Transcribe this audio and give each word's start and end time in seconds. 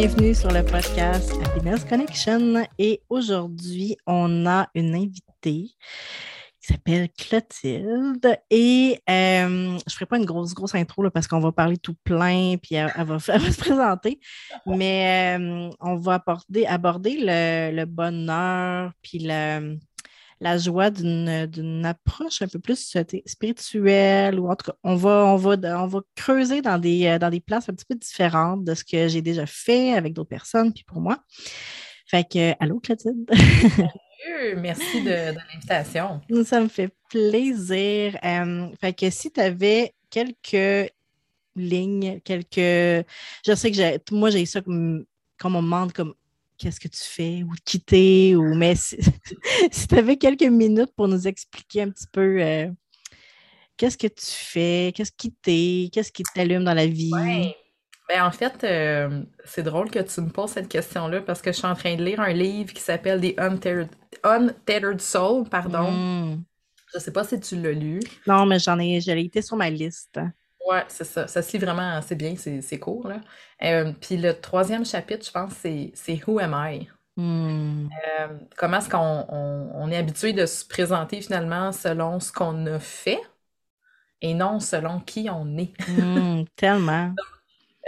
bienvenue 0.00 0.34
sur 0.34 0.50
le 0.50 0.64
podcast 0.64 1.30
Happiness 1.44 1.84
Connection. 1.84 2.66
Et 2.78 3.02
aujourd'hui, 3.10 3.98
on 4.06 4.46
a 4.46 4.66
une 4.74 4.94
invitée 4.94 5.32
qui 5.42 5.74
s'appelle 6.58 7.10
Clotilde. 7.10 8.38
Et 8.48 8.98
euh, 9.10 9.46
je 9.46 9.74
ne 9.74 9.90
ferai 9.90 10.06
pas 10.06 10.16
une 10.16 10.24
grosse, 10.24 10.54
grosse 10.54 10.74
intro 10.74 11.10
parce 11.10 11.28
qu'on 11.28 11.40
va 11.40 11.52
parler 11.52 11.76
tout 11.76 11.96
plein, 12.02 12.54
puis 12.56 12.76
elle, 12.76 12.90
va, 12.96 13.18
se 13.18 13.58
présenter. 13.58 14.20
Mais 14.64 15.36
euh, 15.38 15.68
on 15.80 15.96
va 15.96 16.14
aborder, 16.14 16.64
aborder 16.64 17.18
le, 17.20 17.76
le 17.76 17.84
bonheur, 17.84 18.92
puis 19.02 19.18
le 19.20 19.76
la 20.40 20.56
joie 20.56 20.90
d'une 20.90 21.84
approche 21.84 22.42
un 22.42 22.48
peu 22.48 22.58
plus 22.58 22.96
euh, 22.96 23.04
spirituelle 23.26 24.40
ou 24.40 24.50
en 24.50 24.56
tout 24.56 24.70
cas, 24.70 24.76
on 24.82 24.96
va, 24.96 25.26
on 25.26 25.36
va, 25.36 25.56
on 25.82 25.86
va 25.86 26.00
creuser 26.14 26.62
dans 26.62 26.78
des, 26.78 27.06
euh, 27.06 27.18
dans 27.18 27.30
des 27.30 27.40
places 27.40 27.68
un 27.68 27.74
petit 27.74 27.84
peu 27.84 27.94
différentes 27.94 28.64
de 28.64 28.74
ce 28.74 28.84
que 28.84 29.08
j'ai 29.08 29.20
déjà 29.20 29.44
fait 29.46 29.92
avec 29.92 30.14
d'autres 30.14 30.30
personnes, 30.30 30.72
puis 30.72 30.84
pour 30.84 31.00
moi. 31.00 31.18
Fait 32.06 32.26
que, 32.28 32.54
allô, 32.58 32.80
Clotilde? 32.80 33.30
Merci 34.56 35.02
de, 35.02 35.34
l'invitation. 35.34 36.20
Ça 36.44 36.60
me 36.60 36.68
fait 36.68 36.92
plaisir. 37.08 38.18
Euh, 38.24 38.68
fait 38.80 38.92
que 38.92 39.10
si 39.10 39.30
tu 39.30 39.40
avais 39.40 39.94
quelques 40.10 40.92
lignes, 41.56 42.20
quelques. 42.24 43.06
Je 43.46 43.54
sais 43.54 43.70
que 43.70 43.76
j'ai, 43.76 43.98
moi, 44.10 44.30
j'ai 44.30 44.44
ça 44.46 44.60
comme, 44.60 45.04
comme 45.38 45.56
on 45.56 45.62
me 45.62 45.66
demande 45.66 45.92
comme 45.92 46.14
qu'est-ce 46.60 46.78
que 46.78 46.88
tu 46.88 47.02
fais 47.02 47.42
ou 47.42 47.52
quitter 47.64 48.36
ou 48.36 48.54
mais 48.54 48.76
si, 48.76 48.98
tu 49.88 49.94
avais 49.94 50.16
quelques 50.16 50.42
minutes 50.42 50.92
pour 50.94 51.08
nous 51.08 51.26
expliquer 51.26 51.82
un 51.82 51.90
petit 51.90 52.06
peu 52.12 52.40
euh, 52.40 52.68
qu'est-ce 53.76 53.96
que 53.96 54.06
tu 54.06 54.26
fais, 54.26 54.92
qu'est-ce 54.94 55.12
qui 55.12 55.32
t'est, 55.32 55.88
qu'est-ce 55.90 56.12
qui 56.12 56.22
t'allume 56.34 56.64
dans 56.64 56.74
la 56.74 56.86
vie? 56.86 57.12
Ouais. 57.12 57.56
Ben, 58.08 58.24
en 58.24 58.30
fait, 58.30 58.64
euh, 58.64 59.22
c'est 59.44 59.62
drôle 59.62 59.90
que 59.90 60.00
tu 60.00 60.20
me 60.20 60.28
poses 60.28 60.50
cette 60.50 60.68
question-là 60.68 61.22
parce 61.22 61.40
que 61.40 61.52
je 61.52 61.58
suis 61.58 61.66
en 61.66 61.74
train 61.74 61.94
de 61.94 62.04
lire 62.04 62.20
un 62.20 62.32
livre 62.32 62.72
qui 62.72 62.82
s'appelle 62.82 63.20
The 63.20 63.38
Untethered, 64.24 65.00
Soul, 65.00 65.48
pardon. 65.48 65.90
Hmm. 65.90 66.42
Je 66.92 66.98
sais 66.98 67.12
pas 67.12 67.22
si 67.24 67.38
tu 67.38 67.54
l'as 67.56 67.72
lu. 67.72 68.00
Non, 68.26 68.46
mais 68.46 68.58
j'en 68.58 68.78
ai, 68.80 69.00
j'ai 69.00 69.18
été 69.18 69.40
sur 69.42 69.56
ma 69.56 69.70
liste. 69.70 70.18
Ouais, 70.68 70.84
c'est 70.88 71.04
ça. 71.04 71.26
Ça 71.26 71.42
se 71.42 71.52
lit 71.52 71.58
vraiment 71.58 71.96
assez 71.96 72.14
bien, 72.14 72.34
c'est 72.36 72.78
court. 72.78 73.08
Là. 73.08 73.20
Euh, 73.62 73.92
puis 74.00 74.16
le 74.16 74.38
troisième 74.38 74.84
chapitre, 74.84 75.24
je 75.26 75.30
pense, 75.30 75.52
c'est 75.54 76.22
Who 76.26 76.38
am 76.38 76.54
I? 76.54 76.88
Hmm. 77.16 77.88
Euh, 78.20 78.28
comment 78.56 78.78
est-ce 78.78 78.88
qu'on 78.88 79.26
on, 79.28 79.90
est 79.90 79.96
habitué 79.96 80.32
de 80.32 80.46
se 80.46 80.64
présenter 80.64 81.20
finalement 81.20 81.72
selon 81.72 82.20
ce 82.20 82.32
qu'on 82.32 82.66
a 82.66 82.78
fait 82.78 83.20
et 84.22 84.32
non 84.34 84.60
selon 84.60 85.00
qui 85.00 85.28
on 85.30 85.56
est? 85.56 85.72
Hmm, 85.88 86.44
tellement. 86.56 87.14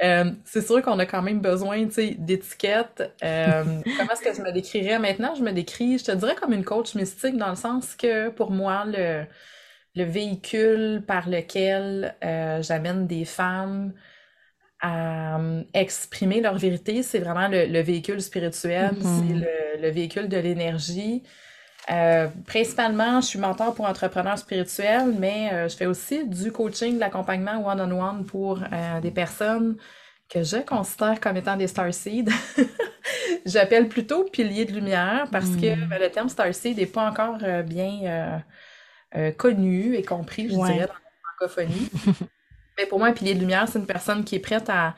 Euh, 0.02 0.32
c'est 0.44 0.66
sûr 0.66 0.82
qu'on 0.82 0.98
a 0.98 1.06
quand 1.06 1.22
même 1.22 1.40
besoin 1.40 1.84
d'étiquettes. 1.84 3.14
comment 3.20 4.12
est-ce 4.12 4.22
que 4.22 4.34
je 4.34 4.42
me 4.42 4.50
décrirais 4.50 4.98
maintenant? 4.98 5.34
Je 5.34 5.42
me 5.42 5.52
décris, 5.52 5.98
je 5.98 6.04
te 6.04 6.12
dirais 6.12 6.34
comme 6.34 6.52
une 6.52 6.64
coach 6.64 6.94
mystique 6.94 7.36
dans 7.36 7.50
le 7.50 7.56
sens 7.56 7.94
que 7.94 8.30
pour 8.30 8.50
moi, 8.50 8.84
le, 8.86 9.24
le 9.94 10.04
véhicule 10.04 11.02
par 11.06 11.28
lequel 11.28 12.14
euh, 12.24 12.62
j'amène 12.62 13.06
des 13.06 13.24
femmes 13.24 13.92
à 14.80 15.38
euh, 15.38 15.62
exprimer 15.74 16.40
leur 16.40 16.58
vérité, 16.58 17.02
c'est 17.02 17.20
vraiment 17.20 17.46
le, 17.48 17.80
véhicule 17.82 18.20
spirituel, 18.20 18.92
mm-hmm. 18.94 19.44
c'est 19.74 19.80
le, 19.80 19.90
véhicule 19.90 20.28
de 20.28 20.38
l'énergie. 20.38 21.22
Euh, 21.90 22.28
principalement, 22.46 23.20
je 23.20 23.26
suis 23.26 23.38
mentor 23.38 23.74
pour 23.74 23.86
entrepreneurs 23.86 24.38
spirituels, 24.38 25.14
mais 25.18 25.68
je 25.68 25.76
fais 25.76 25.86
aussi 25.86 26.26
du 26.26 26.50
coaching, 26.50 26.96
de 26.96 27.00
l'accompagnement 27.00 27.64
one-on-one 27.64 28.24
pour 28.24 28.60
des 29.02 29.10
personnes 29.10 29.76
que 30.28 30.42
je 30.42 30.56
considère 30.58 31.20
comme 31.20 31.36
étant 31.36 31.56
des 31.56 31.68
starseeds. 31.68 32.24
J'appelle 33.46 33.88
plutôt 33.88 34.24
piliers 34.24 34.64
de 34.64 34.72
lumière 34.72 35.26
parce 35.30 35.50
que 35.50 35.76
mm. 35.76 35.88
ben, 35.88 36.00
le 36.00 36.10
terme 36.10 36.28
starseed 36.28 36.76
n'est 36.78 36.86
pas 36.86 37.08
encore 37.08 37.38
bien 37.64 38.42
euh, 39.14 39.30
connu 39.30 39.94
et 39.94 40.02
compris, 40.02 40.48
je 40.48 40.54
dirais, 40.54 40.86
dans 40.86 40.94
la 40.94 41.00
francophonie. 41.38 41.90
Mais 42.78 42.86
pour 42.86 42.98
moi, 42.98 43.08
un 43.08 43.12
pilier 43.12 43.34
de 43.34 43.40
lumière, 43.40 43.68
c'est 43.68 43.78
une 43.78 43.86
personne 43.86 44.24
qui 44.24 44.36
est 44.36 44.40
prête 44.40 44.68
à, 44.68 44.94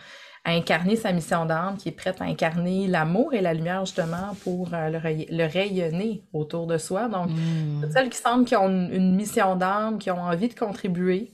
incarner 0.46 0.94
sa 0.94 1.10
mission 1.10 1.46
d'âme, 1.46 1.78
qui 1.78 1.88
est 1.88 1.92
prête 1.92 2.20
à 2.20 2.24
incarner 2.24 2.86
l'amour 2.86 3.32
et 3.32 3.40
la 3.40 3.54
lumière 3.54 3.86
justement 3.86 4.36
pour 4.42 4.74
euh, 4.74 4.90
le, 4.90 5.46
rayonner 5.46 6.22
autour 6.34 6.66
de 6.66 6.76
soi. 6.76 7.08
Donc, 7.08 7.30
mm. 7.30 7.90
celles 7.90 8.10
qui 8.10 8.18
semblent 8.18 8.44
qui 8.44 8.54
ont 8.54 8.68
une, 8.68 9.16
mission 9.16 9.56
d'âme, 9.56 9.98
qui 9.98 10.10
ont 10.10 10.20
envie 10.20 10.48
de 10.48 10.54
contribuer, 10.54 11.32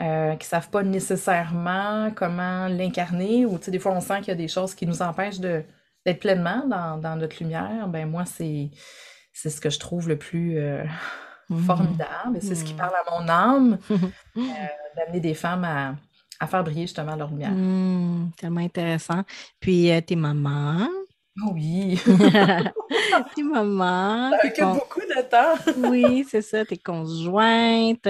euh, 0.00 0.34
qui 0.36 0.46
savent 0.46 0.70
pas 0.70 0.82
nécessairement 0.82 2.10
comment 2.16 2.68
l'incarner, 2.68 3.44
ou 3.44 3.58
des 3.58 3.78
fois 3.78 3.92
on 3.92 4.00
sent 4.00 4.20
qu'il 4.20 4.28
y 4.28 4.30
a 4.30 4.34
des 4.34 4.48
choses 4.48 4.74
qui 4.74 4.86
nous 4.86 5.02
empêchent 5.02 5.40
d'être 5.40 6.18
pleinement 6.18 6.66
dans, 6.66 6.96
dans, 6.96 7.16
notre 7.16 7.36
lumière. 7.42 7.86
Ben 7.88 8.08
moi, 8.08 8.24
c'est 8.24 8.70
c'est 9.34 9.50
ce 9.50 9.60
que 9.60 9.70
je 9.70 9.78
trouve 9.78 10.08
le 10.08 10.16
plus 10.16 10.58
euh, 10.58 10.82
Mmh. 11.50 11.62
formidable. 11.64 12.38
C'est 12.40 12.54
ce 12.54 12.62
qui 12.64 12.74
mmh. 12.74 12.76
parle 12.76 12.92
à 12.94 13.10
mon 13.10 13.28
âme, 13.28 13.78
euh, 13.90 14.40
d'amener 14.96 15.20
des 15.20 15.32
femmes 15.32 15.64
à, 15.64 15.94
à, 16.40 16.46
faire 16.46 16.62
briller 16.62 16.82
justement 16.82 17.16
leur 17.16 17.30
lumière. 17.30 17.52
Mmh, 17.52 18.32
tellement 18.36 18.60
intéressant. 18.60 19.22
Puis 19.58 19.90
euh, 19.90 20.00
tes 20.02 20.16
mamans. 20.16 20.88
Oh 21.44 21.50
oui. 21.54 22.00
tes 23.34 23.42
mamans. 23.42 24.30
Ça 24.30 24.46
occupe 24.46 24.80
beaucoup 24.80 25.00
de 25.00 25.22
temps. 25.22 25.90
oui, 25.90 26.26
c'est 26.28 26.42
ça, 26.42 26.64
tes 26.64 26.76
conjointes. 26.76 28.08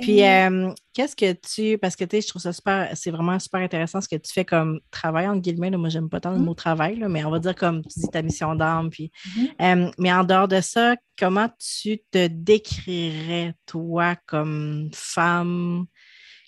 Puis 0.00 0.24
euh, 0.24 0.70
qu'est-ce 0.94 1.14
que 1.14 1.32
tu. 1.32 1.76
Parce 1.78 1.94
que 1.94 2.04
tu 2.04 2.16
sais, 2.16 2.22
je 2.22 2.28
trouve 2.28 2.42
ça 2.42 2.52
super. 2.52 2.90
C'est 2.94 3.10
vraiment 3.10 3.38
super 3.38 3.60
intéressant 3.60 4.00
ce 4.00 4.08
que 4.08 4.16
tu 4.16 4.32
fais 4.32 4.44
comme 4.44 4.80
travail, 4.90 5.28
entre 5.28 5.42
guillemets. 5.42 5.70
moi, 5.70 5.88
j'aime 5.88 6.08
pas 6.08 6.20
tant 6.20 6.32
le 6.32 6.38
mot 6.38 6.54
travail, 6.54 6.96
là, 6.96 7.08
mais 7.08 7.24
on 7.24 7.30
va 7.30 7.38
dire 7.38 7.54
comme 7.54 7.82
tu 7.82 8.00
dis 8.00 8.08
ta 8.08 8.22
mission 8.22 8.54
d'âme. 8.54 8.90
Puis, 8.90 9.10
mais 9.98 10.12
en 10.12 10.24
dehors 10.24 10.48
de 10.48 10.60
ça, 10.60 10.96
comment 11.18 11.48
tu 11.58 11.98
te 12.10 12.28
décrirais, 12.28 13.54
toi, 13.66 14.16
comme 14.26 14.90
femme? 14.94 15.84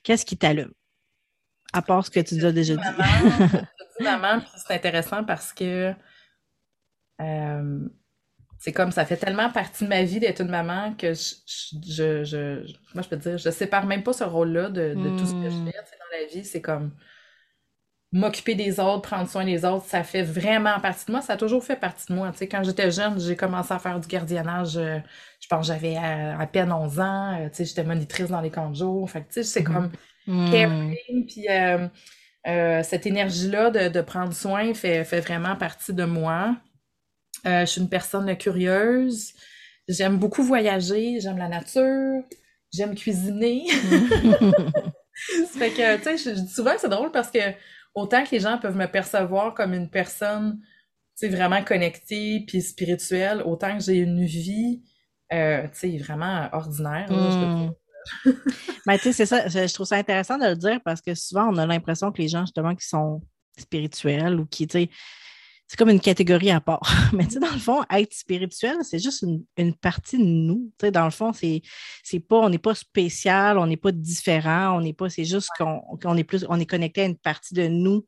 Qu'est-ce 0.02 0.24
qui 0.24 0.36
t'allume? 0.36 0.72
À 1.74 1.82
part 1.82 2.04
ce 2.04 2.10
que 2.10 2.20
tu 2.20 2.44
as 2.44 2.52
déjà 2.52 2.76
dit. 2.76 2.82
maman, 4.00 4.42
c'est 4.56 4.74
intéressant 4.74 5.24
parce 5.24 5.52
que 5.52 5.94
euh, 7.20 7.88
c'est 8.62 8.72
comme 8.72 8.92
ça 8.92 9.04
fait 9.04 9.16
tellement 9.16 9.50
partie 9.50 9.82
de 9.82 9.88
ma 9.88 10.04
vie 10.04 10.20
d'être 10.20 10.40
une 10.40 10.50
maman 10.50 10.94
que 10.94 11.14
je, 11.14 12.22
je, 12.22 12.72
moi 12.94 13.02
je 13.02 13.08
peux 13.08 13.16
dire, 13.16 13.36
je 13.36 13.50
sépare 13.50 13.86
même 13.86 14.04
pas 14.04 14.12
ce 14.12 14.22
rôle-là 14.22 14.70
de, 14.70 14.94
tout 14.94 15.26
ce 15.26 15.32
que 15.32 15.50
je 15.50 15.56
hmm. 15.56 15.66
fais 15.66 15.98
dans 15.98 16.20
la 16.20 16.26
vie. 16.32 16.44
C'est 16.44 16.60
comme 16.60 16.92
m'occuper 18.12 18.54
des 18.54 18.78
autres, 18.78 19.02
prendre 19.02 19.28
soin 19.28 19.44
des 19.44 19.64
autres, 19.64 19.86
ça 19.86 20.04
fait 20.04 20.22
vraiment 20.22 20.78
partie 20.78 21.06
de 21.06 21.10
moi. 21.10 21.22
Ça 21.22 21.32
a 21.32 21.36
toujours 21.36 21.64
fait 21.64 21.74
partie 21.74 22.06
de 22.06 22.14
moi. 22.14 22.30
Tu 22.30 22.38
sais, 22.38 22.46
quand 22.46 22.62
j'étais 22.62 22.92
jeune, 22.92 23.18
j'ai 23.18 23.34
commencé 23.34 23.74
à 23.74 23.80
faire 23.80 23.98
du 23.98 24.06
gardiennage. 24.06 24.76
Euh, 24.76 24.98
je 25.40 25.48
pense 25.48 25.66
que 25.66 25.74
j'avais 25.74 25.96
à, 25.96 26.46
peine 26.46 26.70
11 26.70 27.00
ans. 27.00 27.40
Euh, 27.40 27.48
tu 27.48 27.56
sais, 27.56 27.64
j'étais 27.64 27.82
monitrice 27.82 28.28
dans 28.28 28.40
les 28.40 28.50
camps 28.50 28.70
de 28.70 28.76
jour. 28.76 29.10
Fait 29.10 29.22
tu 29.22 29.26
sais, 29.30 29.42
c'est 29.42 29.64
comme 29.64 29.90
hmm. 30.28 30.50
caring. 30.52 31.26
Puis 31.26 31.46
cette 32.84 33.06
énergie-là 33.06 33.70
de, 33.70 33.88
de, 33.88 34.00
prendre 34.02 34.32
soin 34.32 34.72
fait, 34.72 35.02
fait 35.02 35.20
vraiment 35.20 35.56
partie 35.56 35.92
de 35.92 36.04
moi. 36.04 36.54
Euh, 37.46 37.60
je 37.60 37.66
suis 37.66 37.80
une 37.80 37.88
personne 37.88 38.36
curieuse. 38.36 39.32
J'aime 39.88 40.18
beaucoup 40.18 40.42
voyager. 40.42 41.20
J'aime 41.20 41.38
la 41.38 41.48
nature. 41.48 42.22
J'aime 42.72 42.94
cuisiner. 42.94 43.66
ça 43.70 45.58
fait 45.58 45.70
que, 45.70 45.96
tu 45.98 46.16
sais, 46.16 46.16
je, 46.16 46.40
dis 46.40 46.48
souvent 46.48 46.74
que 46.74 46.80
c'est 46.80 46.88
drôle 46.88 47.10
parce 47.10 47.30
que 47.30 47.38
autant 47.94 48.24
que 48.24 48.30
les 48.30 48.40
gens 48.40 48.58
peuvent 48.58 48.76
me 48.76 48.86
percevoir 48.86 49.54
comme 49.54 49.74
une 49.74 49.90
personne, 49.90 50.58
tu 51.18 51.26
sais, 51.26 51.28
vraiment 51.28 51.62
connectée 51.62 52.44
puis 52.46 52.62
spirituelle, 52.62 53.42
autant 53.44 53.76
que 53.76 53.84
j'ai 53.84 53.98
une 53.98 54.24
vie, 54.24 54.82
euh, 55.32 55.64
tu 55.68 55.90
sais, 55.90 55.98
vraiment 55.98 56.48
ordinaire. 56.52 57.08
Mais 58.86 58.98
tu 58.98 59.04
sais, 59.04 59.12
c'est 59.12 59.26
ça, 59.26 59.48
je, 59.48 59.72
trouve 59.72 59.86
ça 59.86 59.96
intéressant 59.96 60.38
de 60.38 60.46
le 60.46 60.56
dire 60.56 60.80
parce 60.84 61.00
que 61.00 61.14
souvent, 61.14 61.48
on 61.52 61.56
a 61.58 61.66
l'impression 61.66 62.10
que 62.10 62.20
les 62.20 62.28
gens, 62.28 62.42
justement, 62.42 62.74
qui 62.74 62.86
sont 62.86 63.22
spirituels 63.58 64.40
ou 64.40 64.46
qui, 64.46 64.66
tu 64.66 64.78
sais, 64.78 64.90
c'est 65.72 65.78
comme 65.78 65.88
une 65.88 66.00
catégorie 66.00 66.50
à 66.50 66.60
part. 66.60 66.82
Mais 67.14 67.24
tu 67.24 67.30
sais, 67.30 67.40
dans 67.40 67.50
le 67.50 67.58
fond, 67.58 67.82
être 67.90 68.12
spirituel, 68.12 68.76
c'est 68.82 68.98
juste 68.98 69.24
une, 69.56 69.74
partie 69.74 70.18
de 70.18 70.22
nous. 70.22 70.70
Tu 70.78 70.84
sais, 70.84 70.90
dans 70.90 71.06
le 71.06 71.10
fond, 71.10 71.32
c'est, 71.32 71.62
c'est 72.02 72.20
pas, 72.20 72.36
on 72.36 72.50
n'est 72.50 72.58
pas 72.58 72.74
spécial, 72.74 73.56
on 73.56 73.66
n'est 73.66 73.78
pas 73.78 73.90
différent, 73.90 74.76
on 74.76 74.82
n'est 74.82 74.92
pas, 74.92 75.08
c'est 75.08 75.24
juste 75.24 75.48
qu'on, 75.56 76.16
est 76.18 76.24
plus, 76.24 76.44
on 76.50 76.60
est 76.60 76.66
connecté 76.66 77.00
à 77.00 77.04
une 77.06 77.16
partie 77.16 77.54
de 77.54 77.68
nous 77.68 78.04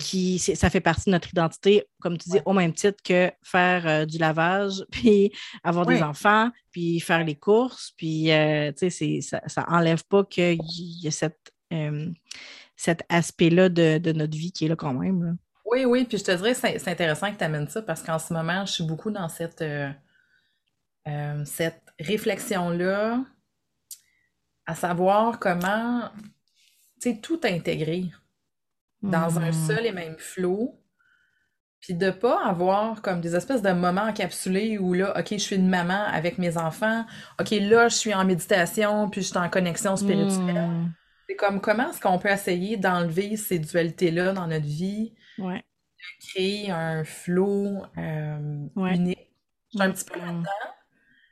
qui, 0.00 0.40
ça 0.40 0.68
fait 0.68 0.80
partie 0.80 1.04
de 1.04 1.12
notre 1.12 1.30
identité, 1.30 1.84
comme 2.00 2.18
tu 2.18 2.28
dis, 2.28 2.40
au 2.44 2.52
même 2.52 2.72
titre 2.72 3.00
que 3.04 3.30
faire 3.40 3.86
euh, 3.86 4.04
du 4.04 4.18
lavage, 4.18 4.84
puis 4.90 5.30
avoir 5.62 5.86
des 5.86 6.02
enfants, 6.02 6.50
puis 6.72 6.98
faire 6.98 7.22
les 7.22 7.36
courses, 7.36 7.92
puis 7.96 8.32
euh, 8.32 8.72
tu 8.76 8.90
sais, 8.90 9.20
ça, 9.20 9.40
ça 9.46 9.64
enlève 9.68 10.02
pas 10.06 10.24
qu'il 10.24 10.58
y 10.60 11.06
a 11.06 11.12
cette, 11.12 11.52
euh, 11.72 12.10
cet 12.74 13.04
aspect-là 13.08 13.68
de, 13.68 13.98
de, 13.98 14.10
notre 14.10 14.36
vie 14.36 14.50
qui 14.50 14.64
est 14.64 14.68
là 14.68 14.74
quand 14.74 14.92
même. 14.92 15.22
Là. 15.22 15.32
Oui, 15.66 15.84
oui, 15.84 16.04
puis 16.04 16.18
je 16.18 16.24
te 16.24 16.30
dirais, 16.30 16.54
c'est 16.54 16.88
intéressant 16.88 17.32
que 17.32 17.38
tu 17.38 17.44
amènes 17.44 17.68
ça 17.68 17.82
parce 17.82 18.02
qu'en 18.02 18.20
ce 18.20 18.32
moment, 18.32 18.64
je 18.64 18.72
suis 18.72 18.84
beaucoup 18.84 19.10
dans 19.10 19.28
cette, 19.28 19.62
euh, 19.62 19.90
euh, 21.08 21.44
cette 21.44 21.82
réflexion-là, 21.98 23.24
à 24.64 24.74
savoir 24.76 25.40
comment, 25.40 26.08
tu 27.00 27.10
sais, 27.10 27.20
tout 27.20 27.40
intégrer 27.42 28.10
dans 29.02 29.38
un 29.38 29.50
hmm. 29.50 29.66
seul 29.66 29.86
et 29.86 29.92
même 29.92 30.16
flot, 30.18 30.80
Puis 31.80 31.94
de 31.94 32.10
pas 32.10 32.44
avoir 32.44 33.02
comme 33.02 33.20
des 33.20 33.34
espèces 33.36 33.62
de 33.62 33.70
moments 33.70 34.08
encapsulés 34.08 34.78
où 34.78 34.94
là, 34.94 35.18
OK, 35.18 35.28
je 35.32 35.38
suis 35.38 35.56
une 35.56 35.68
maman 35.68 36.04
avec 36.06 36.38
mes 36.38 36.56
enfants. 36.56 37.04
OK, 37.40 37.50
là, 37.50 37.88
je 37.88 37.96
suis 37.96 38.14
en 38.14 38.24
méditation, 38.24 39.08
puis 39.10 39.22
je 39.22 39.28
suis 39.28 39.38
en 39.38 39.48
connexion 39.48 39.96
spirituelle. 39.96 40.68
Hmm. 40.68 40.92
C'est 41.28 41.36
comme 41.36 41.60
comment 41.60 41.90
est-ce 41.90 42.00
qu'on 42.00 42.18
peut 42.18 42.30
essayer 42.30 42.76
d'enlever 42.76 43.36
ces 43.36 43.58
dualités-là 43.58 44.32
dans 44.32 44.46
notre 44.46 44.66
vie, 44.66 45.12
Ouais. 45.38 45.64
créer 46.20 46.70
un 46.70 47.04
flow 47.04 47.82
euh, 47.98 48.66
Ouais. 48.76 48.94
unique. 48.96 49.30
Je 49.72 49.78
suis 49.78 49.82
un 49.88 49.90
petit 49.92 50.04
peu 50.04 50.18
là-dedans. 50.18 50.44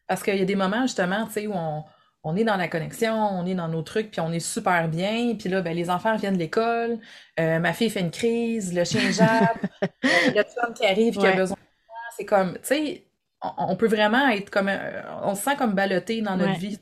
Parce 0.06 0.22
qu'il 0.22 0.36
y 0.36 0.42
a 0.42 0.44
des 0.44 0.56
moments, 0.56 0.82
justement, 0.82 1.26
tu 1.26 1.32
sais, 1.32 1.46
où 1.46 1.52
on, 1.54 1.84
on 2.24 2.36
est 2.36 2.44
dans 2.44 2.56
la 2.56 2.68
connexion, 2.68 3.14
on 3.14 3.46
est 3.46 3.54
dans 3.54 3.68
nos 3.68 3.82
trucs, 3.82 4.10
puis 4.10 4.20
on 4.20 4.32
est 4.32 4.40
super 4.40 4.88
bien. 4.88 5.34
Puis 5.38 5.48
là, 5.48 5.62
ben, 5.62 5.74
les 5.74 5.90
enfants 5.90 6.16
viennent 6.16 6.34
de 6.34 6.38
l'école, 6.38 6.98
euh, 7.40 7.58
ma 7.58 7.72
fille 7.72 7.90
fait 7.90 8.00
une 8.00 8.10
crise, 8.10 8.74
le 8.74 8.84
chien 8.84 9.10
jappe, 9.10 9.64
le 10.02 10.42
chum 10.42 10.74
qui 10.74 10.86
arrive 10.86 11.16
qui 11.16 11.26
a 11.26 11.30
Ouais. 11.30 11.36
besoin 11.36 11.56
de 11.56 11.62
moi. 11.88 11.96
C'est 12.16 12.26
comme, 12.26 12.54
tu 12.54 12.60
sais, 12.64 13.06
on, 13.42 13.50
on 13.72 13.76
peut 13.76 13.88
vraiment 13.88 14.28
être 14.28 14.50
comme, 14.50 14.68
euh, 14.68 15.02
on 15.22 15.34
se 15.34 15.42
sent 15.42 15.56
comme 15.56 15.74
ballotté 15.74 16.20
dans 16.22 16.36
notre 16.36 16.52
Ouais. 16.52 16.58
vie. 16.58 16.78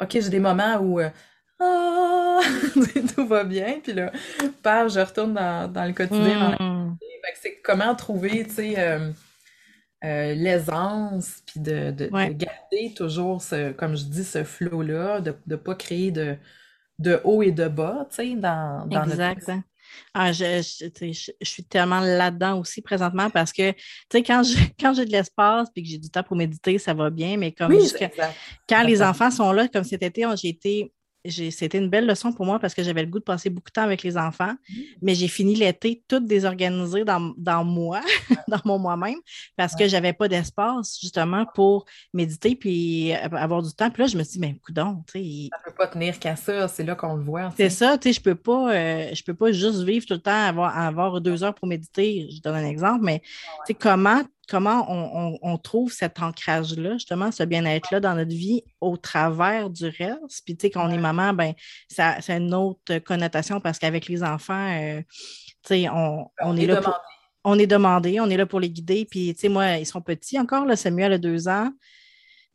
OK, 0.00 0.10
j'ai 0.12 0.30
des 0.30 0.40
moments 0.40 0.76
où 0.78 1.00
euh, 1.00 1.10
ah, 1.60 2.09
tout 3.14 3.26
va 3.26 3.44
bien, 3.44 3.80
puis 3.82 3.92
là, 3.92 4.12
paf, 4.62 4.92
je 4.92 5.00
retourne 5.00 5.34
dans, 5.34 5.70
dans 5.72 5.84
le 5.84 5.92
quotidien, 5.92 6.56
Hmm. 6.60 6.94
c'est 7.40 7.60
comment 7.62 7.94
trouver, 7.94 8.44
tu 8.44 8.54
sais, 8.54 8.74
euh, 8.78 9.10
euh, 10.04 10.34
l'aisance, 10.34 11.42
puis 11.46 11.60
de, 11.60 11.90
de- 11.90 12.08
garder 12.32 12.94
toujours 12.96 13.42
ce, 13.42 13.72
comme 13.72 13.96
je 13.96 14.04
dis, 14.04 14.24
ce 14.24 14.44
flow-là, 14.44 15.20
de 15.20 15.34
ne 15.46 15.56
pas 15.56 15.74
créer 15.74 16.10
de, 16.10 16.36
de 16.98 17.20
haut 17.24 17.42
et 17.42 17.52
de 17.52 17.68
bas, 17.68 18.06
tu 18.10 18.16
sais, 18.16 18.34
dans, 18.36 18.86
dans 18.86 19.00
notre 19.06 19.12
Exact. 19.12 19.48
hein. 19.48 19.64
Ah, 20.14 20.32
je, 20.32 20.44
je, 20.62 21.32
suis 21.42 21.64
tellement 21.64 22.00
là-dedans 22.00 22.58
aussi 22.60 22.80
présentement 22.80 23.28
parce 23.28 23.52
que, 23.52 23.72
tu 23.72 23.78
sais, 24.12 24.22
quand 24.22 24.42
j'ai 24.44 24.72
quand 24.78 24.92
de 24.92 25.02
l'espace 25.10 25.68
et 25.76 25.82
que 25.82 25.88
j'ai 25.88 25.98
du 25.98 26.10
temps 26.10 26.22
pour 26.22 26.36
méditer, 26.36 26.78
ça 26.78 26.94
va 26.94 27.10
bien, 27.10 27.36
mais 27.36 27.52
comme 27.52 27.72
Oui, 27.72 27.80
jusqu'à- 27.82 28.06
exact. 28.06 28.36
quand 28.68 28.82
les 28.84 29.02
enfants 29.02 29.30
sont 29.30 29.52
là, 29.52 29.68
comme 29.68 29.84
cet 29.84 30.02
été, 30.02 30.24
j'ai 30.40 30.48
été, 30.48 30.92
c'était 31.24 31.78
une 31.78 31.90
belle 31.90 32.06
leçon 32.06 32.32
pour 32.32 32.46
moi 32.46 32.58
parce 32.58 32.74
que 32.74 32.82
j'avais 32.82 33.02
le 33.02 33.08
goût 33.08 33.18
de 33.18 33.24
passer 33.24 33.50
beaucoup 33.50 33.68
de 33.68 33.72
temps 33.72 33.82
avec 33.82 34.02
les 34.02 34.16
enfants, 34.16 34.54
mais 35.02 35.14
j'ai 35.14 35.28
fini 35.28 35.54
l'été 35.54 36.02
toute 36.08 36.26
désorganisée 36.26 37.04
dans, 37.04 37.34
dans 37.36 37.64
moi, 37.64 38.00
dans 38.48 38.60
mon 38.64 38.78
moi-même, 38.78 39.18
parce 39.56 39.74
que 39.74 39.86
j'avais 39.86 40.12
pas 40.12 40.28
d'espace 40.28 40.98
justement 41.00 41.44
pour 41.54 41.84
méditer 42.14 42.56
puis 42.56 43.12
euh, 43.12 43.28
avoir 43.32 43.62
du 43.62 43.72
temps. 43.72 43.90
Puis 43.90 44.02
là, 44.02 44.08
je 44.08 44.16
me 44.16 44.22
suis 44.22 44.34
dit, 44.34 44.40
mais 44.40 44.56
coudonc, 44.64 45.04
tu 45.12 45.20
sais, 45.20 45.48
Ça 45.52 45.58
peut 45.64 45.76
pas 45.76 45.86
tenir 45.88 46.18
qu'à 46.18 46.36
ça, 46.36 46.68
c'est 46.68 46.84
là 46.84 46.94
qu'on 46.94 47.16
le 47.16 47.22
voit, 47.22 47.52
c'est 47.56 47.70
ça, 47.70 47.98
tu 47.98 48.08
sais, 48.08 48.12
je 48.14 48.22
peux 48.22 48.34
pas, 48.34 48.74
euh, 48.74 49.10
je 49.14 49.22
peux 49.22 49.34
pas 49.34 49.52
juste 49.52 49.82
vivre 49.82 50.06
tout 50.06 50.14
le 50.14 50.20
temps, 50.20 50.30
avoir, 50.30 50.76
avoir 50.76 51.20
deux 51.20 51.44
heures 51.44 51.54
pour 51.54 51.68
méditer. 51.68 52.28
Je 52.30 52.40
donne 52.40 52.56
un 52.56 52.66
exemple, 52.66 53.04
mais 53.04 53.20
tu 53.20 53.28
sais, 53.68 53.74
comment, 53.74 54.22
comment 54.50 54.84
on, 54.90 55.34
on- 55.34 55.38
on 55.42 55.58
trouve 55.58 55.92
cet 55.92 56.20
ancrage-là, 56.20 56.94
justement, 56.94 57.30
ce 57.30 57.44
bien-être-là 57.44 58.00
dans 58.00 58.14
notre 58.16 58.30
vie 58.34 58.62
au 58.80 58.96
travers 58.96 59.70
du 59.70 59.84
reste. 59.86 60.42
Puis, 60.44 60.56
tu 60.56 60.62
sais, 60.66 60.70
quand 60.70 60.84
on 60.86 60.90
est 60.90 60.98
maman, 60.98 61.32
ben, 61.32 61.52
ça, 61.88 62.16
a 62.26 62.36
une 62.36 62.52
autre 62.52 62.98
connotation 62.98 63.60
parce 63.60 63.78
qu'avec 63.78 64.08
les 64.08 64.22
enfants, 64.24 64.68
euh, 64.76 65.00
tu 65.62 65.68
sais, 65.68 65.88
on, 65.88 66.22
on 66.42 66.50
On 66.50 66.56
est 66.56 66.64
est 66.64 66.66
là 66.66 66.76
pour, 66.76 66.84
demandé. 66.86 66.98
on 67.44 67.58
est 67.58 67.66
demandé, 67.66 68.20
on 68.20 68.28
est 68.30 68.36
là 68.36 68.46
pour 68.46 68.58
les 68.60 68.70
guider. 68.70 69.06
Puis, 69.08 69.32
tu 69.34 69.40
sais, 69.42 69.48
moi, 69.48 69.76
ils 69.78 69.86
sont 69.86 70.00
petits 70.00 70.38
encore, 70.40 70.66
là, 70.66 70.74
Samuel 70.74 71.12
a 71.12 71.18
deux 71.18 71.46
ans. 71.48 71.70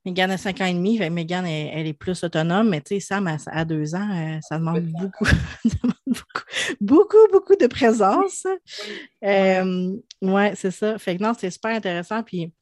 Megan 0.06 0.30
a 0.30 0.38
cinq 0.38 0.62
ans 0.62 0.66
et 0.66 0.74
demi, 0.74 1.00
Megan, 1.10 1.48
elle, 1.48 1.72
elle 1.74 1.88
est 1.88 1.94
plus 1.94 2.24
autonome, 2.24 2.70
mais 2.70 2.80
tu 2.82 2.94
sais, 2.96 3.00
Sam, 3.00 3.26
à, 3.26 3.38
à 3.48 3.66
deux 3.66 3.96
ans, 3.96 4.08
euh, 4.12 4.38
ça 4.42 4.60
demande 4.60 4.82
beaucoup, 4.86 5.26
beaucoup, 6.16 6.46
beaucoup, 6.82 7.32
beaucoup 7.32 7.56
de 7.56 7.68
présence. 7.68 8.46
Oui. 8.46 9.30
Euh, 9.30 9.96
ouais, 10.22 10.54
c'est 10.56 10.72
ça. 10.72 10.98
Fait 10.98 11.18
que 11.18 11.24
non, 11.24 11.34
c'est 11.38 11.52
super 11.52 11.72
intéressant. 11.76 12.24
Puis 12.24 12.54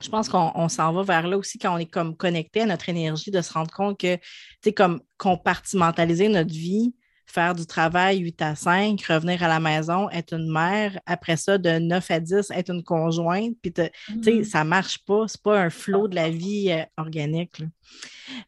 je 0.00 0.08
pense 0.08 0.28
qu'on 0.28 0.50
on 0.54 0.68
s'en 0.68 0.92
va 0.92 1.02
vers 1.02 1.26
là 1.26 1.36
aussi 1.36 1.58
quand 1.58 1.74
on 1.74 1.78
est 1.78 1.90
comme 1.90 2.16
connecté 2.16 2.62
à 2.62 2.66
notre 2.66 2.88
énergie, 2.88 3.30
de 3.30 3.40
se 3.40 3.52
rendre 3.52 3.70
compte 3.70 3.98
que, 3.98 4.16
tu 4.16 4.22
sais, 4.64 4.72
comme 4.72 5.00
compartimentaliser 5.18 6.28
notre 6.28 6.52
vie, 6.52 6.94
faire 7.30 7.54
du 7.54 7.66
travail 7.66 8.18
8 8.18 8.42
à 8.42 8.54
5, 8.54 9.00
revenir 9.06 9.42
à 9.42 9.48
la 9.48 9.60
maison, 9.60 10.10
être 10.10 10.34
une 10.34 10.50
mère, 10.50 10.98
après 11.06 11.36
ça, 11.36 11.58
de 11.58 11.78
9 11.78 12.10
à 12.10 12.20
10, 12.20 12.50
être 12.50 12.70
une 12.72 12.82
conjointe, 12.84 13.54
puis 13.62 13.72
tu 13.72 13.82
sais, 13.82 13.92
Mhm. 14.32 14.44
ça 14.44 14.64
marche 14.64 14.98
pas, 15.04 15.24
c'est 15.28 15.42
pas 15.42 15.58
un 15.60 15.70
flot 15.70 16.08
de 16.08 16.14
la 16.16 16.28
vie 16.30 16.70
euh, 16.70 16.84
organique. 16.96 17.58
là. 17.60 17.66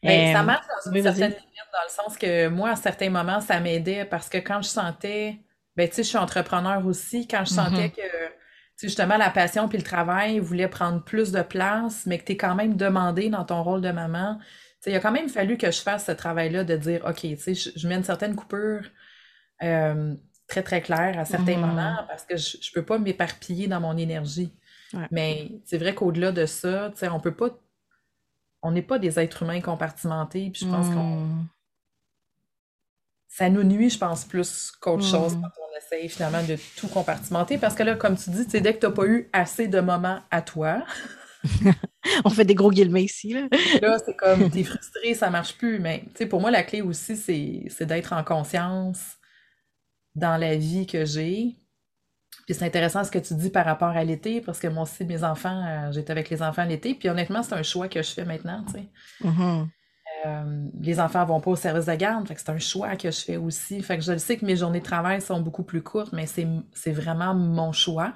Ben, 0.02 0.32
ça 0.32 0.40
Euh, 0.40 0.44
marche 0.44 0.67
dans 0.84 0.93
une 0.93 1.02
certaine 1.02 1.31
limite, 1.31 1.43
dans 1.73 1.79
le 1.84 1.90
sens 2.08 2.19
que 2.19 2.49
moi, 2.49 2.70
à 2.70 2.76
certains 2.76 3.11
moments, 3.11 3.40
ça 3.40 3.61
m'aidait 3.61 4.05
parce 4.05 4.29
que 4.29 4.38
quand 4.38 4.62
je 4.62 4.69
sentais, 4.69 5.38
ben, 5.76 5.88
tu 5.88 5.96
sais, 5.96 6.02
je 6.02 6.08
suis 6.08 6.19
entrepreneur 6.19 6.84
aussi, 6.87 7.26
quand 7.26 7.44
je 7.44 7.50
sentais 7.50 7.84
Mhm. 7.88 7.90
que, 7.93 8.02
justement, 8.81 9.17
la 9.17 9.31
passion 9.31 9.69
puis 9.69 9.79
le 9.79 9.84
travail 9.84 10.38
voulaient 10.40 10.69
prendre 10.69 11.02
plus 11.02 11.32
de 11.32 11.43
place, 11.43 12.05
mais 12.06 12.19
que 12.19 12.25
tu 12.25 12.32
es 12.32 12.37
quand 12.37 12.55
même 12.55 12.76
demandé 12.76 13.29
dans 13.31 13.44
ton 13.44 13.62
rôle 13.62 13.81
de 13.81 13.90
maman, 13.90 14.38
il 14.87 14.94
a 14.96 15.00
quand 15.00 15.12
même 15.12 15.29
fallu 15.29 15.56
que 15.58 15.70
je 15.70 15.81
fasse 15.81 16.06
ce 16.06 16.12
travail-là 16.12 16.64
de 16.64 16.76
dire, 16.76 17.05
OK, 17.06 17.20
tu 17.20 17.37
sais, 17.38 17.55
je, 17.55 17.70
je 17.76 17.88
mets 17.88 17.94
une 17.96 18.05
certaine 18.05 18.34
coupure 18.37 18.82
euh, 19.62 20.14
très, 20.49 20.62
très 20.62 20.82
claire 20.82 21.19
à 21.19 21.25
certains 21.25 21.56
Mhm. 21.56 21.61
moments 21.67 21.96
parce 22.08 22.25
que 22.25 22.37
je, 22.37 22.56
je 22.61 22.73
peux 22.73 22.84
pas 22.84 22.99
m'éparpiller 22.99 23.69
dans 23.69 23.81
mon 23.81 23.96
énergie. 23.96 24.52
Ouais. 24.93 25.06
Mais 25.11 25.52
c'est 25.64 25.79
vrai 25.79 25.94
qu'au-delà 25.94 26.32
de 26.32 26.46
ça, 26.46 26.90
tu 26.93 26.99
sais, 26.99 27.08
on 27.08 27.20
peut 27.20 27.34
pas 27.34 27.50
on 28.64 28.70
n'est 28.70 28.82
pas 28.82 28.99
des 29.00 29.19
êtres 29.19 29.43
humains 29.43 29.61
compartimentés, 29.61 30.49
puis 30.50 30.64
je 30.64 30.70
pense 30.70 30.87
qu'on 30.88 31.25
Hmm. 31.26 31.46
ça 33.29 33.49
nous 33.50 33.64
nuit, 33.64 33.90
je 33.90 33.99
pense, 33.99 34.25
plus 34.25 34.70
qu'autre 34.81 35.05
chose 35.05 35.34
Mm. 35.37 35.43
quand 35.43 35.49
on 35.49 35.76
essaye 35.79 36.08
finalement 36.08 36.43
de 36.44 36.56
tout 36.76 36.87
compartimenter. 36.88 37.58
Parce 37.58 37.75
que 37.75 37.82
là, 37.82 37.96
comme 37.96 38.17
tu 38.17 38.31
dis, 38.31 38.46
dès 38.46 38.75
que 38.75 38.79
tu 38.81 38.87
n'as 38.87 38.93
pas 38.93 39.06
eu 39.06 39.29
assez 39.32 39.67
de 39.69 39.81
moments 39.81 40.20
à 40.31 40.43
toi, 40.43 40.84
On 42.25 42.31
fait 42.31 42.44
des 42.44 42.55
gros 42.55 42.70
guillemets 42.70 43.05
ici. 43.05 43.34
Là. 43.34 43.49
là, 43.81 43.99
c'est 44.05 44.17
comme 44.17 44.51
t'es 44.51 44.65
frustré, 44.65 45.15
ça 45.15 45.31
marche 45.31 45.56
plus. 45.56 45.79
Mais 45.79 46.05
pour 46.29 46.41
moi, 46.41 46.51
la 46.51 46.63
clé 46.63 46.82
aussi, 46.82 47.17
c'est 47.17 47.87
d'être 47.87 48.13
en 48.13 48.25
conscience 48.25 49.19
dans 50.15 50.37
la 50.37 50.56
vie 50.56 50.87
que 50.87 51.05
j'ai. 51.05 51.56
Puis 52.46 52.55
c'est 52.55 52.65
intéressant 52.65 53.05
ce 53.05 53.11
que 53.11 53.19
tu 53.19 53.34
dis 53.34 53.51
par 53.51 53.65
rapport 53.65 53.91
à 53.91 54.03
l'été, 54.05 54.41
parce 54.41 54.58
que 54.58 54.67
moi 54.67 54.82
aussi, 54.82 55.05
mes 55.05 55.22
enfants, 55.22 55.65
euh, 55.65 55.93
j'étais 55.93 56.11
avec 56.11 56.29
les 56.29 56.43
enfants 56.43 56.65
l'été, 56.65 56.94
puis 56.94 57.08
honnêtement, 57.08 57.43
c'est 57.43 57.55
un 57.55 57.63
choix 57.63 57.89
que 57.89 58.03
je 58.03 58.11
fais 58.11 58.25
maintenant, 58.25 58.65
tu 58.67 58.72
sais. 58.72 58.89
Mhm. 59.22 59.69
Euh, 60.27 60.69
les 60.81 61.01
enfants 61.01 61.25
vont 61.25 61.41
pas 61.41 61.51
au 61.53 61.56
service 61.56 61.87
de 61.87 61.94
garde, 61.94 62.27
fait 62.27 62.34
que 62.34 62.41
c'est 62.41 62.51
un 62.51 62.58
choix 62.58 62.96
que 62.96 63.11
je 63.11 63.20
fais 63.20 63.37
aussi. 63.37 63.82
Fait 63.82 63.96
que 63.96 64.05
je 64.05 64.13
le 64.13 64.19
sais 64.19 64.37
que 64.37 64.44
mes 64.44 64.56
journées 64.56 64.81
de 64.81 64.84
travail 64.84 65.20
sont 65.20 65.41
beaucoup 65.41 65.63
plus 65.63 65.82
courtes, 65.82 66.13
mais 66.13 66.27
c'est 66.27 66.93
vraiment 66.93 67.34
mon 67.34 67.72
choix 67.72 68.13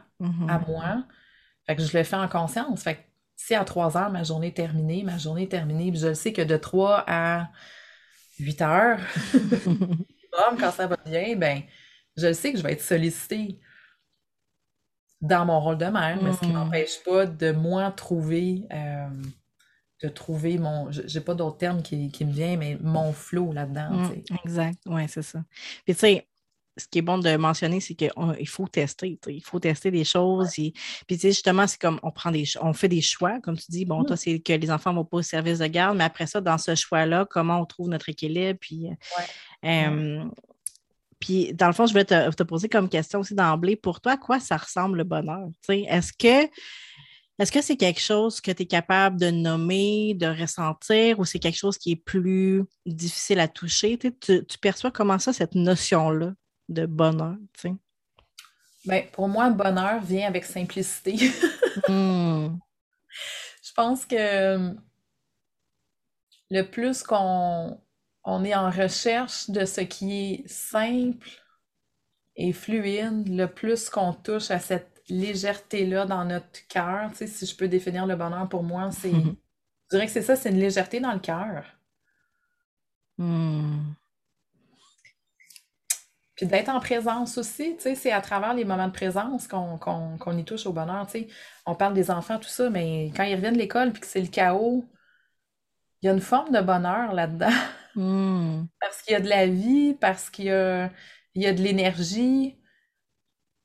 à 0.49 0.59
moi. 0.59 1.05
Fait 1.67 1.75
que 1.75 1.83
je 1.83 1.97
le 1.97 2.05
fais 2.05 2.17
en 2.17 2.29
conscience. 2.29 2.83
Fait 2.83 2.95
que 2.95 3.01
si 3.37 3.55
à 3.55 3.65
3 3.65 3.97
heures, 3.97 4.11
ma 4.11 4.25
journée 4.25 4.49
est 4.49 4.57
terminée, 4.57 5.03
ma 5.03 5.19
journée 5.19 5.45
est 5.45 5.49
terminée, 5.51 5.91
puis 5.91 6.01
je 6.01 6.09
le 6.09 6.15
sais 6.15 6.33
que 6.33 6.43
de 6.43 6.57
3 6.57 7.05
à 7.07 7.51
8 8.39 8.61
heures, 8.63 8.99
quand 10.59 10.71
ça 10.71 10.87
va 10.87 10.97
bien, 11.05 11.37
ben, 11.37 11.63
je 12.17 12.27
le 12.29 12.35
sais 12.35 12.53
que 12.53 12.59
je 12.59 12.63
vais 12.63 12.73
être 12.73 12.83
sollicitée 12.83 13.59
dans 15.21 15.47
mon 15.47 15.61
rôle 15.61 15.79
de 15.79 15.87
mère, 15.87 16.21
mais 16.23 16.33
ce 16.33 16.41
qui 16.41 16.53
Mm. 16.53 16.53
m'empêche 16.53 17.03
pas 17.05 17.27
de 17.27 17.53
moi 17.53 17.91
trouver, 17.91 18.65
euh, 18.73 19.09
de 20.03 20.09
trouver 20.09 20.59
mon, 20.59 20.91
j'ai 20.91 21.21
pas 21.21 21.35
d'autre 21.35 21.59
terme 21.59 21.83
qui, 21.83 22.11
qui 22.13 22.25
me 22.25 22.33
vient, 22.33 22.57
mais 22.57 22.77
mon 22.81 23.13
flow 23.13 23.53
là-dedans, 23.53 23.93
Mm, 23.93 24.37
exact, 24.45 24.79
oui, 24.87 25.09
c'est 25.09 25.23
ça. 25.23 25.43
Puis 25.85 25.95
tu 25.95 26.01
sais, 26.01 26.29
ce 26.77 26.87
qui 26.89 26.99
est 26.99 27.03
bon 27.03 27.19
de 27.19 27.37
mentionner, 27.37 27.81
c'est 27.81 27.95
qu'il 27.95 28.11
faut 28.49 28.69
tester, 28.69 29.19
il 29.29 29.43
faut 29.43 29.59
tester 29.59 29.91
des 29.91 30.05
choses. 30.05 30.59
et- 30.59 30.73
puis 31.07 31.19
justement, 31.19 31.67
c'est 31.67 31.81
comme 31.81 31.99
on 32.03 32.11
prend 32.11 32.31
des 32.31 32.45
on 32.61 32.73
fait 32.73 32.89
des 32.89 33.01
choix, 33.01 33.41
comme 33.41 33.57
tu 33.57 33.67
dis, 33.71 33.85
bon, 33.85 34.03
Mm. 34.03 34.07
toi, 34.07 34.17
c'est 34.17 34.39
que 34.41 34.53
les 34.53 34.71
enfants 34.71 34.91
ne 34.93 34.97
vont 34.97 35.05
pas 35.05 35.17
au 35.19 35.23
service 35.23 35.59
de 35.61 35.67
garde, 35.67 35.97
mais 35.97 36.05
après 36.05 36.27
ça, 36.27 36.41
dans 36.41 36.59
ce 36.59 36.75
choix-là, 36.75 37.27
comment 37.31 37.61
on 37.61 37.65
trouve 37.65 37.89
notre 37.89 38.09
équilibre, 38.09 38.59
puis 38.61 38.89
Ouais. 38.89 39.27
euh, 39.65 40.25
puis, 41.19 41.55
dans 41.55 41.67
le 41.69 41.73
fond, 41.73 41.87
je 41.87 41.95
vais 41.95 42.05
te, 42.05 42.31
te 42.35 42.43
poser 42.43 42.69
comme 42.69 42.89
question 42.91 43.21
aussi 43.21 43.35
d'emblée, 43.35 43.75
pour 43.77 44.01
toi, 44.03 44.13
à 44.13 44.17
quoi 44.19 44.39
ça 44.39 44.57
ressemble 44.59 44.99
le 44.99 45.05
bonheur? 45.05 45.49
Est-ce 45.69 46.13
que 46.13 46.49
est-ce 47.39 47.53
que 47.53 47.61
c'est 47.61 47.77
quelque 47.77 48.01
chose 48.01 48.41
que 48.41 48.51
tu 48.51 48.63
es 48.63 48.67
capable 48.67 49.21
de 49.21 49.31
nommer, 49.31 50.15
de 50.15 50.27
ressentir, 50.27 51.19
ou 51.19 51.25
c'est 51.27 51.39
quelque 51.39 51.59
chose 51.59 51.77
qui 51.77 51.93
est 51.93 51.97
plus 51.97 52.65
difficile 52.87 53.41
à 53.41 53.49
toucher? 53.49 53.99
Tu- 53.99 54.11
tu 54.47 54.59
perçois 54.59 54.91
comment 54.91 55.19
ça, 55.19 55.33
cette 55.35 55.55
notion-là? 55.55 56.33
De 56.69 56.87
bonheur? 56.87 57.37
tu 57.55 57.69
sais? 57.69 57.75
Ben, 58.87 59.05
pour 59.13 59.29
moi, 59.29 59.51
bonheur 59.51 60.01
vient 60.01 60.29
avec 60.29 60.45
simplicité. 60.45 61.17
Hmm. 61.89 62.57
Je 63.63 63.73
pense 63.75 64.07
que 64.07 64.75
le 66.51 66.63
plus 66.63 67.03
qu'on 67.03 67.79
on 68.25 68.45
est 68.45 68.55
en 68.55 68.71
recherche 68.71 69.51
de 69.51 69.67
ce 69.67 69.83
qui 69.83 70.13
est 70.13 70.49
simple 70.49 71.29
et 72.35 72.53
fluide, 72.55 73.29
le 73.29 73.47
plus 73.47 73.91
qu'on 73.91 74.15
touche 74.15 74.51
à 74.51 74.59
cette 74.59 75.03
légèreté-là 75.09 76.07
dans 76.07 76.25
notre 76.25 76.67
cœur, 76.69 77.11
tu 77.11 77.19
sais, 77.19 77.27
si 77.27 77.47
je 77.47 77.57
peux 77.57 77.69
définir 77.69 78.07
le 78.07 78.17
bonheur 78.17 78.49
pour 78.49 78.63
moi, 78.63 78.91
c'est, 78.91 79.13
je 79.13 79.91
dirais 79.91 80.07
que 80.07 80.13
c'est 80.13 80.23
ça, 80.23 80.35
c'est 80.35 80.51
une 80.51 80.59
légèreté 80.59 80.99
dans 80.99 81.13
le 81.13 81.21
cœur. 81.21 81.65
Hmm. 83.19 83.93
Puis 86.37 86.47
d'être 86.47 86.69
en 86.69 86.81
présence 86.81 87.39
aussi, 87.39 87.77
tu 87.77 87.83
sais, 87.83 87.95
c'est 87.95 88.13
à 88.13 88.21
travers 88.21 88.53
les 88.53 88.65
moments 88.65 88.89
de 88.89 88.93
présence 88.93 89.49
qu'on 89.49 90.39
y 90.39 90.45
touche 90.45 90.67
au 90.67 90.73
bonheur, 90.73 91.07
tu 91.07 91.21
sais. 91.21 91.29
On 91.65 91.75
parle 91.75 91.95
des 91.95 92.11
enfants, 92.11 92.39
tout 92.39 92.49
ça, 92.49 92.69
mais 92.69 93.11
quand 93.17 93.25
ils 93.25 93.35
reviennent 93.35 93.55
de 93.55 93.59
l'école 93.59 93.93
puis 93.93 94.03
que 94.03 94.07
c'est 94.07 94.21
le 94.21 94.29
chaos, 94.29 94.85
il 96.03 96.07
y 96.07 96.09
a 96.11 96.13
une 96.13 96.21
forme 96.21 96.53
de 96.53 96.61
bonheur 96.61 97.15
là-dedans. 97.15 97.49
Hmm. 97.95 98.67
Parce 98.81 99.01
qu'il 99.01 99.15
y 99.15 99.17
a 99.17 99.21
de 99.21 99.29
la 99.29 99.47
vie, 99.47 99.95
parce 99.95 100.29
qu'il 100.29 100.45
y 100.45 100.51
a, 100.51 100.91
il 101.35 101.43
y 101.43 101.47
a 101.47 101.55
de 101.55 101.63
l'énergie. 101.63 102.59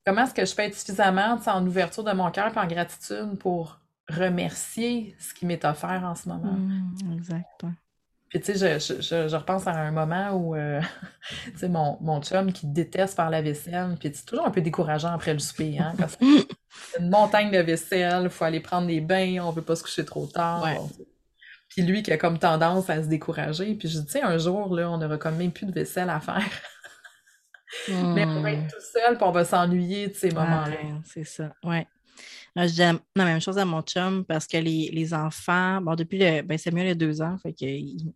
Comment 0.05 0.23
est-ce 0.23 0.33
que 0.33 0.45
je 0.45 0.55
peux 0.55 0.61
être 0.61 0.77
suffisamment 0.77 1.37
en 1.45 1.67
ouverture 1.67 2.03
de 2.03 2.13
mon 2.13 2.31
cœur 2.31 2.55
et 2.55 2.59
en 2.59 2.65
gratitude 2.65 3.37
pour 3.37 3.79
remercier 4.07 5.15
ce 5.19 5.33
qui 5.33 5.45
m'est 5.45 5.63
offert 5.65 6.03
en 6.05 6.15
ce 6.15 6.29
moment? 6.29 6.53
Hmm, 6.53 7.13
exact. 7.13 7.65
Puis, 8.31 8.39
tu 8.39 8.57
sais, 8.57 8.79
je, 8.79 9.01
je, 9.01 9.27
je, 9.27 9.35
repense 9.35 9.67
à 9.67 9.71
un 9.71 9.91
moment 9.91 10.31
où, 10.31 10.55
euh, 10.55 10.79
tu 11.51 11.57
sais, 11.57 11.67
mon, 11.67 11.97
mon 11.99 12.21
chum 12.21 12.53
qui 12.53 12.65
déteste 12.65 13.17
faire 13.17 13.29
la 13.29 13.41
vaisselle, 13.41 13.97
puis 13.99 14.09
c'est 14.13 14.25
toujours 14.25 14.47
un 14.47 14.51
peu 14.51 14.61
décourageant 14.61 15.13
après 15.13 15.33
le 15.33 15.39
souper, 15.39 15.77
hein, 15.77 15.93
parce 15.97 16.15
que 16.15 16.25
une 16.97 17.09
montagne 17.09 17.51
de 17.51 17.57
vaisselle, 17.57 18.23
il 18.23 18.29
faut 18.29 18.45
aller 18.45 18.61
prendre 18.61 18.87
des 18.87 19.01
bains, 19.01 19.39
on 19.43 19.51
veut 19.51 19.61
pas 19.61 19.75
se 19.75 19.83
coucher 19.83 20.05
trop 20.05 20.27
tard. 20.27 20.65
puis 21.67 21.81
lui 21.81 22.03
qui 22.03 22.13
a 22.13 22.17
comme 22.17 22.39
tendance 22.39 22.89
à 22.89 23.03
se 23.03 23.09
décourager, 23.09 23.75
puis 23.75 23.89
je 23.89 23.99
dis, 23.99 24.05
tu 24.05 24.11
sais, 24.13 24.21
un 24.21 24.37
jour, 24.37 24.73
là, 24.73 24.89
on 24.89 24.97
n'aura 24.97 25.17
comme 25.17 25.35
même 25.35 25.51
plus 25.51 25.65
de 25.65 25.73
vaisselle 25.73 26.09
à 26.09 26.21
faire. 26.21 26.49
Mais 27.89 28.25
on 28.25 28.41
va 28.41 28.53
être 28.53 28.63
hmm. 28.63 28.67
tout 28.67 28.85
seul, 28.93 29.17
puis 29.17 29.25
on 29.25 29.31
va 29.31 29.43
s'ennuyer 29.43 30.07
de 30.07 30.13
ces 30.13 30.31
moments-là. 30.31 30.77
c'est 31.03 31.25
ça, 31.25 31.53
ouais. 31.65 31.85
Je 32.55 32.65
dis 32.65 32.79
la 32.79 33.25
même 33.25 33.39
chose 33.39 33.57
à 33.57 33.65
mon 33.65 33.81
chum 33.81 34.25
parce 34.25 34.45
que 34.45 34.57
les, 34.57 35.13
enfants, 35.13 35.81
bon, 35.81 35.95
depuis 35.95 36.19
le, 36.19 36.41
ben 36.41 36.57
Samuel 36.57 36.87
a 36.87 36.95
deux 36.95 37.21
ans, 37.21 37.37
fait 37.41 37.55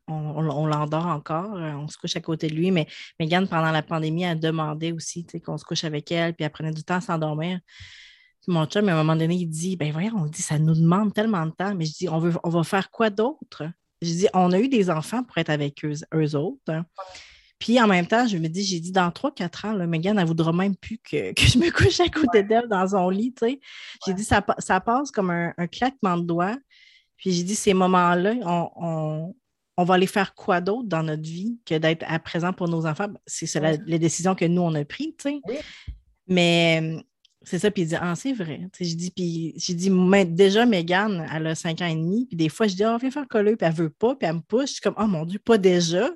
on, 0.08 0.42
l'endort 0.42 1.06
encore, 1.06 1.56
euh, 1.56 1.72
on 1.74 1.88
se 1.88 1.98
couche 1.98 2.16
à 2.18 2.22
côté 2.22 2.48
de 2.48 2.56
lui, 2.56 2.72
mais 2.72 2.86
Megan, 3.20 3.48
pendant 3.48 3.72
la 3.72 3.82
pandémie, 3.82 4.26
a 4.26 4.36
demandé 4.36 4.92
aussi 4.92 5.26
qu'on 5.46 5.58
se 5.58 5.64
couche 5.64 5.86
avec 5.86 6.12
elle, 6.12 6.34
puis 6.34 6.44
elle 6.44 6.52
prenait 6.52 6.72
du 6.72 6.84
temps 6.84 6.96
à 6.96 7.02
s'endormir. 7.02 7.60
Mon 8.48 8.66
chum, 8.66 8.88
à 8.90 8.94
un 8.94 8.98
moment 8.98 9.16
donné, 9.16 9.36
il 9.36 9.48
dit 9.48 9.76
Ben 9.76 9.92
voyons, 9.92 10.14
on 10.18 10.26
dit 10.26 10.42
ça 10.42 10.60
nous 10.60 10.76
demande 10.76 11.14
tellement 11.14 11.46
de 11.46 11.52
temps, 11.52 11.74
mais 11.74 11.86
je 11.86 11.94
dis 11.94 12.10
On, 12.10 12.20
veut, 12.20 12.34
on 12.44 12.50
va 12.50 12.64
faire 12.64 12.92
quoi 12.92 13.10
d'autre? 13.10 13.64
Je 14.02 14.10
dis 14.10 14.28
On 14.34 14.52
a 14.52 14.60
eu 14.60 14.68
des 14.68 14.90
enfants 14.90 15.24
pour 15.24 15.38
être 15.38 15.50
avec 15.50 15.84
eux, 15.84 15.94
eux 16.14 16.36
autres. 16.36 16.84
Puis 17.60 17.80
en 17.80 17.88
même 17.88 18.06
temps, 18.06 18.28
je 18.28 18.38
me 18.38 18.48
dis, 18.48 18.64
j'ai 18.64 18.80
dit 18.80 18.92
dans 18.92 19.10
3-4 19.10 19.68
ans, 19.68 19.74
là, 19.74 19.88
Megan, 19.88 20.20
elle 20.20 20.28
voudra 20.28 20.52
même 20.52 20.76
plus 20.76 20.98
que, 20.98 21.34
je 21.38 21.58
me 21.58 21.72
couche 21.72 22.00
à 22.00 22.10
côté 22.10 22.44
d'elle 22.44 22.68
dans 22.68 22.88
son 22.90 23.10
lit. 23.10 23.34
J'ai 24.06 24.14
dit, 24.14 24.24
ça, 24.24 24.46
ça 24.60 24.80
passe 24.80 25.12
comme 25.12 25.30
un, 25.30 25.54
claquement 25.68 26.18
de 26.18 26.24
doigts. 26.24 26.58
Puis 27.18 27.32
j'ai 27.32 27.44
dit, 27.44 27.56
ces 27.56 27.74
moments-là, 27.74 28.36
on, 28.46 29.34
va 29.78 29.94
aller 29.94 30.08
faire 30.08 30.36
quoi 30.36 30.62
d'autre 30.62 30.88
dans 30.88 31.04
notre 31.04 31.24
vie 31.24 31.60
que 31.66 31.76
d'être 31.76 32.04
à 32.08 32.20
présent 32.20 32.54
pour 32.54 32.68
nos 32.68 32.86
enfants? 32.86 33.08
C'est 33.26 33.48
les 33.86 34.00
décisions 34.00 34.36
que 34.36 34.46
nous, 34.46 34.62
on 34.62 34.76
a 34.76 34.84
prises. 34.84 35.14
Mais 36.28 37.04
c'est 37.46 37.60
ça, 37.60 37.72
puis 37.72 37.84
il 37.84 37.88
dit, 37.88 37.96
ah, 37.96 38.16
c'est 38.16 38.34
vrai. 38.34 38.68
J'ai 38.80 38.96
dit, 38.96 39.12
puis 39.12 39.54
j'ai 39.56 39.76
dit, 39.76 39.92
déjà, 40.28 40.66
Megan, 40.66 41.28
elle 41.34 41.48
a 41.48 41.56
5 41.56 41.82
ans 41.82 41.86
et 41.86 41.96
demi, 41.96 42.26
puis 42.26 42.36
des 42.36 42.50
fois, 42.50 42.68
je 42.68 42.76
dis, 42.76 42.84
oh, 42.86 42.98
viens 43.00 43.12
faire 43.12 43.28
coller, 43.28 43.56
puis 43.56 43.68
elle 43.68 43.74
veut 43.74 43.90
pas, 43.90 44.16
puis 44.16 44.28
elle 44.28 44.36
me 44.36 44.42
pousse. 44.42 44.68
Je 44.68 44.74
suis 44.74 44.82
comme, 44.82 44.96
oh 44.98 45.08
mon 45.08 45.26
Dieu, 45.26 45.40
pas 45.40 45.58
déjà. 45.58 46.10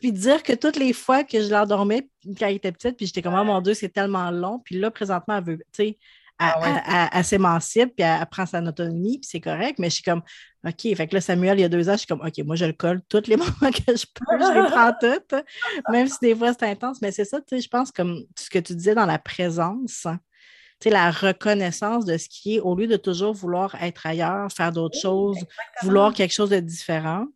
Puis 0.00 0.12
dire 0.12 0.42
que 0.42 0.52
toutes 0.52 0.76
les 0.76 0.92
fois 0.92 1.24
que 1.24 1.40
je 1.40 1.48
l'endormais 1.48 2.08
quand 2.38 2.46
elle 2.46 2.56
était 2.56 2.72
petite, 2.72 2.96
puis 2.96 3.06
j'étais 3.06 3.22
comme, 3.22 3.34
oh 3.34 3.44
mon 3.44 3.60
Dieu, 3.60 3.74
c'est 3.74 3.88
tellement 3.88 4.30
long. 4.30 4.60
Puis 4.64 4.78
là, 4.78 4.90
présentement, 4.90 5.38
elle 5.38 5.44
veut, 5.44 5.56
tu 5.72 5.84
sais, 5.84 5.98
elle, 6.40 6.82
ah 6.86 7.22
s'émancipe, 7.22 7.96
puis 7.96 8.04
elle, 8.04 8.24
prend 8.26 8.46
sa 8.46 8.62
autonomie, 8.62 9.18
puis 9.18 9.28
c'est 9.28 9.40
correct. 9.40 9.78
Mais 9.78 9.90
je 9.90 9.94
suis 9.94 10.04
comme, 10.04 10.22
OK, 10.66 10.96
fait 10.96 11.08
que 11.08 11.14
là, 11.14 11.20
Samuel, 11.20 11.58
il 11.58 11.62
y 11.62 11.64
a 11.64 11.68
deux 11.68 11.88
ans, 11.88 11.92
je 11.92 11.98
suis 11.98 12.06
comme, 12.06 12.20
OK, 12.20 12.38
moi, 12.44 12.56
je 12.56 12.64
le 12.64 12.72
colle 12.72 13.00
tous 13.08 13.26
les 13.26 13.36
moments 13.36 13.52
que 13.72 13.96
je 13.96 14.06
peux, 14.14 14.38
je 14.38 14.60
les 14.60 14.70
prends 14.70 14.92
toutes, 15.00 15.44
même 15.90 16.06
si 16.06 16.18
des 16.20 16.36
fois 16.36 16.52
c'est 16.52 16.68
intense. 16.68 17.02
Mais 17.02 17.10
c'est 17.10 17.24
ça, 17.24 17.40
tu 17.40 17.56
sais, 17.56 17.60
je 17.60 17.68
pense, 17.68 17.90
comme 17.90 18.22
ce 18.36 18.50
que 18.50 18.58
tu 18.58 18.74
disais 18.74 18.94
dans 18.94 19.06
la 19.06 19.18
présence, 19.18 20.06
tu 20.80 20.84
sais, 20.84 20.90
la 20.90 21.10
reconnaissance 21.10 22.04
de 22.04 22.16
ce 22.16 22.28
qui 22.28 22.56
est, 22.56 22.60
au 22.60 22.76
lieu 22.76 22.86
de 22.86 22.96
toujours 22.96 23.32
vouloir 23.32 23.74
être 23.82 24.06
ailleurs, 24.06 24.52
faire 24.52 24.70
d'autres 24.70 24.98
choses, 24.98 25.38
vouloir 25.82 26.12
quelque 26.12 26.34
chose 26.34 26.50
de 26.50 26.60
différent, 26.60 27.26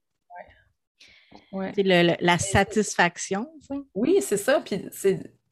la 1.52 2.38
satisfaction. 2.38 3.48
Oui, 3.94 4.18
c'est 4.20 4.36
ça. 4.36 4.60
Puis 4.60 4.88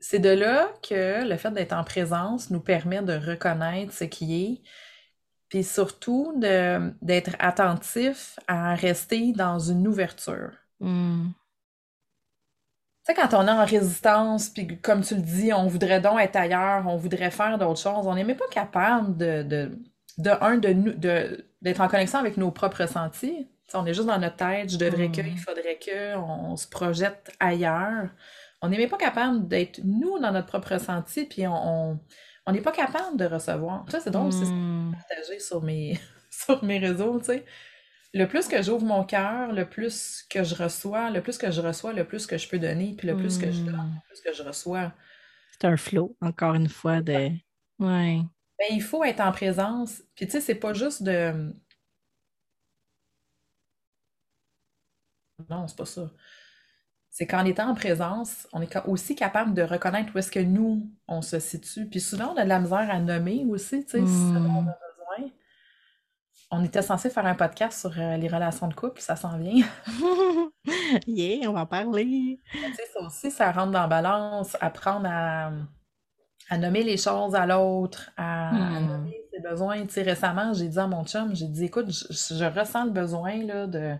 c'est 0.00 0.18
de 0.18 0.30
là 0.30 0.72
que 0.88 1.28
le 1.28 1.36
fait 1.36 1.50
d'être 1.50 1.72
en 1.72 1.84
présence 1.84 2.50
nous 2.50 2.60
permet 2.60 3.02
de 3.02 3.14
reconnaître 3.14 3.92
ce 3.92 4.04
qui 4.04 4.44
est, 4.44 4.62
puis 5.48 5.64
surtout 5.64 6.32
d'être 6.36 7.36
attentif 7.38 8.38
à 8.48 8.74
rester 8.74 9.32
dans 9.32 9.58
une 9.58 9.86
ouverture. 9.86 10.52
Hmm. 10.80 11.28
Tu 13.06 13.14
sais, 13.14 13.14
quand 13.14 13.34
on 13.34 13.46
est 13.46 13.50
en 13.50 13.64
résistance, 13.64 14.50
puis 14.50 14.78
comme 14.80 15.02
tu 15.02 15.14
le 15.14 15.22
dis, 15.22 15.52
on 15.52 15.66
voudrait 15.66 16.00
donc 16.00 16.20
être 16.20 16.36
ailleurs, 16.36 16.86
on 16.86 16.96
voudrait 16.96 17.30
faire 17.30 17.58
d'autres 17.58 17.80
choses, 17.80 18.06
on 18.06 18.14
n'est 18.14 18.24
même 18.24 18.36
pas 18.36 18.48
capable 18.50 19.16
de, 19.16 19.42
de, 19.42 19.78
de 20.18 20.30
un, 20.40 20.58
de, 20.58 21.44
d'être 21.62 21.80
en 21.80 21.88
connexion 21.88 22.18
avec 22.18 22.36
nos 22.36 22.50
propres 22.50 22.86
on 23.74 23.86
est 23.86 23.94
juste 23.94 24.06
dans 24.06 24.18
notre 24.18 24.36
tête, 24.36 24.70
je 24.70 24.78
devrais 24.78 25.10
que, 25.10 25.20
il 25.20 25.34
mm. 25.34 25.38
faudrait 25.38 25.78
que, 25.78 26.16
on, 26.16 26.56
se 26.56 26.68
projette 26.68 27.32
ailleurs. 27.40 28.08
On 28.62 28.68
n'est 28.68 28.78
même 28.78 28.88
pas 28.88 28.98
capable 28.98 29.48
d'être 29.48 29.80
nous 29.84 30.18
dans 30.18 30.32
notre 30.32 30.46
propre 30.46 30.74
ressenti, 30.74 31.24
puis 31.24 31.46
on 31.46 31.98
n'est 32.48 32.60
pas 32.60 32.72
capable 32.72 33.16
de 33.16 33.24
recevoir. 33.24 33.84
Ça, 33.90 34.00
c'est 34.00 34.10
drôle, 34.10 34.32
c'est 34.32 34.46
mm. 34.46 34.92
partagé 34.92 35.38
sur 35.38 35.62
mes, 35.62 35.98
sur 36.30 36.62
mes 36.64 36.78
réseaux, 36.78 37.18
tu 37.18 37.26
sais. 37.26 37.44
Le 38.12 38.26
plus 38.26 38.48
que 38.48 38.60
j'ouvre 38.60 38.84
mon 38.84 39.04
cœur, 39.04 39.52
le 39.52 39.68
plus 39.68 40.24
que 40.28 40.42
je 40.42 40.56
reçois, 40.56 41.10
le 41.10 41.22
plus 41.22 41.38
que 41.38 41.50
je 41.52 41.60
reçois, 41.60 41.92
le 41.92 42.04
plus 42.04 42.26
que 42.26 42.36
je 42.38 42.48
peux 42.48 42.58
donner, 42.58 42.94
puis 42.98 43.06
le 43.06 43.16
plus 43.16 43.38
que 43.38 43.52
je 43.52 43.60
donne, 43.60 43.76
mm. 43.76 43.94
le 43.94 44.08
plus 44.08 44.20
que 44.20 44.32
je 44.36 44.42
reçois. 44.42 44.92
C'est 45.52 45.68
un 45.68 45.76
flow, 45.76 46.16
encore 46.20 46.54
une 46.54 46.68
fois, 46.68 47.02
de... 47.02 47.30
Ouais. 47.78 48.20
Ben, 48.60 48.66
il 48.72 48.82
faut 48.82 49.04
être 49.04 49.20
en 49.20 49.32
présence. 49.32 50.02
Puis 50.14 50.26
tu 50.26 50.32
sais, 50.32 50.40
c'est 50.40 50.54
pas 50.54 50.74
juste 50.74 51.02
de 51.02 51.54
Non, 55.50 55.66
c'est 55.66 55.76
pas 55.76 55.84
ça. 55.84 56.10
C'est 57.10 57.26
qu'en 57.26 57.44
étant 57.44 57.68
en 57.68 57.74
présence, 57.74 58.46
on 58.52 58.62
est 58.62 58.76
aussi 58.86 59.16
capable 59.16 59.52
de 59.52 59.62
reconnaître 59.62 60.12
où 60.14 60.18
est-ce 60.18 60.30
que 60.30 60.38
nous, 60.38 60.88
on 61.08 61.22
se 61.22 61.40
situe. 61.40 61.86
Puis 61.86 62.00
souvent, 62.00 62.32
on 62.34 62.36
a 62.36 62.44
de 62.44 62.48
la 62.48 62.60
misère 62.60 62.88
à 62.88 63.00
nommer 63.00 63.44
aussi, 63.48 63.84
tu 63.84 63.90
sais, 63.90 63.98
si 63.98 64.04
on 64.06 64.36
a 64.36 64.38
hmm. 64.38 64.64
besoin. 64.64 65.30
On 66.52 66.64
était 66.64 66.82
censé 66.82 67.10
faire 67.10 67.26
un 67.26 67.34
podcast 67.34 67.80
sur 67.80 67.92
euh, 67.98 68.16
les 68.16 68.28
relations 68.28 68.68
de 68.68 68.74
couple, 68.74 69.00
ça 69.00 69.16
s'en 69.16 69.38
vient. 69.38 69.66
yeah, 71.06 71.48
on 71.50 71.52
va 71.52 71.62
en 71.62 71.66
parler. 71.66 72.40
Tu 72.52 72.74
sais, 72.74 72.86
ça 72.94 73.00
aussi, 73.04 73.30
ça 73.32 73.50
rentre 73.50 73.72
dans 73.72 73.82
la 73.82 73.88
balance, 73.88 74.56
apprendre 74.60 75.08
à, 75.10 75.50
nommer 76.58 76.84
les 76.84 76.96
choses 76.96 77.34
à 77.34 77.44
l'autre, 77.44 78.10
à, 78.16 78.52
hmm. 78.52 78.86
nommer 78.86 79.20
ses 79.32 79.40
besoins. 79.40 79.84
Tu 79.84 79.94
sais, 79.94 80.02
récemment, 80.02 80.52
j'ai 80.52 80.68
dit 80.68 80.78
à 80.78 80.86
mon 80.86 81.04
chum, 81.04 81.34
j'ai 81.34 81.48
dit, 81.48 81.64
écoute, 81.64 81.90
je 81.90 82.58
ressens 82.58 82.84
le 82.84 82.92
besoin 82.92 83.44
là, 83.44 83.66
de 83.66 83.96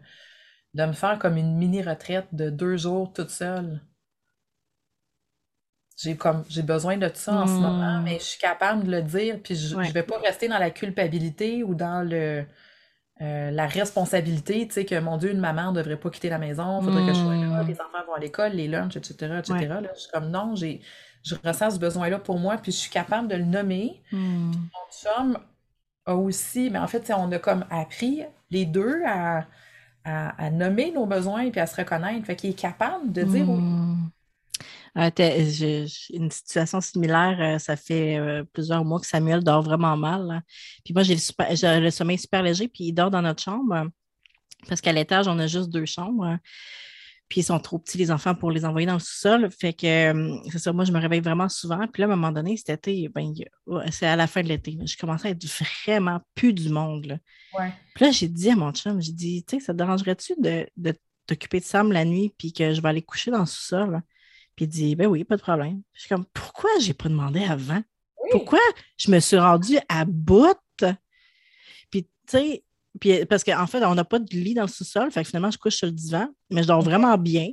de 0.75 0.85
me 0.85 0.93
faire 0.93 1.19
comme 1.19 1.37
une 1.37 1.57
mini-retraite 1.57 2.27
de 2.33 2.51
deux 2.51 2.77
jours 2.77 3.13
toute 3.13 3.31
seule. 3.31 3.81
J'ai 5.97 6.17
comme 6.17 6.45
j'ai 6.49 6.63
besoin 6.63 6.97
de 6.97 7.11
ça 7.13 7.35
en 7.35 7.47
ce 7.47 7.53
hmm. 7.53 7.61
moment, 7.61 8.01
mais 8.01 8.19
je 8.19 8.25
suis 8.25 8.41
capable 8.41 8.85
de 8.85 8.91
le 8.91 9.03
dire, 9.03 9.39
puis 9.43 9.55
je, 9.55 9.77
ne 9.77 9.93
vais 9.93 10.03
pas 10.03 10.19
rester 10.19 10.49
dans 10.49 10.59
la 10.59 10.71
culpabilité 10.71 11.63
ou 11.63 11.75
dans 11.75 12.09
le 12.09 12.45
euh, 13.21 13.51
la 13.51 13.67
responsabilité, 13.67 14.67
tu 14.67 14.73
sais, 14.73 14.85
que 14.87 14.99
mon 14.99 15.19
Dieu, 15.19 15.31
une 15.31 15.41
maman 15.41 15.73
ne 15.73 15.77
devrait 15.77 15.99
pas 15.99 16.09
quitter 16.09 16.31
la 16.31 16.39
maison, 16.39 16.81
il 16.81 16.85
faudrait 16.87 17.07
que 17.07 17.13
je 17.13 17.21
sois 17.21 17.35
là, 17.35 17.63
hmm. 17.63 17.69
les 17.69 17.75
enfants 17.75 18.07
vont 18.07 18.15
à 18.15 18.19
l'école, 18.19 18.53
les 18.53 18.67
lunchs, 18.67 18.97
etc., 18.97 19.41
etc. 19.41 19.67
Là, 19.69 19.83
je 19.95 20.01
suis 20.01 20.11
comme 20.11 20.31
non, 20.31 20.55
j'ai 20.55 20.81
je 21.23 21.35
ressens 21.45 21.73
ce 21.73 21.79
besoin-là 21.79 22.19
pour 22.19 22.39
moi, 22.39 22.57
puis 22.57 22.73
je 22.73 22.79
suis 22.79 22.91
capable 22.91 23.29
de 23.29 23.37
le 23.37 23.45
nommer. 23.45 24.03
Mm. 24.13 24.53
Mon 24.53 24.93
chum 24.93 25.39
a 26.07 26.15
aussi, 26.15 26.71
mais 26.71 26.79
en 26.79 26.87
fait, 26.87 27.13
on 27.15 27.31
a 27.33 27.39
comme 27.39 27.65
appris 27.71 28.25
les 28.51 28.65
deux 28.65 29.03
à 29.07 29.47
à, 30.05 30.51
nommer 30.51 30.93
nos 30.93 31.07
besoins 31.07 31.43
et 31.43 31.59
à 31.59 31.67
se 31.67 31.77
reconnaître. 31.77 32.27
Fait 32.27 32.37
qu'il 32.37 32.51
est 32.51 32.55
capable 32.59 33.13
de 33.13 33.23
dire 33.23 33.49
oui. 33.49 33.61
Hmm. 33.61 34.11
Euh, 34.99 35.87
une 36.13 36.31
situation 36.31 36.81
similaire, 36.81 37.37
euh, 37.41 37.59
ça 37.59 37.77
fait 37.77 38.19
euh, 38.19 38.43
plusieurs 38.53 38.85
mois 38.85 38.99
que 38.99 39.07
Samuel 39.07 39.43
dort 39.45 39.63
vraiment 39.63 39.97
mal. 39.97 40.43
Puis 40.85 40.93
moi, 40.93 41.05
j'ai 41.05 41.15
le, 41.15 41.91
sommeil 41.91 42.19
super 42.19 42.43
léger, 42.43 42.67
puis 42.67 42.85
il 42.85 42.93
dort 42.93 43.11
dans 43.11 43.23
notre 43.23 43.43
chambre 43.43 43.89
parce 44.69 44.81
qu'à 44.81 44.93
l'étage, 44.93 45.29
on 45.29 45.39
a 45.39 45.47
juste 45.47 45.71
deux 45.71 45.87
chambres. 45.87 46.37
Puis 47.31 47.41
ils 47.41 47.45
sont 47.45 47.61
trop 47.61 47.79
petits, 47.79 47.97
les 47.97 48.11
enfants, 48.11 48.35
pour 48.35 48.51
les 48.51 48.65
envoyer 48.65 48.89
dans 48.89 48.95
le 48.95 48.99
sous-sol. 48.99 49.49
Fait 49.53 49.73
que 49.73 50.43
c'est 50.51 50.59
ça, 50.59 50.73
moi, 50.73 50.85
je 50.85 50.91
me 50.91 50.99
réveille 50.99 51.21
vraiment 51.21 51.49
souvent. 51.49 51.87
Puis 51.87 52.03
là, 52.03 52.09
à 52.09 52.13
un 52.13 52.17
moment 52.17 52.33
donné, 52.33 52.57
cet 52.57 52.71
été, 52.71 53.09
ben, 53.09 53.33
c'est 53.93 54.07
à 54.07 54.17
la 54.17 54.27
fin 54.27 54.43
de 54.43 54.49
l'été. 54.49 54.77
Je 54.85 54.97
commençais 54.99 55.29
à 55.29 55.31
être 55.31 55.45
vraiment 55.45 56.19
plus 56.35 56.53
du 56.53 56.71
monde. 56.71 57.21
Puis 57.95 58.05
là, 58.05 58.11
j'ai 58.11 58.27
dit 58.27 58.51
à 58.51 58.57
mon 58.57 58.73
chum, 58.73 59.01
j'ai 59.01 59.13
dit, 59.13 59.45
tu 59.45 59.59
sais, 59.59 59.65
ça 59.65 59.73
te 59.73 59.79
dérangerait-tu 59.79 60.35
de, 60.39 60.67
t'occuper 61.25 61.61
de 61.61 61.65
Sam 61.65 61.93
la 61.93 62.05
nuit 62.05 62.35
puis 62.37 62.53
que 62.53 62.75
je 62.75 62.83
vais 62.83 62.89
aller 62.89 63.03
coucher 63.03 63.31
dans 63.31 63.41
le 63.41 63.47
sous-sol? 63.47 64.03
Puis 64.57 64.65
il 64.65 64.69
dit, 64.69 64.97
ben 64.97 65.07
oui, 65.07 65.23
pas 65.23 65.37
de 65.37 65.43
problème. 65.43 65.83
Je 65.93 66.01
suis 66.01 66.09
comme, 66.09 66.27
pourquoi 66.35 66.71
j'ai 66.81 66.95
pas 66.95 67.09
demandé 67.09 67.45
avant? 67.45 67.81
Pourquoi 68.33 68.59
je 68.97 69.09
me 69.09 69.21
suis 69.21 69.39
rendue 69.39 69.79
à 69.89 70.05
bout? 70.05 70.59
Puis, 71.91 72.03
tu 72.03 72.09
sais, 72.27 72.65
puis, 72.99 73.25
parce 73.27 73.45
qu'en 73.45 73.67
fait, 73.67 73.85
on 73.85 73.95
n'a 73.95 74.05
pas 74.05 74.19
de 74.19 74.35
lit 74.35 74.55
dans 74.55 74.63
le 74.63 74.69
sous-sol. 74.69 75.11
Fait 75.13 75.23
que 75.23 75.29
finalement, 75.29 75.51
je 75.51 75.59
couche 75.59 75.77
sur 75.77 75.87
le 75.87 75.93
divan, 75.93 76.29
mais 76.51 76.63
je 76.63 76.69
dors 76.69 76.83
vraiment 76.83 77.17
bien. 77.17 77.51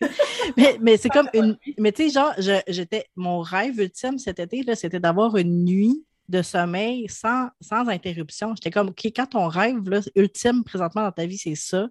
mais, 0.56 0.78
mais 0.80 0.96
c'est 0.96 1.08
comme 1.08 1.28
une. 1.34 1.56
Mais 1.78 1.92
tu 1.92 2.08
sais, 2.08 2.14
genre, 2.14 2.32
j'étais. 2.68 3.06
Mon 3.16 3.40
rêve 3.40 3.78
ultime 3.80 4.18
cet 4.18 4.38
été, 4.38 4.64
c'était 4.74 5.00
d'avoir 5.00 5.36
une 5.36 5.64
nuit 5.64 6.04
de 6.28 6.42
sommeil 6.42 7.08
sans, 7.08 7.48
sans 7.60 7.88
interruption. 7.88 8.54
J'étais 8.54 8.70
comme, 8.70 8.90
OK, 8.90 9.04
quand 9.06 9.26
ton 9.26 9.48
rêve 9.48 9.88
là, 9.88 10.00
ultime 10.14 10.62
présentement 10.62 11.02
dans 11.02 11.12
ta 11.12 11.26
vie, 11.26 11.38
c'est 11.38 11.56
ça, 11.56 11.88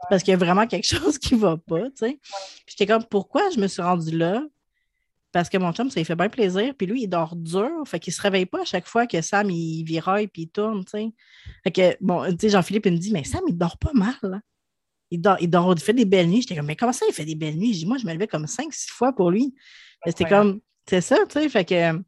c'est 0.00 0.06
parce 0.10 0.22
qu'il 0.22 0.32
y 0.32 0.34
a 0.34 0.38
vraiment 0.38 0.66
quelque 0.66 0.86
chose 0.96 1.18
qui 1.18 1.34
ne 1.34 1.40
va 1.40 1.56
pas, 1.56 1.86
tu 1.90 1.96
sais. 1.96 2.20
J'étais 2.66 2.86
comme, 2.86 3.04
pourquoi 3.04 3.48
je 3.50 3.58
me 3.58 3.66
suis 3.66 3.82
rendue 3.82 4.16
là? 4.16 4.42
Parce 5.30 5.48
que 5.48 5.58
mon 5.58 5.72
chum, 5.72 5.90
ça 5.90 6.00
lui 6.00 6.04
fait 6.04 6.16
bien 6.16 6.28
plaisir. 6.28 6.74
Puis 6.76 6.86
lui, 6.86 7.02
il 7.02 7.08
dort 7.08 7.36
dur. 7.36 7.70
Fait 7.86 8.00
qu'il 8.00 8.12
se 8.12 8.20
réveille 8.22 8.46
pas 8.46 8.62
à 8.62 8.64
chaque 8.64 8.86
fois 8.86 9.06
que 9.06 9.20
Sam, 9.20 9.50
il 9.50 9.84
viraille 9.84 10.26
puis 10.26 10.42
il 10.42 10.48
tourne, 10.48 10.84
tu 10.84 10.90
sais. 10.92 11.10
Fait 11.64 11.70
que, 11.70 11.96
bon, 12.00 12.24
tu 12.30 12.36
sais, 12.40 12.48
Jean-Philippe, 12.48 12.86
il 12.86 12.92
me 12.92 12.98
dit, 12.98 13.12
mais 13.12 13.24
Sam, 13.24 13.42
il 13.46 13.56
dort 13.56 13.76
pas 13.76 13.92
mal. 13.92 14.42
Il 15.10 15.20
dort, 15.20 15.36
il 15.40 15.50
dort, 15.50 15.74
il 15.76 15.80
fait 15.82 15.92
des 15.92 16.04
belles 16.06 16.28
nuits. 16.28 16.42
J'étais 16.42 16.56
comme, 16.56 16.66
mais 16.66 16.76
comment 16.76 16.92
ça, 16.92 17.04
il 17.08 17.12
fait 17.12 17.24
des 17.24 17.34
belles 17.34 17.56
nuits? 17.56 17.74
Je 17.74 17.80
dis, 17.80 17.86
moi, 17.86 17.98
je 17.98 18.06
me 18.06 18.12
levais 18.12 18.26
comme 18.26 18.46
cinq, 18.46 18.72
six 18.72 18.90
fois 18.90 19.12
pour 19.12 19.30
lui. 19.30 19.54
C'était 20.06 20.24
comme, 20.24 20.60
c'est 20.88 21.00
ça, 21.00 21.18
tu 21.28 21.40
sais. 21.40 21.48
Fait 21.48 21.64
que, 21.64 21.98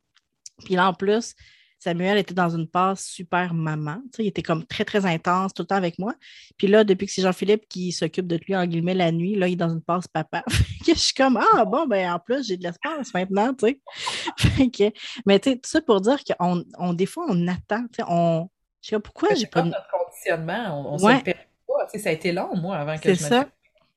puis 0.65 0.75
là, 0.75 0.89
en 0.89 0.95
plus, 0.95 1.35
Samuel 1.81 2.19
était 2.19 2.35
dans 2.35 2.51
une 2.51 2.69
passe 2.69 3.07
super 3.07 3.55
maman. 3.55 4.03
il 4.19 4.27
était 4.27 4.43
comme 4.43 4.67
très, 4.67 4.85
très 4.85 5.07
intense 5.07 5.55
tout 5.55 5.63
le 5.63 5.67
temps 5.67 5.77
avec 5.77 5.99
moi. 5.99 6.15
Puis 6.59 6.67
là, 6.67 6.85
depuis 6.85 7.07
que 7.07 7.13
c'est 7.13 7.23
Jean-Philippe 7.23 7.67
qui 7.71 7.91
s'occupe 7.91 8.27
de 8.27 8.37
lui, 8.37 8.55
en 8.55 8.67
guillemets, 8.67 8.93
la 8.93 9.11
nuit, 9.11 9.35
là, 9.35 9.49
il 9.49 9.55
est 9.55 9.57
dans 9.57 9.71
une 9.71 9.81
passe 9.81 10.07
papa. 10.07 10.45
je 10.87 10.93
suis 10.93 11.15
comme, 11.15 11.39
ah 11.39 11.65
bon, 11.65 11.87
ben 11.87 12.13
en 12.13 12.19
plus, 12.19 12.47
j'ai 12.47 12.59
de 12.59 12.65
l'espace 12.65 13.15
maintenant, 13.15 13.55
tu 13.55 13.67
sais. 13.67 14.93
mais 15.27 15.39
tu 15.41 15.51
sais, 15.51 15.57
tout 15.57 15.71
ça 15.71 15.81
pour 15.81 16.03
dire 16.03 16.19
qu'on, 16.23 16.63
on, 16.79 16.93
des 16.93 17.07
fois, 17.07 17.25
on 17.29 17.49
attend, 17.49 17.83
tu 17.85 17.97
sais, 17.97 18.05
on... 18.07 18.51
Je 18.83 18.89
sais 18.91 18.97
pas 18.97 19.01
pourquoi 19.01 19.35
j'ai 19.35 19.47
pas... 19.47 19.63
notre 19.63 19.91
conditionnement, 19.91 20.85
on, 20.87 20.95
on 20.95 20.99
se 20.99 21.07
le 21.07 21.23
pas. 21.23 21.87
Tu 21.87 21.93
sais, 21.93 21.99
ça 21.99 22.11
a 22.11 22.13
été 22.13 22.33
long, 22.33 22.55
moi, 22.57 22.77
avant 22.77 22.99
que 22.99 23.15
je 23.15 23.25
me... 23.25 23.29
Ça. 23.29 23.49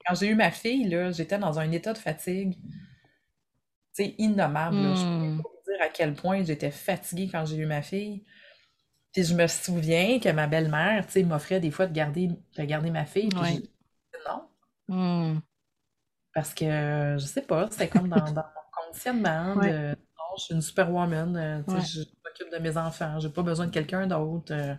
Quand 0.07 0.15
j'ai 0.15 0.27
eu 0.27 0.35
ma 0.35 0.51
fille, 0.51 0.87
là, 0.87 1.11
j'étais 1.11 1.37
dans 1.37 1.59
un 1.59 1.69
état 1.71 1.91
de 1.91 1.97
fatigue, 1.97 2.53
tu 2.53 4.05
sais, 4.05 4.15
innommable. 4.17 5.43
À 5.79 5.89
quel 5.89 6.13
point 6.13 6.43
j'étais 6.43 6.71
fatiguée 6.71 7.29
quand 7.31 7.45
j'ai 7.45 7.57
eu 7.57 7.65
ma 7.65 7.81
fille. 7.81 8.23
Puis 9.13 9.23
je 9.23 9.35
me 9.35 9.47
souviens 9.47 10.19
que 10.19 10.29
ma 10.29 10.47
belle-mère, 10.47 11.05
tu 11.05 11.13
sais, 11.13 11.23
m'offrait 11.23 11.59
des 11.59 11.71
fois 11.71 11.85
de 11.85 11.93
garder, 11.93 12.29
de 12.29 12.63
garder 12.63 12.89
ma 12.89 13.05
fille. 13.05 13.29
Puis 13.29 13.69
non. 14.27 14.47
Hmm. 14.87 15.39
Parce 16.33 16.53
que, 16.53 16.65
je 17.19 17.25
sais 17.25 17.43
pas, 17.43 17.67
c'était 17.69 17.87
comme 17.87 18.09
dans, 18.09 18.25
mon 18.25 18.43
conditionnement 18.85 19.55
de 19.55 19.89
non, 19.89 20.37
je 20.37 20.43
suis 20.43 20.53
une 20.55 20.61
superwoman, 20.61 21.37
euh, 21.37 21.61
je 21.83 21.99
m'occupe 21.99 22.51
de 22.51 22.57
mes 22.57 22.75
enfants, 22.75 23.19
j'ai 23.19 23.29
pas 23.29 23.43
besoin 23.43 23.67
de 23.67 23.71
quelqu'un 23.71 24.07
d'autre. 24.07 24.51
Euh. 24.51 24.73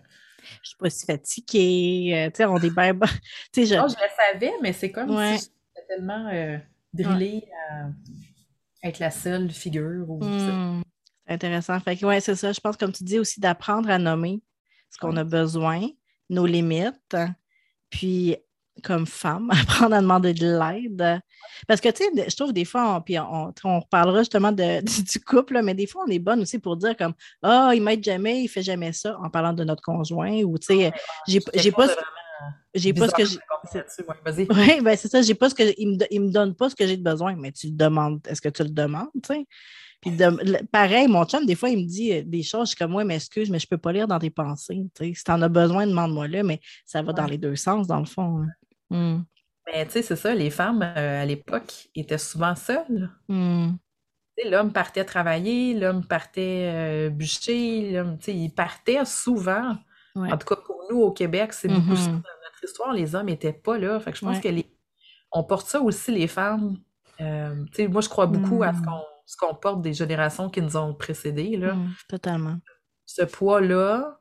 Je 0.63 0.69
suis 0.69 0.77
pas 0.79 0.91
si 0.91 1.07
fatiguée, 1.07 2.13
euh, 2.15 2.31
tu 2.31 2.39
sais, 2.39 2.45
on 2.45 2.57
est 2.57 2.71
bien... 2.71 2.93
je... 3.57 3.63
je 3.63 3.75
le 3.75 4.33
savais, 4.33 4.53
mais 4.61 4.73
c'est 4.73 4.91
comme 4.91 5.17
si 5.39 5.51
j'étais 5.77 5.87
tellement 5.89 6.29
drillée 6.93 7.49
à 7.71 7.87
être 8.85 8.99
la 8.99 9.11
seule 9.11 9.51
figure. 9.51 10.09
Ou, 10.09 10.23
hmm. 10.23 10.83
Intéressant. 11.27 11.81
Fait 11.81 11.97
que, 11.97 12.05
ouais, 12.05 12.21
c'est 12.21 12.35
ça. 12.35 12.53
Je 12.53 12.61
pense, 12.61 12.77
comme 12.77 12.93
tu 12.93 13.03
dis 13.03 13.19
aussi, 13.19 13.41
d'apprendre 13.41 13.91
à 13.91 13.99
nommer 13.99 14.43
ce 14.91 14.99
qu'on 14.99 15.17
a 15.17 15.25
besoin, 15.25 15.89
nos 16.29 16.47
limites, 16.47 17.17
puis 17.91 18.37
comme 18.83 19.07
femme, 19.07 19.51
apprendre 19.63 19.95
à 19.95 20.01
demander 20.01 20.35
de 20.35 20.59
l'aide. 20.59 21.21
Parce 21.67 21.81
que, 21.81 21.89
tu 21.89 22.05
sais, 22.05 22.29
je 22.29 22.37
trouve 22.37 22.53
des 22.53 22.65
fois, 22.65 22.97
on, 22.97 23.01
puis 23.01 23.19
on, 23.19 23.55
on 23.65 23.81
reparlera 23.81 24.19
justement 24.21 24.53
de, 24.53 24.83
du 25.13 25.21
couple, 25.21 25.63
mais 25.63 25.75
des 25.75 25.87
fois, 25.87 26.05
on 26.07 26.11
est 26.11 26.19
bonne 26.19 26.43
aussi 26.43 26.59
pour 26.59 26.77
dire 26.77 26.97
comme 26.97 27.15
Ah, 27.43 27.69
oh, 27.69 27.73
il 27.73 27.83
m'aide 27.83 28.05
jamais, 28.05 28.43
il 28.43 28.49
fait 28.49 28.63
jamais 28.63 28.93
ça, 28.93 29.19
en 29.19 29.31
parlant 29.31 29.53
de 29.53 29.65
notre 29.65 29.83
conjoint, 29.83 30.43
ou 30.43 30.59
tu 30.59 30.67
sais, 30.67 30.93
j'ai 31.27 31.73
pas. 31.73 31.89
J'ai 32.75 32.93
pas 32.93 33.09
ce 33.09 33.15
que 33.15 33.25
j'ai. 33.25 33.39
Oui, 34.51 34.81
ben 34.83 34.97
c'est 34.97 35.09
ça, 35.09 35.23
j'ai 35.23 35.35
pas 35.35 35.51
ce 35.51 35.55
que. 35.55 35.75
Il 35.79 35.89
me, 35.89 35.97
il 36.11 36.21
me 36.21 36.31
donne 36.31 36.55
pas 36.55 36.71
ce 36.71 36.75
que 36.75 36.87
j'ai 36.87 36.97
de 36.97 37.03
besoin, 37.03 37.37
mais 37.37 37.53
tu 37.53 37.69
le 37.69 37.73
demandes. 37.73 38.21
Est-ce 38.27 38.41
que 38.41 38.49
tu 38.49 38.63
le 38.63 38.71
demandes, 38.71 39.11
tu 39.23 39.35
sais? 39.35 39.47
Puis 40.05 40.19
pareil, 40.71 41.09
mon 41.09 41.25
chum, 41.25 41.47
des 41.47 41.55
fois, 41.55 41.71
il 41.71 41.79
me 41.79 41.89
dit 41.89 42.13
euh, 42.13 42.23
des 42.25 42.43
choses, 42.43 42.69
je 42.69 42.69
suis 42.71 42.77
comme, 42.77 42.91
moi, 42.91 43.05
mais 43.05 43.17
excuse, 43.17 43.51
mais 43.51 43.59
je 43.59 43.67
ne 43.67 43.71
peux 43.71 43.79
pas 43.79 43.93
lire 43.93 44.07
dans 44.07 44.19
tes 44.19 44.31
pensées. 44.31 44.85
Si 44.99 45.15
tu 45.25 45.31
en 45.31 45.41
as 45.41 45.49
besoin, 45.49 45.87
demande-moi 45.87 46.29
là, 46.29 46.43
mais 46.43 46.61
ça 46.85 47.01
va 47.01 47.13
dans 47.15 47.25
les 47.25 47.39
deux 47.39 47.57
sens, 47.57 47.87
dans 47.87 48.01
le 48.01 48.05
fond. 48.05 48.43
Hein. 48.91 49.25
Mais 49.67 49.87
tu 49.87 49.93
sais, 49.93 50.03
c'est 50.03 50.17
ça, 50.17 50.35
les 50.35 50.51
femmes 50.51 50.83
euh, 50.83 51.23
à 51.23 51.25
l'époque 51.25 51.89
étaient 51.95 52.19
souvent 52.19 52.55
seules. 52.55 53.11
Hmm. 53.29 53.73
L'homme 54.45 54.73
partait 54.73 55.05
travailler, 55.05 55.75
l'homme 55.75 56.05
partait 56.05 56.71
euh, 56.71 57.11
bûcher, 57.11 57.93
l'homme, 57.93 58.19
il 58.27 58.51
partait 58.51 59.05
souvent. 59.05 59.77
En 60.17 60.37
tout 60.37 60.47
cas, 60.47 60.57
pour 60.57 60.85
nous, 60.91 61.01
au 61.01 61.13
Québec, 61.13 61.53
c'est 61.53 61.69
beaucoup 61.69 61.97
ça. 61.97 62.11
Notre 62.65 62.73
histoire, 62.73 62.93
les 62.93 63.15
hommes 63.15 63.27
n'étaient 63.27 63.53
pas 63.53 63.79
là. 63.79 64.01
Fait 64.01 64.13
que 64.13 64.19
je 64.19 64.25
pense 64.25 64.41
que 64.41 64.49
les... 64.49 64.67
on 65.33 65.45
porte 65.45 65.67
ça 65.67 65.81
aussi, 65.81 66.13
les 66.13 66.27
femmes. 66.27 66.79
moi, 67.21 68.01
je 68.01 68.09
crois 68.09 68.27
beaucoup 68.27 68.63
à 68.63 68.73
ce 68.73 68.83
qu'on 68.83 69.03
ce 69.27 69.37
qu'on 69.37 69.55
porte 69.55 69.83
des 69.83 69.93
générations 69.93 70.51
qui 70.51 70.61
nous 70.61 70.77
ont 70.77 70.95
précédées. 70.95 71.57
Là. 71.57 71.75
Mmh, 71.75 71.95
totalement. 72.09 72.57
Ce 73.07 73.23
poids-là, 73.23 74.19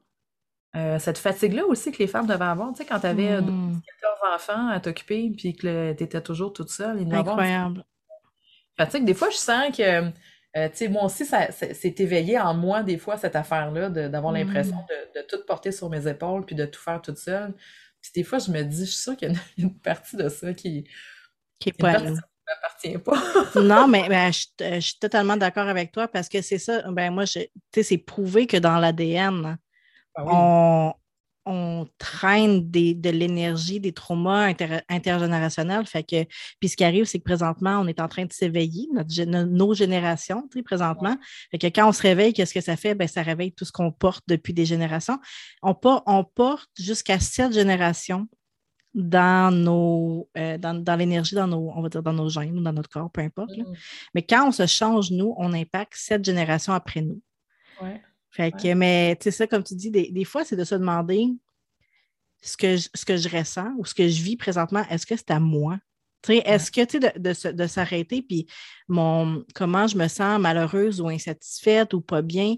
euh, 0.76 1.00
cette 1.00 1.18
fatigue-là 1.18 1.66
aussi 1.66 1.92
que 1.92 2.00
les 2.00 2.08
femmes 2.08 2.28
devaient 2.28 2.46
avoir, 2.46 2.72
tu 2.72 2.78
sais, 2.78 2.86
quand 2.86 3.00
tu 3.00 3.08
avais 3.08 3.28
14 3.28 3.46
mmh. 3.46 3.82
enfants 4.36 4.68
à 4.70 4.80
t'occuper 4.80 5.32
puis 5.36 5.56
que 5.56 5.94
tu 5.94 6.04
étais 6.04 6.22
toujours 6.22 6.54
toute 6.54 6.70
seule. 6.70 7.00
Incroyable. 7.12 7.86
Fatigue. 8.78 9.06
Des 9.06 9.14
fois, 9.14 9.30
je 9.30 9.38
sens 9.38 9.76
que, 9.76 9.84
euh, 9.84 10.70
tu 10.70 10.72
sais, 10.74 10.88
moi 10.88 11.04
aussi, 11.04 11.26
ça, 11.26 11.52
c'est 11.52 12.00
éveillé 12.00 12.40
en 12.40 12.54
moi, 12.56 12.82
des 12.82 12.98
fois, 12.98 13.18
cette 13.18 13.36
affaire-là, 13.36 13.90
d'avoir 13.90 14.34
l'impression 14.34 14.76
mmh. 14.76 15.16
de, 15.16 15.22
de, 15.22 15.28
tout 15.28 15.46
porter 15.46 15.72
sur 15.72 15.90
mes 15.90 16.08
épaules 16.08 16.46
puis 16.46 16.56
de 16.56 16.66
tout 16.66 16.82
faire 16.82 17.02
toute 17.02 17.18
seule. 17.18 17.54
Puis 18.04 18.12
des 18.14 18.24
fois, 18.24 18.38
je 18.38 18.52
me 18.52 18.62
dis, 18.62 18.86
je 18.86 18.92
suis 18.92 19.02
sûre 19.02 19.18
qu'il 19.18 19.32
y 19.32 19.36
a 19.36 19.40
une, 19.58 19.74
partie 19.80 20.18
de 20.18 20.30
ça 20.30 20.54
qui, 20.54 20.84
qui 21.60 21.70
est 21.70 21.74
pas 21.80 21.98
m'appartient 22.46 22.98
pas. 22.98 23.18
non, 23.62 23.88
mais 23.88 24.08
ben, 24.10 24.32
je, 24.32 24.80
suis 24.80 25.00
totalement 25.00 25.38
d'accord 25.38 25.68
avec 25.68 25.92
toi 25.92 26.08
parce 26.10 26.28
que 26.30 26.42
c'est 26.42 26.58
ça, 26.58 26.84
ben 26.92 27.12
moi, 27.12 27.26
tu 27.26 27.40
sais, 27.74 27.84
c'est 27.84 27.98
prouvé 27.98 28.48
que 28.48 28.58
dans 28.58 28.78
l'ADN, 28.78 29.58
ah 30.16 30.26
on, 30.26 30.94
traîne 31.98 32.70
de 32.70 33.10
l'énergie, 33.10 33.80
des 33.80 33.92
traumas 33.92 34.54
intergénérationnels. 34.90 35.86
Fait 35.86 36.04
que, 36.04 36.24
puis 36.60 36.70
ce 36.70 36.78
qui 36.78 36.84
arrive, 36.84 37.06
c'est 37.06 37.20
que 37.20 37.24
présentement, 37.24 37.80
on 37.80 37.88
est 37.88 38.00
en 38.00 38.08
train 38.08 38.26
de 38.26 38.34
s'éveiller, 38.34 38.88
nos 39.28 39.74
générations, 39.74 40.48
présentement. 40.66 41.18
Fait 41.52 41.58
que 41.58 41.68
quand 41.68 41.90
on 41.90 41.92
se 41.92 42.02
réveille, 42.02 42.34
qu'est-ce 42.34 42.54
que 42.54 42.62
ça 42.62 42.76
fait? 42.76 42.96
Ben, 42.96 43.08
ça 43.08 43.22
réveille 43.22 43.52
tout 43.52 43.66
ce 43.66 43.72
qu'on 43.72 43.92
porte 43.92 44.24
depuis 44.28 44.54
des 44.54 44.66
générations. 44.66 45.20
On, 45.62 45.76
on 46.06 46.24
porte 46.24 46.70
jusqu'à 46.80 47.20
sept 47.20 47.54
générations 47.54 48.28
dans 48.94 49.52
nos 49.52 50.30
euh, 50.38 50.58
dans, 50.58 50.96
l'énergie 50.96 51.34
dans 51.34 51.48
nos 51.48 51.72
on 51.76 51.82
va 51.82 51.90
dire 51.90 52.04
dans 52.04 52.14
nos 52.14 52.30
gènes 52.30 52.60
ou 52.60 52.62
dans 52.62 52.74
notre 52.74 52.90
corps 52.90 53.10
peu 53.10 53.22
importe 53.22 53.58
mm. 53.58 53.74
mais 54.14 54.22
quand 54.22 54.48
on 54.48 54.52
se 54.52 54.68
change 54.68 55.10
nous 55.10 55.34
on 55.38 55.52
impacte 55.54 55.96
cette 55.96 56.24
génération 56.24 56.74
après 56.74 57.02
nous 57.02 57.20
fait 58.34 58.52
que 58.52 58.74
mais 58.74 59.16
tu 59.16 59.26
sais 59.26 59.32
ça 59.32 59.48
comme 59.48 59.64
tu 59.64 59.76
dis 59.76 59.92
des, 59.92 60.26
fois 60.26 60.44
c'est 60.44 60.56
de 60.56 60.64
se 60.64 60.76
demander 60.76 61.28
ce 62.42 62.58
que 62.58 62.78
je, 62.78 62.90
ce 62.94 63.06
que 63.06 63.16
je 63.16 63.30
ressens 63.30 63.72
ou 63.78 63.86
ce 63.86 63.94
que 63.94 64.08
je 64.08 64.22
vis 64.22 64.36
présentement. 64.36 64.84
Est-ce 64.90 65.06
que 65.06 65.16
c'est 65.16 65.32
à 65.32 65.40
moi? 65.40 65.78
Est-ce 66.28 66.72
que 66.72 66.84
tu 66.86 67.00
de, 67.00 67.52
de, 67.52 67.68
s'arrêter 67.68 68.22
puis 68.22 68.48
mon 68.88 69.46
comment 69.54 69.88
je 69.88 69.98
me 69.98 70.08
sens 70.08 70.40
malheureuse 70.40 71.00
ou 71.00 71.10
insatisfaite 71.10 71.94
ou 71.94 72.02
pas 72.02 72.22
bien 72.22 72.56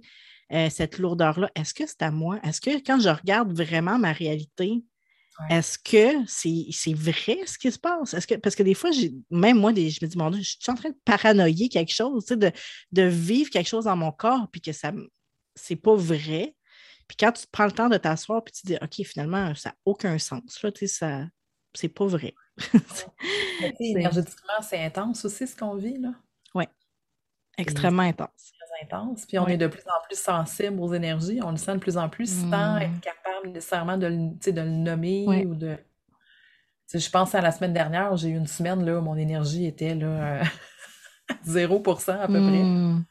euh, 0.54 0.70
cette 0.70 1.00
lourdeur 1.00 1.40
là 1.40 1.52
est-ce 1.56 1.74
que 1.74 1.86
c'est 1.86 2.04
à 2.04 2.12
moi? 2.12 2.40
Est-ce 2.44 2.62
que 2.62 2.78
quand 2.78 3.00
je 3.00 3.10
regarde 3.10 3.52
vraiment 3.54 4.00
ma 4.00 4.14
réalité 4.14 4.84
est-ce 5.50 5.78
que 5.78 6.26
c'est 6.28 6.94
vrai 6.94 7.40
ce 7.46 7.58
qui 7.58 7.70
se 7.70 7.78
passe? 7.78 8.14
Est-ce 8.14 8.26
que, 8.26 8.36
parce 8.36 8.56
que 8.56 8.64
des 8.64 8.74
fois, 8.74 8.90
même 9.30 9.60
moi, 9.60 9.74
je 9.76 10.00
me 10.02 10.08
dis, 10.08 10.18
mon 10.18 10.30
Dieu, 10.30 10.42
je 10.42 10.56
suis 10.60 10.72
en 10.72 10.76
train 10.76 10.90
de 10.90 10.98
paranoïer 11.04 11.68
quelque 11.68 11.94
chose, 11.94 12.26
de, 12.26 12.52
de 12.94 13.02
vivre 13.02 13.50
quelque 13.50 13.68
chose 13.68 13.84
dans 13.84 13.98
mon 13.98 14.14
corps, 14.14 14.48
puis 14.50 14.62
que 14.62 14.72
ça 14.72 14.94
c'est 15.56 15.76
pas 15.76 15.96
vrai. 15.96 16.56
Puis 17.08 17.18
quand 17.18 17.32
tu 17.32 17.46
prends 17.52 17.66
le 17.66 17.72
temps 17.72 17.90
de 17.90 17.98
t'asseoir, 17.98 18.44
puis 18.44 18.54
tu 18.54 18.66
dis, 18.66 18.78
OK, 18.82 19.06
finalement, 19.06 19.54
ça 19.56 19.70
n'a 19.70 19.76
aucun 19.86 20.18
sens. 20.18 20.62
Là, 20.64 20.72
ça, 20.88 21.26
c'est 21.74 21.90
pas 21.90 22.08
vrai. 22.08 22.34
énergétiquement, 23.80 24.62
c'est 24.62 24.84
intense 24.84 25.26
aussi 25.26 25.46
ce 25.46 25.56
qu'on 25.56 25.76
vit. 25.76 26.00
là. 26.00 26.14
Oui, 26.56 26.66
extrêmement 27.58 28.04
intense 28.04 28.54
intense. 28.82 29.26
Puis 29.26 29.40
on 29.40 29.48
est 29.48 29.58
de 29.58 29.68
plus 29.68 29.84
en 29.88 30.04
plus 30.08 30.20
sensible 30.20 30.80
aux 30.80 30.94
énergies. 30.94 31.40
On 31.44 31.52
le 31.52 31.58
sent 31.58 31.74
de 31.74 31.80
plus 31.80 31.98
en 31.98 32.10
plus 32.10 32.30
sans 32.50 32.78
être 32.78 32.92
mmh. 32.92 33.00
capable 33.00 33.50
nécessairement 33.50 33.98
de 33.98 34.08
le, 34.08 34.52
de 34.52 34.62
le 34.62 34.70
nommer 34.70 35.46
ou 35.46 35.56
de. 35.56 35.78
je 36.94 37.10
pense 37.10 37.36
à 37.36 37.42
la 37.42 37.52
semaine 37.52 37.74
dernière, 37.74 38.16
j'ai 38.18 38.30
eu 38.30 38.38
une 38.38 38.48
semaine 38.48 38.86
là, 38.86 39.00
où 39.00 39.02
mon 39.02 39.16
énergie 39.16 39.66
était 39.66 39.96
là, 39.96 40.42
0% 41.48 42.12
à 42.12 42.28
peu 42.28 42.34
près. 42.34 42.64
Mmh. 42.64 43.06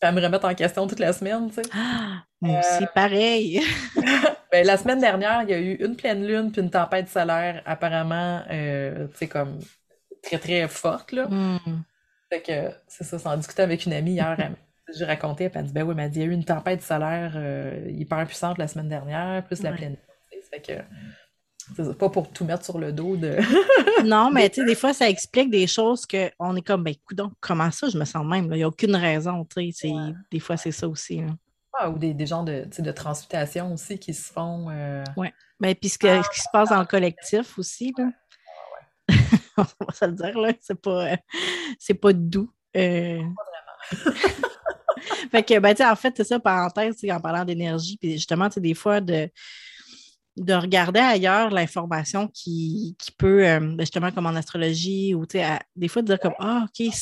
À 0.00 0.12
me 0.12 0.20
remettre 0.20 0.46
en 0.46 0.54
question 0.54 0.86
toute 0.86 0.98
la 0.98 1.12
semaine, 1.12 1.48
tu 1.48 1.56
sais. 1.56 1.62
Ah, 1.72 2.24
c'est 2.62 2.84
euh, 2.84 2.86
pareil. 2.94 3.62
ben, 4.52 4.66
la 4.66 4.76
semaine 4.76 5.00
dernière, 5.00 5.42
il 5.42 5.50
y 5.50 5.54
a 5.54 5.58
eu 5.58 5.74
une 5.74 5.96
pleine 5.96 6.26
lune 6.26 6.50
puis 6.50 6.62
une 6.62 6.70
tempête 6.70 7.08
solaire 7.08 7.62
apparemment, 7.66 8.42
euh, 8.50 9.06
tu 9.08 9.18
sais, 9.18 9.28
comme 9.28 9.58
très, 10.22 10.38
très 10.38 10.68
forte, 10.68 11.12
là. 11.12 11.28
Mmh. 11.28 11.82
Fait 12.30 12.40
que 12.40 12.74
c'est 12.88 13.04
ça, 13.04 13.18
en 13.30 13.36
discutant 13.36 13.64
avec 13.64 13.84
une 13.84 13.92
amie 13.92 14.12
hier, 14.12 14.36
j'ai 14.94 15.04
raconté, 15.04 15.44
elle 15.44 15.52
m'a 15.54 15.62
dit 15.62 15.72
Ben 15.72 15.82
oui, 15.82 15.94
m'a 15.94 16.08
dit, 16.08 16.20
il 16.20 16.22
y 16.22 16.24
a 16.24 16.28
eu 16.28 16.32
une 16.32 16.44
tempête 16.44 16.82
solaire 16.82 17.32
euh, 17.36 17.86
hyper 17.90 18.26
puissante 18.26 18.58
la 18.58 18.68
semaine 18.68 18.88
dernière, 18.88 19.44
plus 19.44 19.62
la 19.62 19.72
pleine. 19.72 19.96
Fait 20.50 20.60
que 20.60 20.72
C'est 21.76 21.98
pas 21.98 22.08
pour 22.08 22.30
tout 22.30 22.44
mettre 22.44 22.64
sur 22.64 22.78
le 22.78 22.92
dos 22.92 23.16
de. 23.16 23.36
non, 24.04 24.30
mais 24.30 24.48
tu 24.50 24.60
sais, 24.60 24.66
des 24.66 24.74
fois, 24.74 24.92
ça 24.92 25.08
explique 25.08 25.50
des 25.50 25.66
choses 25.66 26.06
qu'on 26.06 26.56
est 26.56 26.62
comme, 26.62 26.84
ben, 26.84 26.94
donc 27.12 27.32
comment 27.40 27.70
ça, 27.70 27.88
je 27.88 27.98
me 27.98 28.04
sens 28.04 28.24
même, 28.24 28.46
il 28.52 28.56
n'y 28.56 28.62
a 28.62 28.68
aucune 28.68 28.96
raison, 28.96 29.44
tu 29.44 29.72
sais. 29.72 29.92
Des 30.30 30.40
fois, 30.40 30.56
c'est 30.56 30.72
ça 30.72 30.88
aussi. 30.88 31.22
Ah, 31.74 31.88
ou 31.88 31.98
des, 31.98 32.12
des 32.12 32.26
genres 32.26 32.44
de, 32.44 32.66
de 32.78 32.92
transmutation 32.92 33.72
aussi 33.72 33.98
qui 33.98 34.12
se 34.12 34.30
font. 34.30 34.66
Euh... 34.70 35.04
Oui. 35.16 35.28
Ben, 35.58 35.74
puis 35.74 35.88
ce, 35.88 35.96
ce, 35.96 36.30
qui 36.30 36.40
se 36.40 36.48
passe 36.52 36.68
dans 36.68 36.80
le 36.80 36.86
collectif 36.86 37.58
aussi, 37.58 37.94
là. 37.96 38.10
Ah, 39.56 39.66
on 39.80 39.84
va 39.86 39.92
se 39.92 40.04
le 40.04 40.12
dire, 40.12 40.38
là, 40.38 40.52
c'est 40.60 40.80
pas, 40.80 41.16
c'est 41.78 41.94
pas 41.94 42.12
doux. 42.12 42.50
Euh... 42.76 43.18
Pas 43.18 44.02
vraiment. 44.02 44.18
fait 45.30 45.42
que, 45.42 45.58
ben, 45.58 45.74
tu 45.74 45.82
sais, 45.82 45.88
en 45.88 45.96
fait, 45.96 46.14
c'est 46.16 46.24
ça, 46.24 46.38
parenthèse, 46.38 46.96
en 47.10 47.20
parlant 47.20 47.44
d'énergie, 47.44 47.96
puis 47.96 48.12
justement, 48.12 48.48
tu 48.48 48.54
sais, 48.54 48.60
des 48.60 48.74
fois, 48.74 49.00
de 49.00 49.30
de 50.36 50.54
regarder 50.54 51.00
ailleurs 51.00 51.50
l'information 51.50 52.28
qui, 52.28 52.96
peut, 53.18 53.46
euh, 53.46 53.60
ben, 53.60 53.80
justement, 53.80 54.10
comme 54.10 54.26
en 54.26 54.34
astrologie, 54.34 55.14
ou 55.14 55.26
des 55.26 55.88
fois 55.88 56.02
de 56.02 56.06
dire 56.06 56.20
comme 56.20 56.34
Ah, 56.38 56.66
OK, 56.66 56.92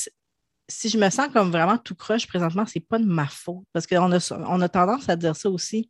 si 0.67 0.89
je 0.89 0.97
me 0.97 1.09
sens 1.09 1.27
comme 1.33 1.51
vraiment 1.51 1.77
tout 1.77 1.95
croche 1.95 2.27
présentement, 2.27 2.65
c'est 2.65 2.79
pas 2.79 2.99
de 2.99 3.05
ma 3.05 3.27
faute. 3.27 3.65
Parce 3.73 3.87
qu'on 3.87 4.11
a, 4.11 4.31
on 4.47 4.61
a 4.61 4.69
tendance 4.69 5.09
à 5.09 5.15
dire 5.15 5.35
ça 5.35 5.49
aussi. 5.49 5.89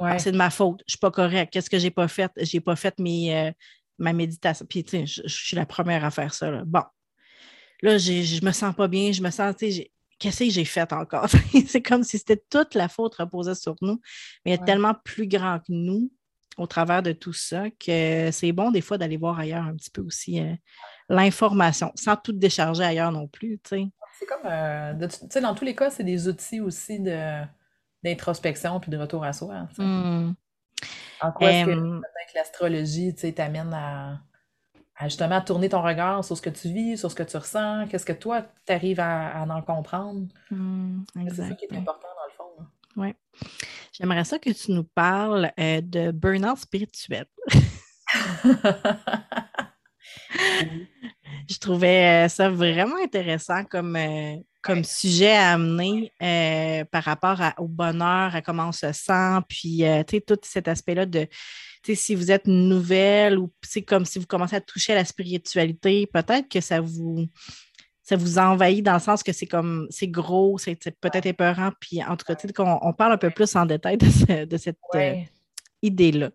Ah, 0.00 0.18
c'est 0.18 0.30
de 0.30 0.36
ma 0.36 0.50
faute, 0.50 0.82
je 0.86 0.92
suis 0.92 0.98
pas 0.98 1.10
correcte. 1.10 1.52
Qu'est-ce 1.52 1.68
que 1.68 1.78
j'ai 1.78 1.90
pas 1.90 2.06
fait? 2.06 2.30
J'ai 2.36 2.60
pas 2.60 2.76
fait 2.76 2.96
mes, 3.00 3.34
euh, 3.34 3.50
ma 3.98 4.12
méditation. 4.12 4.64
Puis, 4.68 4.84
tu 4.84 4.90
sais, 4.90 5.06
je, 5.06 5.22
suis 5.26 5.56
la 5.56 5.66
première 5.66 6.04
à 6.04 6.10
faire 6.12 6.32
ça. 6.32 6.62
Bon. 6.64 6.84
Là, 7.82 7.98
je 7.98 8.44
me 8.44 8.52
sens 8.52 8.74
pas 8.74 8.86
bien, 8.86 9.10
je 9.10 9.22
me 9.22 9.30
sens, 9.30 9.56
tu 9.56 9.72
sais, 9.72 9.90
qu'est-ce 10.18 10.44
que 10.44 10.50
j'ai 10.50 10.64
fait 10.64 10.92
encore? 10.92 11.28
c'est 11.66 11.82
comme 11.82 12.04
si 12.04 12.18
c'était 12.18 12.42
toute 12.50 12.74
la 12.74 12.88
faute 12.88 13.16
reposée 13.16 13.54
sur 13.54 13.74
nous. 13.80 14.00
Mais 14.44 14.52
il 14.52 14.58
y 14.58 14.62
a 14.62 14.64
tellement 14.64 14.94
plus 15.04 15.26
grand 15.26 15.58
que 15.58 15.70
nous 15.72 16.10
au 16.58 16.66
travers 16.66 17.02
de 17.02 17.12
tout 17.12 17.32
ça 17.32 17.70
que 17.70 18.30
c'est 18.32 18.52
bon 18.52 18.70
des 18.70 18.80
fois 18.80 18.98
d'aller 18.98 19.16
voir 19.16 19.38
ailleurs 19.38 19.64
un 19.64 19.74
petit 19.74 19.90
peu 19.90 20.02
aussi 20.02 20.40
euh, 20.40 20.52
l'information, 21.08 21.92
sans 21.94 22.16
tout 22.16 22.32
décharger 22.32 22.84
ailleurs 22.84 23.12
non 23.12 23.26
plus. 23.28 23.58
C'est 23.64 24.26
comme, 24.26 24.50
euh, 24.50 24.94
dans 25.40 25.54
tous 25.54 25.64
les 25.64 25.74
cas, 25.74 25.90
c'est 25.90 26.04
des 26.04 26.28
outils 26.28 26.60
aussi 26.60 26.98
de, 27.00 27.42
d'introspection 28.02 28.80
puis 28.80 28.90
de 28.90 28.98
retour 28.98 29.24
à 29.24 29.32
soi. 29.32 29.68
Mmh. 29.78 30.32
En 31.20 31.32
quoi 31.32 31.50
est-ce 31.50 31.66
que 31.66 32.36
l'astrologie 32.36 33.14
t'amène 33.14 33.72
à, 33.72 34.20
justement 35.04 35.40
tourner 35.40 35.68
ton 35.68 35.82
regard 35.82 36.24
sur 36.24 36.36
ce 36.36 36.42
que 36.42 36.50
tu 36.50 36.68
vis, 36.68 36.98
sur 36.98 37.10
ce 37.10 37.16
que 37.16 37.22
tu 37.22 37.36
ressens, 37.36 37.86
qu'est-ce 37.88 38.06
que 38.06 38.12
toi, 38.12 38.42
tu 38.66 38.72
arrives 38.72 39.00
à, 39.00 39.44
en 39.48 39.62
comprendre? 39.62 40.26
Mmh, 40.50 41.04
c'est 41.28 41.48
ça 41.48 41.54
qui 41.54 41.64
est 41.64 41.76
important 41.76 42.08
dans 42.08 42.26
le 42.26 42.32
fond. 42.36 42.66
Oui. 42.96 43.14
J'aimerais 43.98 44.24
ça 44.24 44.38
que 44.38 44.50
tu 44.50 44.70
nous 44.70 44.84
parles 44.84 45.50
euh, 45.58 45.80
de 45.80 46.12
burn-out 46.12 46.58
spirituel. 46.58 47.26
Je 51.50 51.58
trouvais 51.58 52.26
euh, 52.26 52.28
ça 52.28 52.48
vraiment 52.48 53.02
intéressant 53.02 53.64
comme, 53.64 53.96
euh, 53.96 54.36
comme 54.62 54.84
sujet 54.84 55.32
à 55.32 55.54
amener 55.54 56.12
par 56.92 57.02
rapport 57.02 57.40
au 57.58 57.66
bonheur, 57.66 58.36
à 58.36 58.42
comment 58.42 58.68
on 58.68 58.72
se 58.72 58.92
sent, 58.92 59.40
puis 59.48 59.82
tout 60.26 60.38
cet 60.42 60.68
aspect-là 60.68 61.04
de 61.04 61.26
si 61.94 62.14
vous 62.14 62.30
êtes 62.30 62.46
nouvelle 62.46 63.38
ou 63.38 63.50
comme 63.86 64.04
si 64.04 64.18
vous 64.18 64.26
commencez 64.26 64.56
à 64.56 64.60
toucher 64.60 64.92
à 64.92 64.96
la 64.96 65.06
spiritualité, 65.06 66.06
peut-être 66.06 66.48
que 66.48 66.60
ça 66.60 66.82
vous 66.82 67.26
ça 68.08 68.16
vous 68.16 68.38
envahit 68.38 68.82
dans 68.82 68.94
le 68.94 69.00
sens 69.00 69.22
que 69.22 69.34
c'est 69.34 69.46
comme 69.46 69.86
c'est 69.90 70.08
gros, 70.08 70.56
c'est 70.56 70.76
peut-être 70.98 71.26
épeurant. 71.26 71.72
Puis 71.78 72.02
en 72.02 72.16
tout 72.16 72.24
cas, 72.24 72.34
qu'on 72.56 72.78
on 72.80 72.94
parle 72.94 73.12
un 73.12 73.18
peu 73.18 73.28
plus 73.28 73.54
en 73.54 73.66
détail 73.66 73.98
de, 73.98 74.56
cette 74.56 74.78
euh, 74.94 75.14
idée-là. 75.82 76.30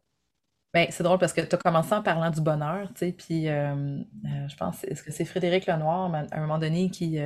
Ben, 0.71 0.85
c'est 0.91 1.01
drôle 1.01 1.17
parce 1.17 1.33
que 1.33 1.41
tu 1.41 1.55
as 1.55 1.57
commencé 1.57 1.91
en 1.95 2.03
parlant 2.03 2.29
du 2.29 2.41
bonheur, 2.41 2.89
tu 2.89 3.07
sais, 3.07 3.11
puis 3.11 3.49
euh, 3.49 3.73
euh, 3.73 4.47
je 4.47 4.55
pense, 4.55 4.83
est-ce 4.83 5.01
que 5.01 5.11
c'est 5.11 5.25
Frédéric 5.25 5.65
Lenoir, 5.65 6.13
à 6.13 6.25
un 6.37 6.41
moment 6.41 6.59
donné, 6.59 6.91
qui, 6.91 7.19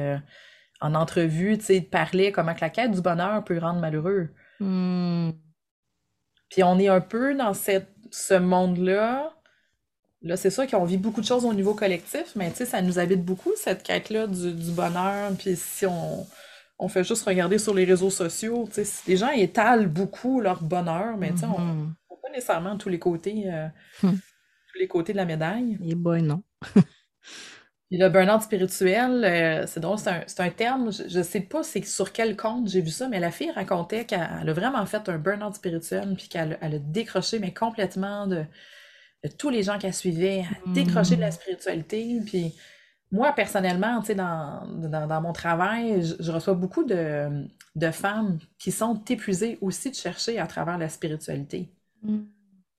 en 0.79 0.95
entrevue, 0.95 1.57
tu 1.57 1.65
sais, 1.65 1.81
parlait 1.81 2.31
comment 2.31 2.53
que 2.53 2.61
la 2.61 2.69
quête 2.69 2.91
du 2.91 3.01
bonheur 3.01 3.43
peut 3.43 3.59
rendre 3.59 3.81
malheureux. 3.81 4.29
Hmm. 4.61 5.31
Puis 6.49 6.63
on 6.63 6.79
est 6.79 6.87
un 6.87 7.01
peu 7.01 7.35
dans 7.35 7.53
cette, 7.53 7.93
ce 8.11 8.35
monde-là 8.35 9.36
Là, 10.23 10.35
c'est 10.35 10.49
sûr 10.49 10.65
qu'on 10.65 10.83
vit 10.83 10.97
beaucoup 10.97 11.21
de 11.21 11.25
choses 11.25 11.45
au 11.45 11.53
niveau 11.53 11.75
collectif, 11.75 12.33
mais 12.35 12.49
tu 12.49 12.57
sais, 12.57 12.65
ça 12.65 12.81
nous 12.81 12.97
habite 12.97 13.23
beaucoup, 13.23 13.51
cette 13.55 13.83
quête-là 13.83 14.27
du, 14.27 14.71
bonheur. 14.71 15.31
Puis 15.37 15.55
si 15.55 15.85
on, 15.85 16.87
fait 16.89 17.03
juste 17.03 17.23
regarder 17.23 17.59
sur 17.59 17.73
les 17.73 17.85
réseaux 17.85 18.09
sociaux, 18.09 18.67
tu 18.73 18.83
sais, 18.83 19.03
les 19.07 19.17
gens 19.17 19.29
étalent 19.29 19.87
beaucoup 19.87 20.41
leur 20.41 20.63
bonheur, 20.63 21.17
mais 21.17 21.31
tu 21.31 21.39
sais, 21.39 21.45
on 21.45 21.93
voit 22.09 22.21
pas 22.21 22.29
nécessairement 22.31 22.77
tous 22.77 22.89
les 22.89 22.99
côtés, 22.99 23.43
euh, 23.47 23.67
hmm. 24.01 24.13
tous 24.73 24.79
les 24.79 24.87
côtés 24.87 25.11
de 25.11 25.17
la 25.17 25.25
médaille. 25.25 25.77
Et 25.85 25.93
boy, 25.93 26.23
non. 26.23 26.41
Puis 27.89 27.97
le 27.97 28.09
burn-out 28.09 28.41
spirituel, 28.41 29.23
euh, 29.23 29.65
c'est 29.65 29.79
drôle, 29.79 29.97
c'est 29.97 30.39
un, 30.41 30.49
terme, 30.49 30.91
je, 30.91 31.19
ne 31.19 31.23
sais 31.23 31.39
pas 31.39 31.63
c'est 31.63 31.85
sur 31.85 32.11
quel 32.11 32.35
compte 32.35 32.67
j'ai 32.67 32.81
vu 32.81 32.89
ça, 32.89 33.07
mais 33.07 33.19
la 33.21 33.31
fille 33.31 33.51
racontait 33.51 34.03
qu'elle 34.03 34.19
a 34.19 34.53
vraiment 34.53 34.85
fait 34.85 35.07
un 35.07 35.17
burn-out 35.17 35.55
spirituel, 35.55 36.15
puis 36.17 36.27
qu'elle 36.27 36.57
a 36.59 36.69
décroché, 36.79 37.39
mais 37.39 37.53
complètement 37.53 38.27
de, 38.27 38.43
tous 39.37 39.49
les 39.49 39.63
gens 39.63 39.77
qui 39.77 39.87
la 39.87 39.91
suivaient, 39.91 40.41
à 40.41 40.69
décrocher 40.71 41.15
de 41.15 41.21
la 41.21 41.29
mm. 41.29 41.33
spiritualité. 41.33 42.21
Puis 42.25 42.53
moi, 43.11 43.31
personnellement, 43.33 43.99
tu 44.01 44.07
sais, 44.07 44.15
dans, 44.15 44.61
dans, 44.67 45.21
mon 45.21 45.33
travail, 45.33 46.03
je, 46.19 46.31
reçois 46.31 46.53
beaucoup 46.53 46.83
de, 46.83 47.47
de, 47.75 47.91
femmes 47.91 48.37
qui 48.59 48.71
sont 48.71 49.01
épuisées 49.09 49.57
aussi 49.61 49.89
de 49.89 49.95
chercher 49.95 50.39
à 50.39 50.47
travers 50.47 50.77
la 50.77 50.89
spiritualité. 50.89 51.69
Mm. 52.03 52.19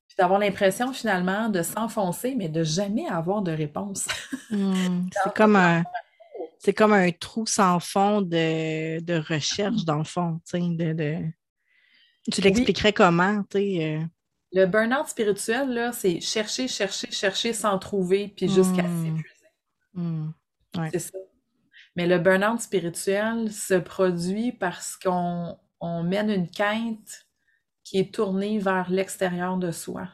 Puis 0.06 0.16
d'avoir 0.18 0.38
l'impression 0.38 0.92
finalement 0.92 1.48
de 1.48 1.62
s'enfoncer, 1.62 2.34
mais 2.34 2.48
de 2.48 2.62
jamais 2.62 3.08
avoir 3.08 3.42
de 3.42 3.52
réponse. 3.52 4.06
Mm. 4.50 5.08
C'est 5.24 5.34
comme 5.34 5.56
un. 5.56 5.82
C'est 6.60 6.72
comme 6.72 6.92
un 6.92 7.12
trou 7.12 7.46
sans 7.46 7.78
fond 7.78 8.20
de, 8.20 8.98
de 8.98 9.14
recherche, 9.28 9.84
dans 9.84 9.98
le 9.98 10.04
fond. 10.04 10.40
De, 10.52 10.92
de... 10.92 11.18
Tu 12.32 12.40
l'expliquerais 12.40 12.92
comment? 12.92 13.44
tu 13.44 13.58
sais... 13.58 14.00
Le 14.52 14.64
burn-out 14.66 15.08
spirituel, 15.08 15.74
là, 15.74 15.92
c'est 15.92 16.20
chercher, 16.20 16.68
chercher, 16.68 17.10
chercher 17.10 17.52
sans 17.52 17.78
trouver, 17.78 18.32
puis 18.34 18.48
jusqu'à 18.48 18.82
hmm. 18.82 19.04
s'épuiser. 19.04 19.48
Hmm. 19.94 20.30
C'est 20.90 20.98
ça. 20.98 21.18
Mais 21.96 22.06
le 22.06 22.18
burn-out 22.18 22.60
spirituel 22.60 23.52
se 23.52 23.74
produit 23.74 24.52
parce 24.52 24.96
qu'on 24.96 25.58
mène 26.04 26.30
une 26.30 26.48
quête 26.48 27.26
qui 27.82 27.98
est 27.98 28.14
tournée 28.14 28.58
vers 28.58 28.90
l'extérieur 28.90 29.56
de 29.56 29.70
soi. 29.72 30.08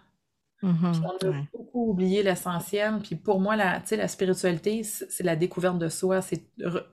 Mm-hmm. 0.62 1.02
on 1.04 1.28
a 1.28 1.44
beaucoup 1.52 1.90
oublié 1.90 2.22
l'essentiel. 2.22 3.00
Puis 3.02 3.16
pour 3.16 3.38
moi, 3.38 3.54
la, 3.54 3.82
la 3.90 4.08
spiritualité, 4.08 4.82
c'est 4.82 5.22
la 5.22 5.36
découverte 5.36 5.78
de 5.78 5.90
soi, 5.90 6.22
c'est 6.22 6.42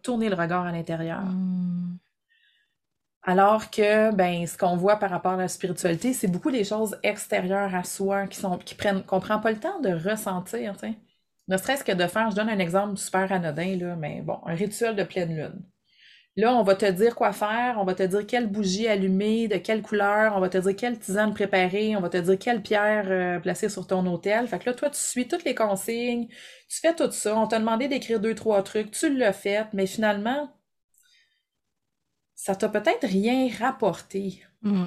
tourner 0.01 0.27
le 0.27 0.35
regard 0.35 0.65
à 0.65 0.71
l'intérieur. 0.73 1.23
Hmm. 1.23 1.97
Alors 3.23 3.69
que 3.69 4.11
ben, 4.13 4.47
ce 4.47 4.57
qu'on 4.57 4.75
voit 4.77 4.97
par 4.97 5.11
rapport 5.11 5.33
à 5.33 5.37
la 5.37 5.47
spiritualité, 5.47 6.13
c'est 6.13 6.27
beaucoup 6.27 6.49
des 6.51 6.63
choses 6.63 6.97
extérieures 7.03 7.73
à 7.75 7.83
soi 7.83 8.27
qui 8.27 8.37
sont 8.39 8.57
qui 8.57 8.75
prennent 8.75 9.03
qu'on 9.03 9.19
prend 9.19 9.39
pas 9.39 9.51
le 9.51 9.59
temps 9.59 9.79
de 9.79 9.89
ressentir. 9.91 10.75
Ne 11.47 11.57
serait-ce 11.57 11.83
que 11.83 11.91
de 11.91 12.07
faire, 12.07 12.31
je 12.31 12.35
donne 12.35 12.49
un 12.49 12.59
exemple 12.59 12.97
super 12.97 13.31
anodin, 13.31 13.77
là, 13.77 13.95
mais 13.95 14.21
bon, 14.21 14.39
un 14.45 14.55
rituel 14.55 14.95
de 14.95 15.03
pleine 15.03 15.35
lune. 15.35 15.61
Là, 16.37 16.55
on 16.55 16.63
va 16.63 16.75
te 16.75 16.85
dire 16.89 17.13
quoi 17.15 17.33
faire, 17.33 17.75
on 17.77 17.83
va 17.83 17.93
te 17.93 18.03
dire 18.03 18.25
quelle 18.25 18.47
bougie 18.47 18.87
allumer, 18.87 19.47
de 19.49 19.57
quelle 19.57 19.81
couleur, 19.81 20.35
on 20.37 20.39
va 20.39 20.47
te 20.49 20.57
dire 20.57 20.75
quelle 20.75 20.97
tisane 20.97 21.33
préparer, 21.33 21.95
on 21.97 22.01
va 22.01 22.09
te 22.09 22.17
dire 22.17 22.39
quelle 22.39 22.61
pierre 22.61 23.05
euh, 23.09 23.39
placer 23.39 23.67
sur 23.69 23.85
ton 23.85 24.05
hôtel. 24.07 24.47
Fait 24.47 24.57
que 24.59 24.69
là, 24.69 24.73
toi, 24.75 24.89
tu 24.89 24.99
suis 24.99 25.27
toutes 25.27 25.43
les 25.43 25.55
consignes, 25.55 26.27
tu 26.69 26.79
fais 26.79 26.95
tout 26.95 27.11
ça, 27.11 27.37
on 27.37 27.47
t'a 27.47 27.59
demandé 27.59 27.89
d'écrire 27.89 28.21
deux, 28.21 28.33
trois 28.33 28.63
trucs, 28.63 28.91
tu 28.91 29.13
l'as 29.15 29.33
fait, 29.33 29.67
mais 29.73 29.87
finalement, 29.87 30.49
ça 32.41 32.55
t'a 32.55 32.69
peut-être 32.69 33.05
rien 33.07 33.47
rapporté. 33.59 34.43
Mm. 34.63 34.85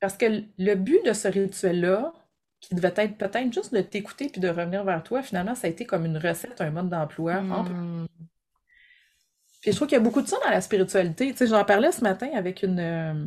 Parce 0.00 0.16
que 0.16 0.44
le 0.56 0.74
but 0.76 1.04
de 1.04 1.12
ce 1.12 1.28
rituel-là, 1.28 2.14
qui 2.58 2.74
devait 2.74 2.94
être 2.96 3.18
peut-être 3.18 3.52
juste 3.52 3.74
de 3.74 3.82
t'écouter 3.82 4.30
puis 4.30 4.40
de 4.40 4.48
revenir 4.48 4.82
vers 4.82 5.02
toi, 5.02 5.22
finalement, 5.22 5.54
ça 5.54 5.66
a 5.66 5.70
été 5.70 5.84
comme 5.84 6.06
une 6.06 6.16
recette, 6.16 6.62
un 6.62 6.70
mode 6.70 6.88
d'emploi. 6.88 7.42
Mm. 7.42 8.08
Puis 9.60 9.72
je 9.72 9.76
trouve 9.76 9.88
qu'il 9.88 9.96
y 9.98 10.00
a 10.00 10.02
beaucoup 10.02 10.22
de 10.22 10.26
ça 10.26 10.38
dans 10.42 10.48
la 10.48 10.62
spiritualité. 10.62 11.32
Tu 11.32 11.36
sais, 11.36 11.46
j'en 11.48 11.66
parlais 11.66 11.92
ce 11.92 12.00
matin 12.00 12.30
avec 12.34 12.62
une. 12.62 12.80
Euh, 12.80 13.26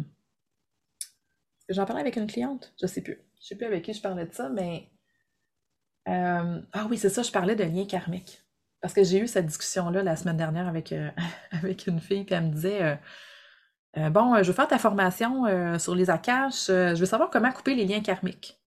j'en 1.69 1.85
parlais 1.85 2.01
avec 2.01 2.15
une 2.15 2.25
cliente, 2.25 2.73
je 2.81 2.87
sais 2.87 3.01
plus. 3.01 3.21
Je 3.39 3.49
sais 3.49 3.55
plus 3.55 3.67
avec 3.67 3.83
qui 3.83 3.93
je 3.93 4.01
parlais 4.01 4.25
de 4.25 4.33
ça, 4.33 4.49
mais. 4.49 4.89
Euh, 6.07 6.59
ah 6.73 6.87
oui, 6.89 6.97
c'est 6.97 7.09
ça, 7.09 7.21
je 7.21 7.31
parlais 7.31 7.55
de 7.55 7.63
lien 7.63 7.85
karmique. 7.85 8.43
Parce 8.81 8.95
que 8.95 9.03
j'ai 9.03 9.19
eu 9.19 9.27
cette 9.27 9.45
discussion-là 9.45 10.01
la 10.01 10.15
semaine 10.15 10.37
dernière 10.37 10.67
avec, 10.67 10.91
euh, 10.91 11.11
avec 11.51 11.85
une 11.85 11.99
fille, 11.99 12.23
puis 12.23 12.33
elle 12.33 12.45
me 12.45 12.51
disait 12.51 12.97
euh, 13.97 14.09
bon, 14.09 14.35
euh, 14.35 14.43
je 14.43 14.47
veux 14.47 14.53
faire 14.53 14.67
ta 14.67 14.77
formation 14.77 15.45
euh, 15.45 15.79
sur 15.79 15.95
les 15.95 16.09
Akash. 16.09 16.67
je 16.67 16.95
veux 16.95 17.05
savoir 17.05 17.29
comment 17.29 17.51
couper 17.51 17.75
les 17.75 17.85
liens 17.85 18.01
karmiques. 18.01 18.59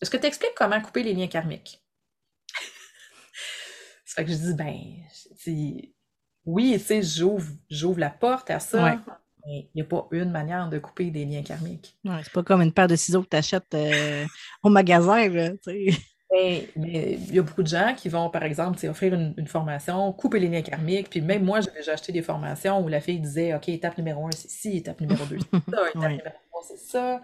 Est-ce 0.00 0.10
que 0.10 0.16
tu 0.16 0.26
expliques 0.26 0.54
comment 0.56 0.80
couper 0.80 1.02
les 1.02 1.14
liens 1.14 1.28
karmiques? 1.28 1.82
C'est 4.04 4.16
fait 4.16 4.24
que 4.24 4.32
je 4.32 4.36
dis, 4.36 4.54
ben, 4.54 4.78
oui, 6.44 6.72
tu 6.74 6.80
sais, 6.80 7.02
j'ouvre, 7.02 7.98
la 7.98 8.10
porte 8.10 8.50
à 8.50 8.60
ça. 8.60 9.02
Mais 9.46 9.70
il 9.74 9.76
n'y 9.76 9.82
a 9.82 9.84
pas 9.84 10.08
une 10.10 10.30
manière 10.30 10.68
de 10.68 10.78
couper 10.78 11.10
des 11.10 11.24
liens 11.24 11.42
karmiques. 11.42 11.96
Ouais, 12.04 12.20
c'est 12.22 12.32
pas 12.32 12.42
comme 12.42 12.62
une 12.62 12.72
paire 12.72 12.88
de 12.88 12.96
ciseaux 12.96 13.22
que 13.22 13.28
tu 13.28 13.36
achètes 13.36 13.76
au 14.62 14.68
magasin, 14.68 15.28
là, 15.28 15.50
Ben, 15.64 15.94
mais 16.30 16.68
il 16.76 17.34
y 17.34 17.38
a 17.38 17.42
beaucoup 17.42 17.62
de 17.62 17.68
gens 17.68 17.94
qui 17.96 18.08
vont, 18.08 18.30
par 18.30 18.42
exemple, 18.42 18.84
offrir 18.86 19.14
une, 19.14 19.46
formation, 19.46 20.12
couper 20.12 20.40
les 20.40 20.48
liens 20.48 20.62
karmiques. 20.62 21.10
Puis 21.10 21.20
même 21.20 21.44
moi, 21.44 21.60
j'ai 21.60 21.70
déjà 21.70 21.92
acheté 21.92 22.12
des 22.12 22.22
formations 22.22 22.80
où 22.80 22.88
la 22.88 23.00
fille 23.00 23.20
disait 23.20 23.54
OK, 23.54 23.68
étape 23.68 23.96
numéro 23.98 24.26
un, 24.26 24.32
c'est 24.32 24.50
ci, 24.50 24.78
étape 24.78 25.00
numéro 25.00 25.24
deux, 25.26 25.38
c'est 25.38 25.70
ça, 25.70 25.88
étape 25.94 26.10
numéro 26.10 26.28
trois, 26.50 26.62
c'est 26.66 26.78
ça. 26.78 27.22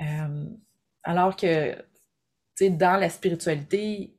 Euh, 0.00 0.44
alors 1.04 1.36
que, 1.36 1.74
tu 1.74 1.80
sais, 2.56 2.70
dans 2.70 2.96
la 2.96 3.08
spiritualité, 3.08 4.14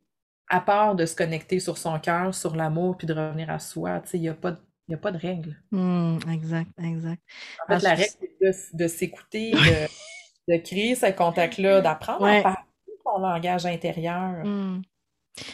à 0.49 0.61
part 0.61 0.95
de 0.95 1.05
se 1.05 1.15
connecter 1.15 1.59
sur 1.59 1.77
son 1.77 1.99
cœur, 1.99 2.33
sur 2.33 2.55
l'amour, 2.55 2.97
puis 2.97 3.07
de 3.07 3.13
revenir 3.13 3.49
à 3.49 3.59
soi, 3.59 3.99
tu 3.99 4.09
sais, 4.09 4.17
il 4.17 4.21
n'y 4.21 4.29
a 4.29 4.33
pas 4.33 4.51
de 4.51 4.59
il 4.87 4.93
n'y 4.93 4.95
a 4.95 5.01
pas 5.01 5.11
de 5.11 5.19
règle. 5.19 5.55
Hmm, 5.69 6.17
exact, 6.31 6.71
exact. 6.83 7.21
En 7.63 7.71
fait, 7.71 7.83
la 7.83 7.93
règle, 7.93 8.09
c'est 8.51 8.75
de, 8.75 8.87
s'écouter, 8.87 9.51
de, 10.47 10.57
créer 10.57 10.95
ce 10.95 11.11
contact-là, 11.11 11.81
d'apprendre 11.81 12.25
à 12.25 12.41
parler 12.41 12.68
ton 13.13 13.19
langage 13.19 13.65
intérieur. 13.65 14.45
Hmm. 14.45 14.81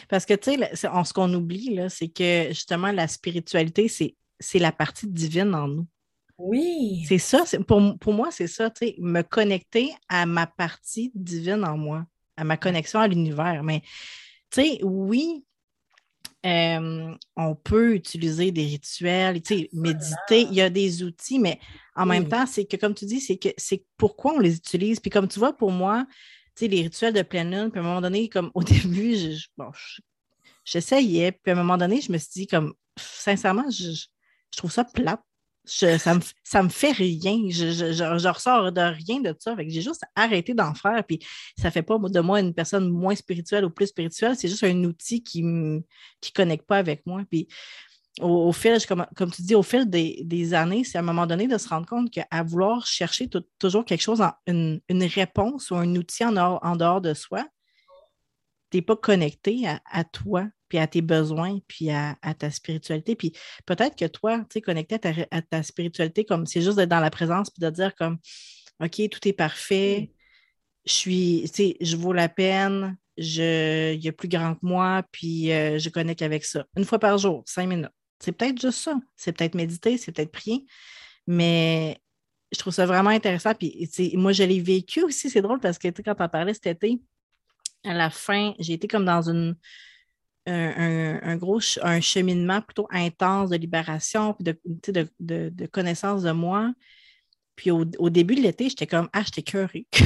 Parce 0.08 0.26
que, 0.26 0.34
tu 0.34 0.56
sais, 0.56 0.70
ce 0.74 1.12
qu'on 1.12 1.32
oublie, 1.32 1.78
c'est 1.88 2.08
que 2.08 2.48
justement, 2.48 2.92
la 2.92 3.08
spiritualité, 3.08 3.88
c'est 3.88 4.58
la 4.58 4.72
partie 4.72 5.06
divine 5.06 5.54
en 5.54 5.68
nous. 5.68 5.86
Oui. 6.38 7.04
C'est 7.08 7.18
ça, 7.18 7.44
pour, 7.66 7.98
pour 7.98 8.12
moi, 8.12 8.30
c'est 8.30 8.46
ça, 8.46 8.68
tu 8.70 8.86
sais, 8.86 8.94
me 8.98 9.22
connecter 9.22 9.90
à 10.08 10.26
ma 10.26 10.46
partie 10.46 11.10
divine 11.14 11.64
en 11.64 11.78
moi, 11.78 12.04
à 12.36 12.44
ma 12.44 12.56
connexion 12.56 13.00
à 13.00 13.08
l'univers. 13.08 13.62
Mais, 13.62 13.80
tu 14.50 14.62
sais, 14.62 14.80
oui, 14.82 15.44
euh, 16.44 17.14
on 17.36 17.54
peut 17.54 17.94
utiliser 17.94 18.52
des 18.52 18.66
rituels, 18.66 19.40
méditer, 19.72 20.42
il 20.42 20.54
y 20.54 20.60
a 20.60 20.70
des 20.70 21.02
outils, 21.02 21.38
mais 21.38 21.58
en 21.94 22.06
même 22.06 22.28
temps, 22.28 22.46
c'est 22.46 22.66
que, 22.66 22.76
comme 22.76 22.94
tu 22.94 23.06
dis, 23.06 23.20
c'est 23.20 23.38
que 23.38 23.48
c'est 23.56 23.84
pourquoi 23.96 24.34
on 24.34 24.38
les 24.38 24.56
utilise. 24.56 25.00
Puis 25.00 25.10
comme 25.10 25.28
tu 25.28 25.38
vois, 25.38 25.56
pour 25.56 25.72
moi, 25.72 26.06
les 26.60 26.82
rituels 26.82 27.14
de 27.14 27.22
pleine 27.22 27.50
lune, 27.50 27.70
puis 27.70 27.80
à 27.80 27.82
un 27.82 27.86
moment 27.86 28.00
donné, 28.00 28.28
comme 28.28 28.50
au 28.54 28.62
début, 28.64 29.16
j'essayais, 30.64 31.32
puis 31.32 31.50
à 31.50 31.54
un 31.54 31.56
moment 31.56 31.76
donné, 31.76 32.00
je 32.00 32.10
me 32.10 32.18
suis 32.18 32.30
dit, 32.32 32.46
comme, 32.46 32.74
sincèrement, 32.98 33.70
je, 33.70 33.92
je 33.92 34.56
trouve 34.56 34.72
ça 34.72 34.84
plate 34.84 35.20
ça, 35.66 36.14
me, 36.14 36.20
ça 36.44 36.62
me 36.62 36.68
fait 36.68 36.92
rien. 36.92 37.38
Je, 37.50 37.72
je, 37.72 38.28
ressors 38.28 38.72
de 38.72 38.80
rien 38.80 39.20
de 39.20 39.34
ça. 39.38 39.54
J'ai 39.66 39.82
juste 39.82 40.02
arrêté 40.14 40.54
d'en 40.54 40.74
faire. 40.74 41.04
Puis 41.04 41.20
ça 41.58 41.70
fait 41.70 41.82
pas 41.82 41.98
de 41.98 42.20
moi 42.20 42.40
une 42.40 42.54
personne 42.54 42.88
moins 42.88 43.14
spirituelle 43.14 43.64
ou 43.64 43.70
plus 43.70 43.88
spirituelle. 43.88 44.36
C'est 44.36 44.48
juste 44.48 44.64
un 44.64 44.84
outil 44.84 45.22
qui 45.22 45.42
ne 45.42 45.80
connecte 46.34 46.66
pas 46.66 46.78
avec 46.78 47.04
moi. 47.04 47.22
Puis 47.28 47.48
au, 48.20 48.52
fil, 48.52 48.78
comme, 48.86 49.06
comme, 49.16 49.30
tu 49.30 49.42
dis, 49.42 49.54
au 49.54 49.62
fil 49.62 49.88
des, 49.88 50.54
années, 50.54 50.84
c'est 50.84 50.98
à 50.98 51.00
un 51.00 51.04
moment 51.04 51.26
donné 51.26 51.48
de 51.48 51.58
se 51.58 51.68
rendre 51.68 51.86
compte 51.86 52.10
qu'à 52.10 52.42
vouloir 52.44 52.86
chercher 52.86 53.28
toujours 53.58 53.84
quelque 53.84 54.02
chose, 54.02 54.20
en, 54.20 54.32
une, 54.46 54.80
réponse 54.88 55.70
ou 55.70 55.76
un 55.76 55.94
outil 55.96 56.24
en 56.24 56.32
dehors, 56.32 56.60
en 56.62 56.76
dehors 56.76 57.00
de 57.00 57.14
soi, 57.14 57.46
tu 58.70 58.78
n'es 58.78 58.82
pas 58.82 58.96
connecté 58.96 59.66
à, 59.68 59.80
à 59.90 60.04
toi 60.04 60.46
puis 60.68 60.78
à 60.78 60.86
tes 60.86 61.02
besoins, 61.02 61.58
puis 61.68 61.90
à, 61.90 62.16
ta 62.38 62.50
spiritualité. 62.50 63.16
Puis 63.16 63.32
peut-être 63.66 63.96
que 63.96 64.06
toi, 64.06 64.38
tu 64.40 64.54
sais, 64.54 64.60
connecté 64.60 64.98
à 65.30 65.42
ta, 65.42 65.62
spiritualité, 65.62 66.24
comme 66.24 66.46
c'est 66.46 66.62
juste 66.62 66.76
d'être 66.76 66.88
dans 66.88 67.00
la 67.00 67.10
présence, 67.10 67.50
puis 67.50 67.60
de 67.60 67.70
dire 67.70 67.94
comme, 67.94 68.18
OK, 68.82 69.00
tout 69.10 69.28
est 69.28 69.32
parfait, 69.32 70.12
je 70.84 70.92
suis, 70.92 71.42
tu 71.46 71.54
sais, 71.54 71.76
je 71.80 71.96
vaux 71.96 72.12
la 72.12 72.28
peine, 72.28 72.96
je, 73.16 73.94
il 73.94 74.04
y 74.04 74.08
a 74.08 74.12
plus 74.12 74.28
grand 74.28 74.54
que 74.54 74.60
moi, 74.62 75.02
puis 75.12 75.52
euh, 75.52 75.78
je 75.78 75.88
connecte 75.88 76.22
avec 76.22 76.44
ça. 76.44 76.66
Une 76.76 76.84
fois 76.84 76.98
par 76.98 77.18
jour, 77.18 77.42
cinq 77.46 77.66
minutes. 77.68 77.90
C'est 78.18 78.32
peut-être 78.32 78.60
juste 78.60 78.78
ça. 78.78 78.98
C'est 79.16 79.32
peut-être 79.32 79.54
méditer, 79.54 79.98
c'est 79.98 80.12
peut-être 80.12 80.32
prier, 80.32 80.64
mais 81.26 82.00
je 82.52 82.58
trouve 82.58 82.72
ça 82.72 82.86
vraiment 82.86 83.10
intéressant. 83.10 83.54
Puis, 83.54 83.88
moi, 84.14 84.32
je 84.32 84.44
l'ai 84.44 84.60
vécu 84.60 85.02
aussi. 85.02 85.30
C'est 85.30 85.42
drôle 85.42 85.60
parce 85.60 85.78
que 85.78 85.88
quand 85.88 86.14
tu 86.14 86.22
en 86.22 86.28
parlais 86.28 86.54
cet 86.54 86.66
été, 86.66 87.00
à 87.84 87.94
la 87.94 88.10
fin, 88.10 88.54
j'ai 88.58 88.74
été 88.74 88.88
comme 88.88 89.04
dans 89.04 89.28
une, 89.28 89.56
un, 90.46 91.36
gros 91.36 91.60
un 91.82 92.00
cheminement 92.00 92.60
plutôt 92.60 92.86
intense 92.90 93.50
de 93.50 93.56
libération, 93.56 94.34
puis 94.34 94.44
de, 94.44 94.58
de, 95.20 95.50
de, 95.50 95.66
connaissance 95.66 96.22
de 96.22 96.32
moi. 96.32 96.72
Puis 97.56 97.70
au, 97.70 97.84
début 98.10 98.34
de 98.34 98.42
l'été, 98.42 98.68
j'étais 98.68 98.86
comme 98.86 99.08
Ah, 99.12 99.22
j'étais 99.24 99.42
curée. 99.42 99.86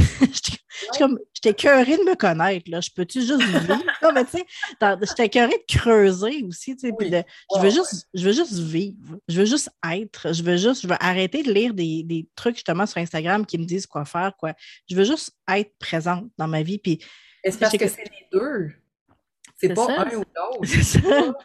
j'étais 1.35 1.55
curée 1.55 1.97
de 1.97 2.03
me 2.03 2.15
connaître. 2.15 2.71
Là. 2.71 2.81
Je 2.81 2.91
peux-tu 2.91 3.21
juste 3.21 3.43
vivre? 3.43 3.83
non, 4.03 4.13
mais 4.13 4.25
tu 4.25 4.39
sais, 4.39 4.45
j'étais 5.03 5.29
curée 5.29 5.49
de 5.49 5.77
creuser 5.77 6.45
aussi. 6.45 6.77
Tu 6.77 6.89
sais, 6.89 6.95
je, 6.99 7.61
veux 7.61 7.71
juste, 7.71 8.09
je 8.15 8.25
veux 8.25 8.33
juste 8.33 8.59
vivre. 8.59 9.19
Je 9.29 9.41
veux 9.41 9.47
juste 9.47 9.71
être. 9.91 10.33
Je 10.33 10.43
veux 10.43 10.57
juste, 10.57 10.83
je 10.83 10.89
veux 10.89 10.97
arrêter 11.01 11.43
de 11.43 11.53
lire 11.53 11.75
des, 11.75 12.03
des, 12.03 12.29
trucs 12.35 12.57
justement 12.57 12.87
sur 12.87 12.99
Instagram 12.99 13.45
qui 13.47 13.59
me 13.59 13.65
disent 13.65 13.87
quoi 13.87 14.05
faire. 14.05 14.33
Quoi. 14.39 14.55
Je 14.89 14.97
veux 14.97 15.05
juste 15.05 15.37
être 15.49 15.73
présente 15.79 16.31
dans 16.37 16.49
ma 16.49 16.63
vie. 16.63 16.79
Puis, 16.79 17.01
c'est 17.45 17.59
parce 17.59 17.77
que 17.77 17.89
c'est 17.89 18.05
les 18.05 18.27
deux. 18.33 18.73
C'est 19.57 19.75
pas 19.75 19.87
un 19.91 20.17
ou 20.17 20.25
l'autre. 20.35 21.39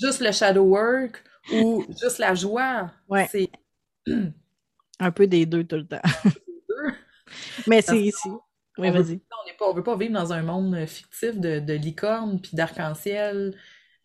juste 0.00 0.20
le 0.20 0.32
shadow 0.32 0.62
work 0.62 1.22
ou 1.52 1.84
juste 2.00 2.18
la 2.18 2.34
joie. 2.34 2.90
C'est 3.30 3.50
un 4.98 5.10
peu 5.10 5.26
des 5.26 5.46
deux 5.46 5.64
tout 5.64 5.76
le 5.76 5.86
temps. 5.86 6.02
Mais 7.66 7.82
c'est 7.82 8.00
ici. 8.00 8.28
Oui, 8.80 8.90
vas-y. 8.90 9.20
On 9.60 9.70
ne 9.72 9.76
veut 9.76 9.82
pas 9.82 9.96
vivre 9.96 10.14
dans 10.14 10.32
un 10.32 10.42
monde 10.42 10.86
fictif 10.86 11.38
de, 11.38 11.60
de 11.60 11.74
licorne 11.74 12.40
puis 12.40 12.52
d'arc-en-ciel. 12.54 13.54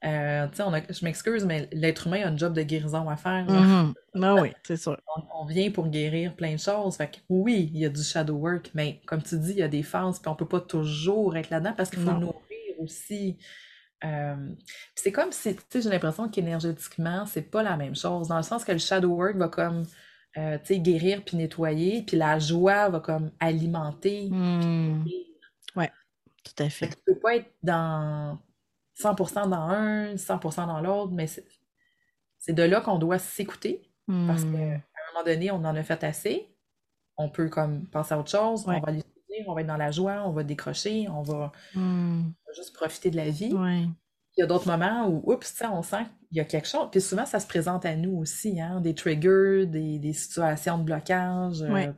Euh, 0.03 0.47
je 0.53 1.03
m'excuse, 1.03 1.45
mais 1.45 1.67
l'être 1.71 2.07
humain 2.07 2.23
a 2.23 2.27
un 2.27 2.37
job 2.37 2.53
de 2.53 2.61
guérison 2.61 3.09
à 3.09 3.15
faire. 3.15 3.45
Mm 3.49 3.93
oui, 4.13 4.53
c'est 4.63 4.77
sûr. 4.77 4.97
On, 5.33 5.45
vient 5.45 5.71
pour 5.71 5.87
guérir 5.89 6.35
plein 6.35 6.53
de 6.53 6.59
choses. 6.59 6.95
Fait 6.95 7.21
oui, 7.27 7.69
il 7.73 7.79
y 7.79 7.85
a 7.85 7.89
du 7.89 8.03
shadow 8.03 8.35
work, 8.35 8.71
mais 8.73 9.01
comme 9.05 9.21
tu 9.21 9.37
dis, 9.37 9.51
il 9.51 9.57
y 9.57 9.63
a 9.63 9.67
des 9.67 9.83
phases, 9.83 10.19
puis 10.19 10.29
on 10.29 10.33
ne 10.33 10.37
peut 10.37 10.47
pas 10.47 10.61
toujours 10.61 11.35
être 11.35 11.49
là-dedans 11.49 11.73
parce 11.75 11.89
qu'il 11.89 11.99
faut 11.99 12.13
nourrir 12.13 12.79
aussi. 12.79 13.37
c'est 14.95 15.11
comme 15.11 15.31
si, 15.31 15.55
tu 15.55 15.61
sais, 15.69 15.81
j'ai 15.81 15.89
l'impression 15.89 16.29
qu'énergétiquement, 16.29 17.25
c'est 17.25 17.49
pas 17.49 17.63
la 17.63 17.75
même 17.75 17.95
chose, 17.95 18.27
dans 18.27 18.37
le 18.37 18.43
sens 18.43 18.63
que 18.63 18.71
le 18.71 18.77
shadow 18.77 19.09
work 19.09 19.35
va 19.35 19.47
comme, 19.47 19.85
euh, 20.37 20.57
tu 20.59 20.65
sais, 20.65 20.79
guérir 20.79 21.23
puis 21.23 21.37
nettoyer, 21.37 22.03
puis 22.03 22.17
la 22.17 22.39
joie 22.39 22.89
va 22.89 22.99
comme 22.99 23.31
alimenter. 23.39 24.29
Mmh. 24.29 25.05
Oui, 25.75 25.85
tout 26.43 26.63
à 26.63 26.69
fait. 26.69 26.89
Tu 26.89 26.95
peux 27.05 27.19
pas 27.19 27.35
être 27.37 27.51
dans 27.63 28.37
100% 28.99 29.49
dans 29.49 29.55
un, 29.55 30.15
100% 30.15 30.67
dans 30.67 30.81
l'autre, 30.81 31.11
mais 31.11 31.27
c'est 31.27 32.53
de 32.53 32.63
là 32.63 32.81
qu'on 32.81 32.97
doit 32.97 33.19
s'écouter, 33.19 33.89
parce 34.07 34.43
qu'à 34.43 34.49
mmh. 34.49 34.73
un 34.73 35.13
moment 35.13 35.25
donné, 35.25 35.51
on 35.51 35.55
en 35.55 35.75
a 35.75 35.83
fait 35.83 36.03
assez. 36.03 36.49
On 37.17 37.29
peut 37.29 37.47
comme 37.47 37.87
penser 37.87 38.13
à 38.13 38.19
autre 38.19 38.29
chose, 38.29 38.65
on 38.67 38.79
va 38.79 38.87
aller 38.87 39.03
on 39.47 39.53
va 39.53 39.61
être 39.61 39.67
dans 39.67 39.77
la 39.77 39.91
joie, 39.91 40.23
on 40.25 40.31
va 40.31 40.43
décrocher, 40.43 41.07
on 41.09 41.21
va, 41.21 41.51
hmm. 41.73 42.31
juste 42.55 42.73
profiter 42.73 43.11
de 43.11 43.17
la 43.17 43.29
vie. 43.29 43.53
Il 44.37 44.41
y 44.41 44.43
a 44.43 44.47
d'autres 44.47 44.67
moments 44.67 45.07
où, 45.07 45.31
oups, 45.31 45.63
on 45.71 45.81
sent 45.81 46.03
qu'il 46.27 46.37
y 46.37 46.39
a 46.41 46.45
quelque 46.45 46.67
chose. 46.67 46.89
Puis 46.91 47.01
souvent, 47.01 47.25
ça 47.25 47.39
se 47.39 47.47
présente 47.47 47.85
à 47.85 47.95
nous 47.95 48.17
aussi, 48.17 48.59
hein, 48.59 48.81
des 48.81 48.93
triggers, 48.93 49.65
des, 49.65 50.13
situations 50.13 50.77
de 50.77 50.83
blocage, 50.83 51.61
euh, 51.61 51.93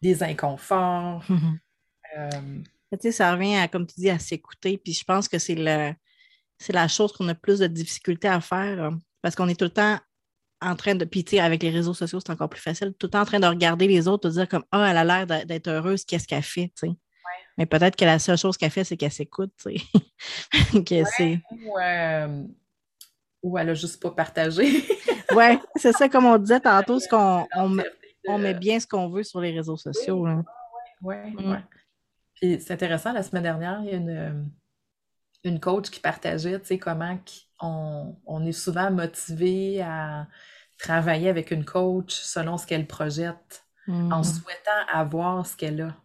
des 0.00 0.22
inconforts. 0.22 1.24
Euh, 2.18 2.30
ça 3.10 3.32
revient 3.32 3.56
à, 3.56 3.68
comme 3.68 3.86
tu 3.86 4.00
dis, 4.00 4.10
à 4.10 4.18
s'écouter. 4.18 4.78
Puis 4.78 4.94
je 4.94 5.04
pense 5.04 5.28
que 5.28 5.38
c'est 5.38 5.56
c'est 6.58 6.72
la 6.72 6.86
chose 6.86 7.12
qu'on 7.12 7.28
a 7.28 7.34
plus 7.34 7.58
de 7.58 7.66
difficulté 7.66 8.28
à 8.28 8.40
faire 8.40 8.82
hein, 8.84 8.98
parce 9.20 9.34
qu'on 9.34 9.48
est 9.48 9.58
tout 9.58 9.64
le 9.64 9.70
temps 9.70 9.98
en 10.62 10.76
train 10.76 10.94
de. 10.94 11.04
Puis, 11.04 11.38
avec 11.38 11.62
les 11.62 11.70
réseaux 11.70 11.94
sociaux, 11.94 12.20
c'est 12.20 12.32
encore 12.32 12.48
plus 12.48 12.60
facile. 12.60 12.94
Tout 12.98 13.06
le 13.06 13.10
temps 13.10 13.22
en 13.22 13.24
train 13.24 13.40
de 13.40 13.46
regarder 13.46 13.88
les 13.88 14.08
autres, 14.08 14.28
de 14.28 14.34
dire 14.34 14.48
comme 14.48 14.64
Ah, 14.70 14.88
elle 14.90 14.96
a 14.96 15.04
l'air 15.04 15.46
d'être 15.46 15.68
heureuse, 15.68 16.04
qu'est-ce 16.04 16.26
qu'elle 16.26 16.42
fait, 16.42 16.72
tu 16.76 16.88
sais. 16.88 16.92
Mais 17.58 17.66
peut-être 17.66 17.96
que 17.96 18.04
la 18.04 18.18
seule 18.18 18.38
chose 18.38 18.56
qu'elle 18.56 18.70
fait, 18.70 18.84
c'est 18.84 18.96
qu'elle 18.96 19.12
s'écoute, 19.12 19.52
tu 19.56 19.76
sais. 19.76 21.40
Euh, 21.82 22.44
ou, 23.42 23.58
elle 23.58 23.70
a 23.70 23.74
juste 23.74 24.00
pas 24.00 24.10
partagé. 24.10 24.64
oui, 25.34 25.58
c'est 25.76 25.92
ça, 25.92 26.08
comme 26.08 26.26
on 26.26 26.38
disait 26.38 26.60
tantôt, 26.60 27.00
ce 27.00 27.08
qu'on 27.08 27.46
on, 28.26 28.38
met 28.38 28.54
bien 28.54 28.78
ce 28.78 28.86
qu'on 28.86 29.08
veut 29.08 29.24
sur 29.24 29.40
les 29.40 29.50
réseaux 29.50 29.76
sociaux. 29.76 30.26
Oui, 31.02 31.16
oui, 31.36 31.44
mm. 31.44 31.64
Puis 32.34 32.60
c'est 32.60 32.72
intéressant, 32.72 33.12
la 33.12 33.22
semaine 33.22 33.42
dernière, 33.42 33.80
il 33.82 33.90
y 33.90 33.94
a 33.94 33.96
une, 33.96 34.52
une 35.44 35.60
coach 35.60 35.90
qui 35.90 36.00
partageait, 36.00 36.60
tu 36.60 36.66
sais, 36.66 36.78
comment 36.78 37.18
on, 37.60 38.16
on, 38.26 38.44
est 38.46 38.52
souvent 38.52 38.90
motivé 38.90 39.82
à 39.82 40.28
travailler 40.78 41.28
avec 41.28 41.50
une 41.50 41.64
coach 41.64 42.14
selon 42.14 42.58
ce 42.58 42.66
qu'elle 42.66 42.86
projette, 42.86 43.64
en 43.88 44.20
mmh. 44.20 44.24
souhaitant 44.24 44.86
avoir 44.92 45.44
ce 45.46 45.56
qu'elle 45.56 45.80
a. 45.82 46.01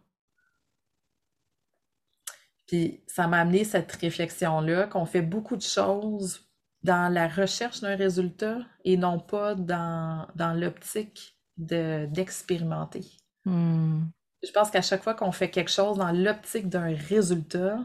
Puis 2.68 3.02
ça 3.06 3.26
m'a 3.26 3.40
amené 3.40 3.64
cette 3.64 3.90
réflexion-là, 3.92 4.86
qu'on 4.86 5.06
fait 5.06 5.22
beaucoup 5.22 5.56
de 5.56 5.62
choses 5.62 6.48
dans 6.82 7.12
la 7.12 7.26
recherche 7.26 7.80
d'un 7.80 7.96
résultat 7.96 8.58
et 8.84 8.96
non 8.96 9.18
pas 9.18 9.54
dans, 9.54 10.28
dans 10.36 10.52
l'optique 10.52 11.36
d'expérimenter. 11.56 13.04
Mmh. 13.44 14.02
Je 14.44 14.52
pense 14.52 14.70
qu'à 14.70 14.82
chaque 14.82 15.02
fois 15.02 15.14
qu'on 15.14 15.32
fait 15.32 15.50
quelque 15.50 15.70
chose 15.70 15.98
dans 15.98 16.12
l'optique 16.12 16.68
d'un 16.68 16.94
résultat, 16.94 17.84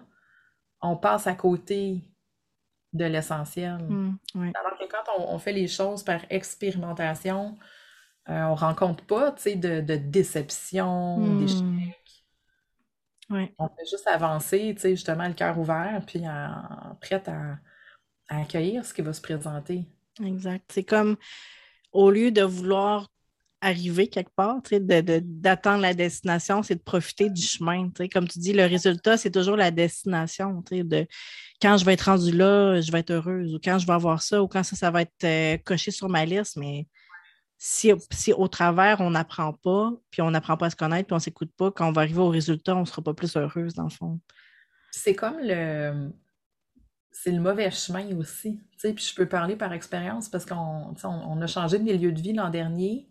on 0.82 0.96
passe 0.96 1.26
à 1.26 1.34
côté 1.34 2.04
de 2.91 3.06
l'essentiel. 3.06 3.78
Mmh, 3.89 4.17
Alors 4.36 4.78
que 4.78 4.86
quand 4.86 5.26
on, 5.26 5.39
fait 5.39 5.54
les 5.54 5.67
choses 5.67 6.04
par 6.04 6.19
expérimentation, 6.30 7.58
euh, 8.30 8.43
on 8.43 8.52
ne 8.52 8.60
rencontre 8.60 9.04
pas 9.06 9.32
de, 9.32 9.82
de 9.82 9.96
déception, 9.96 11.17
mmh. 11.17 11.39
d'échec. 11.39 12.23
On 13.30 13.68
fait 13.68 13.90
juste 13.90 14.08
avancer, 14.08 14.74
tu 14.76 14.82
sais, 14.82 14.90
justement, 14.92 15.28
le 15.28 15.34
cœur 15.34 15.58
ouvert, 15.58 16.02
puis 16.06 16.28
en, 16.28 16.96
prête 17.02 17.28
à, 17.28 17.58
accueillir 18.30 18.86
ce 18.86 18.94
qui 18.94 19.02
va 19.02 19.14
se 19.14 19.22
présenter. 19.22 19.86
Exact. 20.24 20.64
C'est 20.72 20.84
comme 20.84 21.18
au 21.92 22.10
lieu 22.10 22.32
de 22.32 22.42
vouloir 22.42 23.10
arriver 23.62 24.08
quelque 24.08 24.32
part, 24.36 24.62
d'attendre 24.82 25.82
la 25.82 25.94
destination, 25.94 26.64
c'est 26.64 26.76
de 26.76 26.82
profiter 26.82 27.30
du 27.30 27.42
chemin. 27.42 27.90
Comme 28.12 28.28
tu 28.28 28.40
dis, 28.40 28.52
le 28.52 28.66
résultat, 28.66 29.16
c'est 29.16 29.32
toujours 29.32 29.56
la 29.56 29.72
destination. 29.72 30.64
De 30.70 31.08
quand 31.62 31.78
je 31.78 31.86
vais 31.86 31.94
être 31.94 32.02
rendu 32.02 32.32
là, 32.32 32.82
je 32.82 32.92
vais 32.92 33.00
être 33.00 33.12
heureuse, 33.12 33.56
ou 33.56 33.60
quand 33.64 33.80
je 33.80 33.88
vais 33.88 33.94
avoir 33.94 34.22
ça, 34.22 34.44
ou 34.44 34.48
quand 34.48 34.64
ça, 34.64 34.76
ça 34.76 34.92
va 34.92 35.04
être 35.04 35.24
euh, 35.24 35.58
coché 35.64 35.92
sur 35.92 36.10
ma 36.10 36.26
liste, 36.26 36.58
mais 36.58 36.88
si, 37.65 37.93
au 38.34 38.47
travers, 38.49 38.99
on 38.99 39.12
n'apprend 39.12 39.54
pas, 39.54 39.93
puis 40.12 40.21
on 40.21 40.32
n'apprend 40.32 40.58
pas 40.58 40.65
à 40.65 40.69
se 40.69 40.76
connaître, 40.76 41.08
puis 41.08 41.13
on 41.13 41.17
ne 41.17 41.21
s'écoute 41.21 41.52
pas, 41.56 41.71
quand 41.71 41.88
on 41.88 41.93
va 41.93 42.02
arriver 42.02 42.19
au 42.19 42.28
résultat, 42.28 42.76
on 42.76 42.82
ne 42.82 42.86
sera 42.86 43.02
pas 43.02 43.13
plus 43.13 43.38
heureuse, 43.38 43.73
dans 43.73 43.86
le 43.86 43.89
fond. 43.89 44.19
C'est 44.91 45.15
comme 45.15 45.38
le. 45.41 46.12
C'est 47.10 47.32
le 47.32 47.39
mauvais 47.39 47.71
chemin 47.71 48.06
aussi. 48.17 48.60
Puis 48.82 48.97
je 48.97 49.15
peux 49.15 49.28
parler 49.28 49.56
par 49.56 49.71
expérience 49.71 50.28
parce 50.28 50.45
qu'on 50.45 50.93
on, 51.04 51.41
a 51.41 51.47
changé 51.47 51.78
de 51.80 51.84
milieu 51.84 52.12
de 52.12 52.19
vie 52.19 52.34
l'an 52.34 52.49
dernier. 52.49 53.08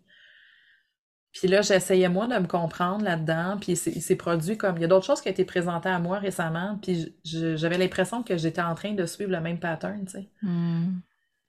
Puis 1.31 1.47
là, 1.47 1.63
j'essayais 1.63 2.09
moi 2.09 2.27
de 2.27 2.37
me 2.37 2.45
comprendre 2.45 3.03
là-dedans. 3.03 3.57
Puis 3.59 3.71
il 3.71 4.01
s'est 4.03 4.15
produit 4.15 4.55
comme. 4.55 4.77
Il 4.77 4.81
y 4.81 4.85
a 4.85 4.87
d'autres 4.87 5.05
choses 5.05 5.21
qui 5.21 5.29
ont 5.29 5.31
été 5.31 5.45
présentées 5.45 5.89
à 5.89 5.97
moi 5.97 6.19
récemment. 6.19 6.77
Puis 6.79 7.15
j'avais 7.23 7.79
l'impression 7.79 8.21
que 8.21 8.37
j'étais 8.37 8.61
en 8.61 8.75
train 8.75 8.93
de 8.93 9.05
suivre 9.07 9.31
le 9.31 9.41
même 9.41 9.59
pattern, 9.59 10.05
tu 10.05 10.11
sais. 10.11 10.29
Hmm 10.43 10.99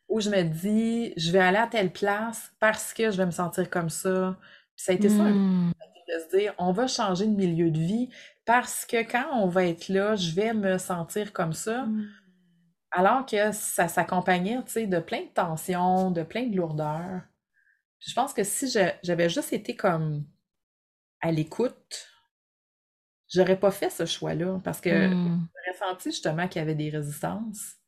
où 0.08 0.20
je 0.20 0.30
me 0.30 0.42
dis, 0.42 1.12
je 1.16 1.30
vais 1.32 1.40
aller 1.40 1.58
à 1.58 1.66
telle 1.66 1.92
place 1.92 2.52
parce 2.60 2.92
que 2.92 3.10
je 3.10 3.16
vais 3.16 3.26
me 3.26 3.30
sentir 3.30 3.70
comme 3.70 3.90
ça. 3.90 4.36
Puis 4.76 4.84
ça 4.84 4.92
a 4.92 4.94
été 4.94 5.08
ça, 5.08 5.22
hmm. 5.22 5.72
de 6.08 6.22
se 6.22 6.36
dire, 6.36 6.54
on 6.58 6.72
va 6.72 6.86
changer 6.86 7.26
de 7.26 7.34
milieu 7.34 7.70
de 7.70 7.78
vie 7.78 8.10
parce 8.44 8.84
que 8.84 9.02
quand 9.02 9.26
on 9.32 9.48
va 9.48 9.64
être 9.66 9.88
là, 9.88 10.16
je 10.16 10.32
vais 10.32 10.52
me 10.52 10.78
sentir 10.78 11.32
comme 11.32 11.52
ça. 11.52 11.84
Hmm. 11.84 12.06
Alors 12.90 13.26
que 13.26 13.52
ça 13.52 13.88
s'accompagnait, 13.88 14.62
tu 14.64 14.72
sais, 14.72 14.86
de 14.86 15.00
plein 15.00 15.22
de 15.22 15.32
tensions, 15.34 16.10
de 16.10 16.22
plein 16.22 16.46
de 16.46 16.56
lourdeurs. 16.56 17.22
je 17.98 18.14
pense 18.14 18.32
que 18.32 18.44
si 18.44 18.68
j'avais 19.02 19.28
juste 19.28 19.52
été 19.52 19.74
comme 19.74 20.24
à 21.20 21.32
l'écoute, 21.32 22.08
j'aurais 23.32 23.58
pas 23.58 23.72
fait 23.72 23.90
ce 23.90 24.04
choix-là 24.06 24.60
parce 24.62 24.80
que 24.80 25.08
hmm. 25.08 25.48
j'aurais 25.54 25.90
senti 25.90 26.10
justement 26.10 26.46
qu'il 26.46 26.60
y 26.60 26.62
avait 26.62 26.74
des 26.74 26.90
résistances. 26.90 27.78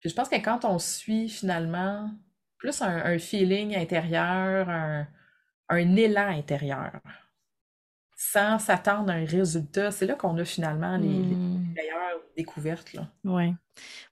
Puis 0.00 0.10
je 0.10 0.14
pense 0.14 0.28
que 0.28 0.36
quand 0.36 0.64
on 0.64 0.78
suit 0.78 1.28
finalement 1.28 2.10
plus 2.58 2.82
un, 2.82 3.18
feeling 3.18 3.76
intérieur, 3.76 4.68
un, 4.68 5.96
élan 5.96 6.28
intérieur, 6.28 7.00
sans 8.16 8.58
s'attendre 8.58 9.10
à 9.10 9.14
un 9.14 9.24
résultat, 9.24 9.90
c'est 9.90 10.06
là 10.06 10.14
qu'on 10.14 10.36
a 10.38 10.44
finalement 10.44 10.96
les, 10.96 11.08
hmm. 11.08 11.74
meilleures 11.74 12.20
découvertes. 12.36 12.96
Oui. 13.24 13.54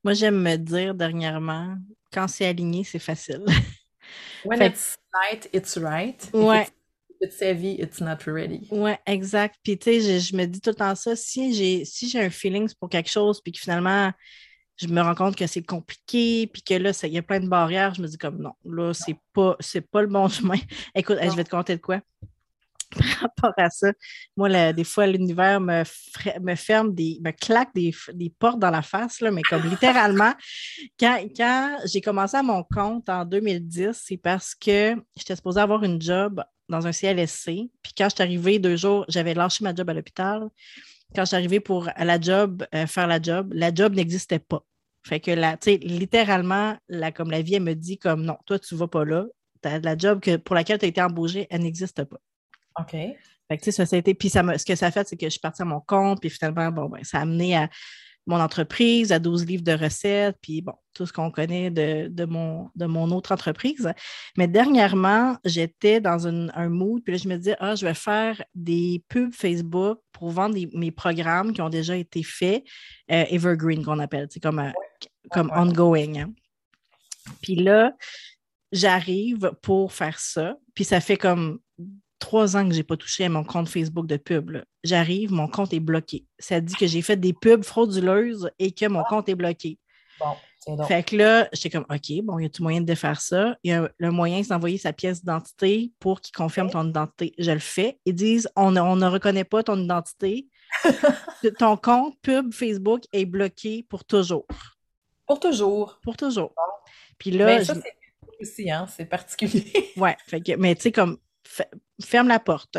Moi, 0.04 0.14
j'aime 0.14 0.40
me 0.40 0.56
dire 0.56 0.94
dernièrement, 0.94 1.76
quand 2.12 2.28
c'est 2.28 2.46
aligné, 2.46 2.84
c'est 2.84 3.00
facile. 3.00 3.44
When 4.44 4.62
it's 4.62 4.96
right, 5.12 5.48
it's 5.52 5.76
right. 5.76 6.30
Ouais. 6.32 6.68
It's 7.20 7.40
heavy, 7.40 7.80
it's 7.80 8.00
not 8.00 8.18
ready. 8.26 8.68
Oui, 8.70 8.92
exact. 9.06 9.56
Puis, 9.62 9.78
tu 9.78 10.00
sais, 10.00 10.20
je, 10.20 10.36
me 10.36 10.44
dis 10.44 10.60
tout 10.60 10.70
le 10.70 10.76
temps 10.76 10.94
ça. 10.94 11.16
Si 11.16 11.54
j'ai 11.54 11.84
si 11.84 12.08
j'ai 12.08 12.20
un 12.20 12.30
feeling 12.30 12.68
pour 12.78 12.90
quelque 12.90 13.10
chose, 13.10 13.40
puis 13.40 13.52
que 13.52 13.58
finalement, 13.58 14.12
je 14.76 14.86
me 14.88 15.00
rends 15.00 15.14
compte 15.14 15.36
que 15.36 15.46
c'est 15.46 15.62
compliqué, 15.62 16.46
puis 16.46 16.62
que 16.62 16.74
là, 16.74 16.92
il 17.02 17.12
y 17.12 17.18
a 17.18 17.22
plein 17.22 17.40
de 17.40 17.48
barrières. 17.48 17.94
Je 17.94 18.02
me 18.02 18.06
dis 18.06 18.18
comme 18.18 18.38
non, 18.38 18.52
là, 18.64 18.92
c'est 18.92 19.16
pas, 19.32 19.56
pas 19.90 20.02
le 20.02 20.08
bon 20.08 20.28
chemin. 20.28 20.58
Écoute, 20.94 21.18
je 21.22 21.34
vais 21.34 21.44
te 21.44 21.50
compter 21.50 21.76
de 21.76 21.80
quoi? 21.80 22.00
Par 22.96 23.08
rapport 23.20 23.52
à 23.56 23.68
ça, 23.68 23.88
moi, 24.36 24.72
des 24.72 24.84
fois, 24.84 25.06
l'univers 25.06 25.60
me, 25.60 25.82
me 26.40 26.54
ferme, 26.54 26.94
des, 26.94 27.18
me 27.20 27.32
claque 27.32 27.74
des, 27.74 27.92
portes 28.38 28.60
dans 28.60 28.70
la 28.70 28.82
face, 28.82 29.20
là, 29.20 29.30
mais 29.30 29.42
comme 29.42 29.62
littéralement, 29.70 30.32
quand, 30.98 31.18
quand 31.36 31.78
j'ai 31.84 32.00
commencé 32.00 32.36
à 32.36 32.42
mon 32.42 32.62
compte 32.62 33.08
en 33.08 33.24
2010, 33.24 33.90
c'est 33.92 34.16
parce 34.16 34.54
que 34.54 34.94
j'étais 35.16 35.34
supposée 35.34 35.60
avoir 35.60 35.82
une 35.82 36.00
job 36.00 36.42
dans 36.68 36.86
un 36.86 36.92
CLSC. 36.92 37.70
Puis 37.82 37.92
quand 37.96 38.08
je 38.08 38.14
suis 38.14 38.22
arrivée 38.22 38.58
deux 38.58 38.76
jours, 38.76 39.04
j'avais 39.08 39.34
lâché 39.34 39.64
ma 39.64 39.74
job 39.74 39.88
à 39.90 39.94
l'hôpital 39.94 40.48
quand 41.14 41.22
je 41.22 41.28
suis 41.28 41.36
arrivée 41.36 41.60
pour 41.60 41.88
la 41.96 42.20
job, 42.20 42.66
euh, 42.74 42.86
faire 42.86 43.06
la 43.06 43.20
job, 43.20 43.52
la 43.54 43.72
job 43.74 43.94
n'existait 43.94 44.38
pas. 44.38 44.62
Fait 45.06 45.20
que 45.20 45.30
là, 45.30 45.56
tu 45.56 45.70
sais, 45.70 45.76
littéralement, 45.76 46.76
la, 46.88 47.12
comme 47.12 47.30
la 47.30 47.42
vie, 47.42 47.54
elle 47.54 47.62
me 47.62 47.74
dit 47.74 47.96
comme 47.96 48.22
non, 48.24 48.36
toi, 48.44 48.58
tu 48.58 48.74
ne 48.74 48.80
vas 48.80 48.88
pas 48.88 49.04
là. 49.04 49.26
la 49.62 49.96
job 49.96 50.20
que, 50.20 50.36
pour 50.36 50.54
laquelle 50.54 50.78
tu 50.78 50.84
as 50.84 50.88
été 50.88 51.00
embauchée, 51.00 51.46
elle 51.48 51.62
n'existe 51.62 52.02
pas. 52.04 52.18
OK. 52.80 52.90
Fait 52.90 53.56
que, 53.56 53.62
tu 53.62 53.70
sais, 53.70 53.86
ça, 53.86 53.96
a 53.96 53.98
été. 53.98 54.14
Puis 54.14 54.28
ça 54.28 54.42
ce 54.58 54.64
que 54.64 54.74
ça 54.74 54.86
a 54.86 54.90
fait, 54.90 55.06
c'est 55.06 55.16
que 55.16 55.26
je 55.26 55.30
suis 55.30 55.40
partie 55.40 55.62
à 55.62 55.64
mon 55.64 55.80
compte, 55.80 56.20
puis 56.20 56.30
finalement, 56.30 56.70
bon, 56.72 56.88
ben, 56.88 57.04
ça 57.04 57.18
a 57.18 57.22
amené 57.22 57.56
à 57.56 57.68
mon 58.26 58.40
entreprise, 58.40 59.12
à 59.12 59.18
12 59.18 59.46
livres 59.46 59.62
de 59.62 59.72
recettes, 59.72 60.36
puis 60.42 60.60
bon, 60.60 60.74
tout 60.94 61.06
ce 61.06 61.12
qu'on 61.12 61.30
connaît 61.30 61.70
de, 61.70 62.24
mon, 62.24 62.70
de 62.74 62.86
mon 62.86 63.10
autre 63.10 63.32
entreprise. 63.32 63.92
Mais 64.36 64.48
dernièrement, 64.48 65.36
j'étais 65.44 66.00
dans 66.00 66.26
un 66.26 66.68
mood, 66.68 67.02
puis 67.04 67.12
là, 67.12 67.18
je 67.18 67.28
me 67.28 67.36
disais, 67.36 67.56
ah, 67.60 67.74
je 67.74 67.86
vais 67.86 67.94
faire 67.94 68.42
des 68.54 69.04
pubs 69.08 69.32
Facebook 69.32 70.00
pour 70.12 70.30
vendre 70.30 70.56
mes 70.74 70.90
programmes 70.90 71.52
qui 71.52 71.62
ont 71.62 71.68
déjà 71.68 71.96
été 71.96 72.22
faits, 72.22 72.64
euh, 73.10 73.24
evergreen 73.30 73.84
qu'on 73.84 74.00
appelle, 74.00 74.26
c'est 74.30 74.42
comme, 74.42 74.58
euh, 74.58 74.70
comme 75.30 75.50
ongoing. 75.54 76.16
Hein. 76.16 76.32
Puis 77.42 77.56
là, 77.56 77.92
j'arrive 78.72 79.52
pour 79.62 79.92
faire 79.92 80.18
ça, 80.18 80.56
puis 80.74 80.84
ça 80.84 81.00
fait 81.00 81.16
comme 81.16 81.60
trois 82.26 82.56
ans 82.56 82.66
que 82.66 82.72
je 82.72 82.78
n'ai 82.78 82.82
pas 82.82 82.96
touché 82.96 83.24
à 83.24 83.28
mon 83.28 83.44
compte 83.44 83.68
Facebook 83.68 84.08
de 84.08 84.16
pub. 84.16 84.58
J'arrive, 84.82 85.30
mon 85.30 85.46
compte 85.46 85.72
est 85.72 85.80
bloqué. 85.80 86.26
Ça 86.40 86.60
dit 86.60 86.74
que 86.74 86.88
j'ai 86.88 87.00
fait 87.00 87.16
des 87.16 87.32
pubs 87.32 87.62
frauduleuses 87.62 88.50
et 88.58 88.72
que 88.72 88.86
mon 88.86 89.04
compte 89.04 89.28
est 89.28 89.36
bloqué. 89.36 89.78
Bon, 90.18 90.34
donc. 90.66 90.88
Fait 90.88 91.04
que 91.04 91.14
là, 91.14 91.48
j'étais 91.52 91.70
comme, 91.70 91.86
OK, 91.88 92.24
bon, 92.24 92.40
il 92.40 92.42
y 92.42 92.46
a 92.46 92.48
tout 92.48 92.64
moyen 92.64 92.80
de 92.80 92.94
faire 92.96 93.20
ça? 93.20 93.56
Il 93.62 93.70
y 93.70 93.74
a 93.74 93.88
le 93.96 94.10
moyen, 94.10 94.42
c'est 94.42 94.48
d'envoyer 94.48 94.76
sa 94.76 94.92
pièce 94.92 95.20
d'identité 95.20 95.92
pour 96.00 96.20
qu'il 96.20 96.34
confirme 96.34 96.68
ton 96.68 96.88
identité. 96.88 97.32
Je 97.38 97.52
le 97.52 97.60
fais. 97.60 98.00
Ils 98.06 98.14
disent, 98.14 98.48
on, 98.56 98.72
ne 98.72 99.06
reconnaît 99.06 99.44
pas 99.44 99.62
ton 99.62 99.78
identité. 99.80 100.48
ton 101.60 101.76
compte 101.76 102.18
pub 102.22 102.52
Facebook 102.52 103.04
est 103.12 103.24
bloqué 103.24 103.86
pour 103.88 104.04
toujours. 104.04 104.46
Pour 105.28 105.38
toujours. 105.38 106.00
Pour 106.02 106.16
toujours. 106.16 106.52
Puis 107.18 107.30
là. 107.30 107.46
Mais 107.46 107.64
ça, 107.64 107.74
c'est 107.74 107.94
aussi, 108.40 108.68
hein, 108.68 108.88
c'est 108.88 109.06
particulier. 109.06 109.92
ouais, 109.96 110.16
fait 110.26 110.40
que, 110.40 110.56
mais 110.56 110.74
tu 110.74 110.82
sais, 110.82 110.92
comme 110.92 111.18
ferme 112.02 112.28
la 112.28 112.40
porte. 112.40 112.78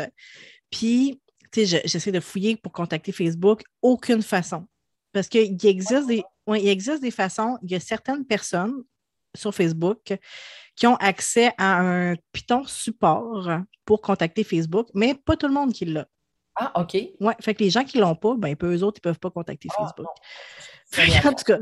Puis, 0.70 1.20
tu 1.52 1.66
sais, 1.66 1.82
j'essaie 1.84 2.12
de 2.12 2.20
fouiller 2.20 2.56
pour 2.56 2.72
contacter 2.72 3.12
Facebook. 3.12 3.62
Aucune 3.82 4.22
façon. 4.22 4.66
Parce 5.12 5.28
qu'il 5.28 5.56
existe, 5.64 6.06
des, 6.06 6.22
il 6.48 6.68
existe 6.68 7.02
des 7.02 7.10
façons. 7.10 7.58
Il 7.62 7.70
y 7.70 7.74
a 7.74 7.80
certaines 7.80 8.24
personnes 8.24 8.84
sur 9.34 9.54
Facebook 9.54 10.14
qui 10.76 10.86
ont 10.86 10.96
accès 10.96 11.52
à 11.58 11.80
un 11.80 12.14
Python 12.32 12.64
support 12.64 13.48
pour 13.84 14.00
contacter 14.00 14.44
Facebook, 14.44 14.88
mais 14.94 15.14
pas 15.14 15.36
tout 15.36 15.48
le 15.48 15.54
monde 15.54 15.72
qui 15.72 15.86
l'a. 15.86 16.06
Ah, 16.54 16.72
OK. 16.80 16.96
Oui, 17.20 17.32
fait 17.40 17.54
que 17.54 17.62
les 17.62 17.70
gens 17.70 17.84
qui 17.84 17.98
ne 17.98 18.02
l'ont 18.02 18.16
pas, 18.16 18.34
ben, 18.36 18.54
eux 18.62 18.82
autres, 18.82 19.00
ils 19.02 19.06
ne 19.08 19.12
peuvent 19.12 19.20
pas 19.20 19.30
contacter 19.30 19.68
ah, 19.70 19.82
Facebook. 19.82 20.08
en 21.24 21.34
tout 21.34 21.44
cas, 21.44 21.58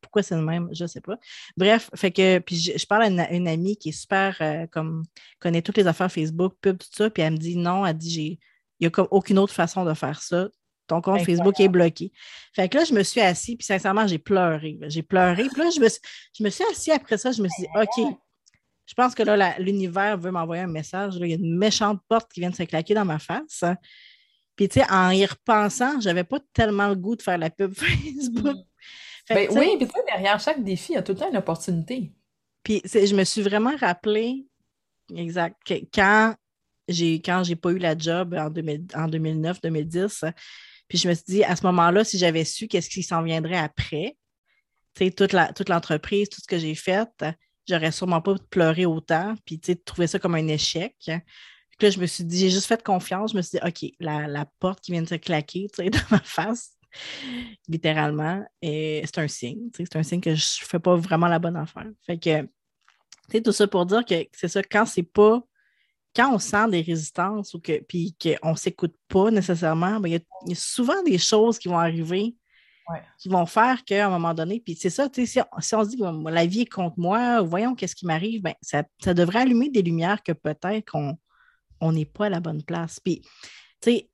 pourquoi 0.00 0.22
c'est 0.22 0.34
le 0.34 0.42
même, 0.42 0.68
je 0.72 0.84
ne 0.84 0.88
sais 0.88 1.00
pas. 1.00 1.16
Bref, 1.56 1.90
fait 1.94 2.10
que, 2.10 2.38
puis 2.40 2.56
je, 2.56 2.86
parle 2.86 3.04
à 3.04 3.32
une, 3.32 3.48
amie 3.48 3.76
qui 3.76 3.90
est 3.90 3.92
super, 3.92 4.36
euh, 4.40 4.66
comme, 4.66 5.04
connaît 5.38 5.62
toutes 5.62 5.76
les 5.76 5.86
affaires 5.86 6.10
Facebook, 6.10 6.54
pub, 6.60 6.78
tout 6.78 6.88
ça, 6.90 7.08
puis 7.08 7.22
elle 7.22 7.34
me 7.34 7.38
dit 7.38 7.56
non, 7.56 7.86
elle 7.86 7.96
dit, 7.96 8.10
j'ai, 8.10 8.38
il 8.80 8.84
n'y 8.84 8.86
a 8.88 8.90
comme 8.90 9.08
aucune 9.10 9.38
autre 9.38 9.52
façon 9.52 9.84
de 9.84 9.94
faire 9.94 10.20
ça. 10.22 10.48
Ton 10.88 11.00
compte 11.00 11.24
Facebook 11.24 11.60
est 11.60 11.68
bloqué. 11.68 12.10
Fait 12.52 12.68
que 12.68 12.78
là, 12.78 12.84
je 12.84 12.92
me 12.92 13.04
suis 13.04 13.20
assise, 13.20 13.54
puis 13.56 13.64
sincèrement, 13.64 14.08
j'ai 14.08 14.18
pleuré. 14.18 14.76
J'ai 14.88 15.02
pleuré. 15.02 15.44
Puis 15.44 15.62
là, 15.62 15.70
je 15.70 15.80
me, 15.80 15.88
suis, 15.88 16.00
je 16.36 16.42
me 16.42 16.50
suis 16.50 16.64
assise 16.64 16.92
après 16.92 17.16
ça, 17.16 17.30
je 17.30 17.40
me 17.42 17.48
suis 17.48 17.62
dit, 17.62 17.68
OK, 17.76 18.12
je 18.86 18.94
pense 18.94 19.14
que 19.14 19.22
là, 19.22 19.56
l'univers 19.60 20.18
veut 20.18 20.32
m'envoyer 20.32 20.64
un 20.64 20.66
message. 20.66 21.14
il 21.20 21.28
y 21.28 21.32
a 21.32 21.36
une 21.36 21.56
méchante 21.56 22.00
porte 22.08 22.32
qui 22.32 22.40
vient 22.40 22.50
de 22.50 22.56
se 22.56 22.64
claquer 22.64 22.94
dans 22.94 23.04
ma 23.04 23.20
face. 23.20 23.62
Puis, 24.60 24.68
tu 24.68 24.78
sais, 24.78 24.86
en 24.90 25.08
y 25.08 25.24
repensant, 25.24 26.02
j'avais 26.02 26.22
pas 26.22 26.38
tellement 26.52 26.88
le 26.88 26.94
goût 26.94 27.16
de 27.16 27.22
faire 27.22 27.38
la 27.38 27.48
pub 27.48 27.72
Facebook. 27.74 28.56
Mm. 28.56 29.34
Ben 29.34 29.48
oui, 29.52 29.76
puis 29.78 29.86
tu 29.86 29.94
sais, 29.94 30.04
derrière 30.06 30.38
chaque 30.38 30.62
défi, 30.62 30.92
il 30.92 30.96
y 30.96 30.98
a 30.98 31.02
tout 31.02 31.12
le 31.12 31.18
temps 31.18 31.30
une 31.30 31.38
opportunité. 31.38 32.12
Puis, 32.62 32.82
je 32.84 33.14
me 33.14 33.24
suis 33.24 33.40
vraiment 33.40 33.74
rappelé, 33.78 34.44
exact, 35.16 35.56
que 35.64 35.72
quand 35.94 36.34
j'ai 36.88 37.22
quand 37.22 37.42
j'ai 37.42 37.56
pas 37.56 37.70
eu 37.70 37.78
la 37.78 37.96
job 37.96 38.34
en, 38.34 38.50
2009-2010, 38.50 40.30
puis 40.88 40.98
je 40.98 41.08
me 41.08 41.14
suis 41.14 41.24
dit, 41.26 41.44
à 41.44 41.56
ce 41.56 41.64
moment-là, 41.64 42.04
si 42.04 42.18
j'avais 42.18 42.44
su 42.44 42.68
qu'est-ce 42.68 42.90
qui 42.90 43.02
s'en 43.02 43.22
viendrait 43.22 43.56
après, 43.56 44.18
tu 44.94 45.06
sais, 45.06 45.10
toute 45.10 45.70
l'entreprise, 45.70 46.28
tout 46.28 46.42
ce 46.42 46.46
que 46.46 46.58
j'ai 46.58 46.74
fait, 46.74 47.08
j'aurais 47.66 47.92
sûrement 47.92 48.20
pas 48.20 48.34
pleuré 48.50 48.84
autant, 48.84 49.36
puis 49.46 49.58
tu 49.58 49.72
sais, 49.72 49.76
trouver 49.76 50.06
ça 50.06 50.18
comme 50.18 50.34
un 50.34 50.48
échec. 50.48 50.94
Puis 51.80 51.88
là, 51.88 51.90
je 51.90 51.98
me 51.98 52.06
suis 52.06 52.24
dit, 52.24 52.38
j'ai 52.38 52.50
juste 52.50 52.66
fait 52.66 52.82
confiance. 52.82 53.32
Je 53.32 53.36
me 53.38 53.42
suis 53.42 53.58
dit, 53.58 53.66
OK, 53.66 53.90
la, 54.00 54.44
porte 54.58 54.80
qui 54.80 54.92
vient 54.92 55.02
de 55.02 55.08
se 55.08 55.14
claquer 55.14 55.66
tu 55.74 55.82
sais, 55.82 55.90
dans 55.90 55.98
ma 56.10 56.20
face, 56.20 56.76
littéralement, 57.68 58.44
et 58.60 59.02
c'est 59.06 59.18
un 59.18 59.28
signe. 59.28 59.70
Tu 59.72 59.78
sais, 59.78 59.88
c'est 59.90 59.98
un 59.98 60.02
signe 60.02 60.20
que 60.20 60.34
je 60.34 60.58
fais 60.62 60.78
pas 60.78 60.94
vraiment 60.94 61.26
la 61.26 61.38
bonne 61.38 61.56
affaire. 61.56 61.90
Fait 62.06 62.18
que, 62.18 62.42
tu 62.42 62.48
sais, 63.32 63.40
tout 63.40 63.52
ça 63.52 63.66
pour 63.66 63.86
dire 63.86 64.04
que 64.04 64.26
c'est 64.32 64.48
ça, 64.48 64.62
quand 64.62 64.84
c'est 64.84 65.02
pas 65.02 65.42
quand 66.14 66.34
on 66.34 66.40
sent 66.40 66.68
des 66.70 66.80
résistances 66.80 67.54
ou 67.54 67.60
que, 67.60 67.80
puis 67.82 68.16
qu'on 68.20 68.50
ne 68.50 68.56
s'écoute 68.56 68.96
pas 69.06 69.30
nécessairement, 69.30 70.00
ben, 70.00 70.08
il 70.08 70.14
y, 70.48 70.52
a 70.52 70.54
souvent 70.56 71.00
des 71.04 71.18
choses 71.18 71.56
qui 71.56 71.68
vont 71.68 71.78
arriver 71.78 72.34
qui 73.18 73.28
vont 73.28 73.46
faire 73.46 73.84
qu'à 73.84 74.06
un 74.06 74.10
moment 74.10 74.34
donné, 74.34 74.60
puis 74.60 74.74
c'est 74.74 74.90
ça, 74.90 75.08
si 75.12 75.40
on, 75.40 75.60
si 75.60 75.74
on 75.74 75.84
se 75.84 75.90
dit 75.90 75.96
que 75.96 76.28
la 76.30 76.46
vie 76.46 76.62
est 76.62 76.66
contre 76.66 76.98
moi, 76.98 77.40
voyons 77.42 77.74
qu'est-ce 77.74 77.94
qui 77.94 78.06
m'arrive, 78.06 78.42
ben, 78.42 78.54
ça, 78.62 79.14
devrait 79.14 79.40
allumer 79.40 79.68
des 79.68 79.82
lumières 79.82 80.22
que 80.22 80.32
peut-être 80.32 80.90
qu'on 80.90 81.16
n'est 81.92 82.04
pas 82.04 82.26
à 82.26 82.28
la 82.28 82.40
bonne 82.40 82.62
place. 82.62 83.00
Puis, 83.00 83.20
tu 83.80 83.92
sais, 83.92 84.10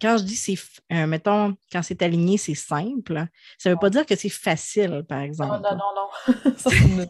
quand 0.00 0.18
je 0.18 0.24
dis 0.24 0.36
c'est, 0.36 0.58
euh, 0.92 1.06
mettons, 1.06 1.56
quand 1.70 1.82
c'est 1.82 2.02
aligné, 2.02 2.36
c'est 2.36 2.54
simple, 2.54 3.26
ça 3.58 3.70
ne 3.70 3.74
veut 3.74 3.80
pas 3.80 3.90
dire 3.90 4.04
que 4.04 4.16
c'est 4.16 4.28
facile, 4.28 5.04
par 5.08 5.20
exemple. 5.20 5.62
Non, 5.62 5.70
non, 5.70 5.76
non, 5.76 6.34
non. 6.44 6.56
ça, 6.56 6.70
c'est 6.70 6.78
une, 6.78 7.06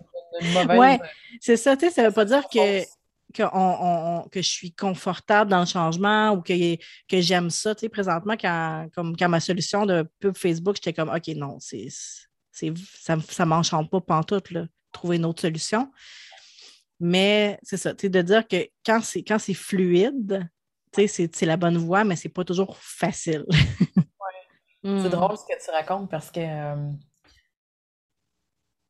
mauvaise. 0.53 0.79
Oui, 0.79 1.09
c'est 1.41 1.57
ça, 1.57 1.77
tu 1.77 1.87
sais, 1.87 1.93
ça 1.93 2.03
ne 2.03 2.09
veut 2.09 2.15
pas 2.15 2.25
dire 2.25 2.45
que 2.49 2.83
que, 3.33 4.29
que 4.29 4.43
je 4.43 4.49
suis 4.49 4.73
confortable 4.73 5.51
dans 5.51 5.61
le 5.61 5.67
changement 5.67 6.33
ou 6.33 6.43
que, 6.43 6.77
que 7.09 7.21
j'aime 7.21 7.51
ça. 7.51 7.75
Tu 7.75 7.81
sais, 7.81 7.89
présentement, 7.89 8.37
quand, 8.39 8.89
comme, 8.95 9.17
quand 9.17 9.29
ma 9.29 9.41
solution 9.41 9.87
de 9.87 10.07
pub 10.21 10.37
Facebook, 10.37 10.77
j'étais 10.77 10.93
comme 10.93 11.09
OK, 11.09 11.29
non, 11.29 11.57
c'est, 11.59 11.89
ça 12.53 13.17
ne 13.17 13.45
m'enchante 13.45 13.91
pas 13.91 14.01
pantoute, 14.01 14.51
là, 14.51 14.67
trouver 14.93 15.17
une 15.17 15.25
autre 15.25 15.41
solution. 15.41 15.91
Mais 17.05 17.59
c'est 17.65 17.77
ça, 17.77 17.93
tu 17.95 18.03
sais, 18.03 18.09
de 18.09 18.23
dire 18.23 18.47
que 18.47 18.69
quand 18.87 19.01
c'est, 19.03 19.25
quand 19.25 19.41
c'est 19.41 19.55
fluide, 19.55 20.49
c'est, 20.95 21.43
la 21.43 21.57
bonne 21.57 21.77
voie, 21.77 22.05
mais 22.05 22.15
c'est 22.15 22.29
pas 22.29 22.45
toujours 22.45 22.77
facile. 22.79 23.45
C'est 24.85 24.91
hmm. 24.91 25.09
drôle 25.11 25.37
ce 25.37 25.45
que 25.45 25.65
tu 25.65 25.71
racontes 25.71 26.11
parce 26.11 26.33
que 26.33 26.41
euh, 26.41 26.75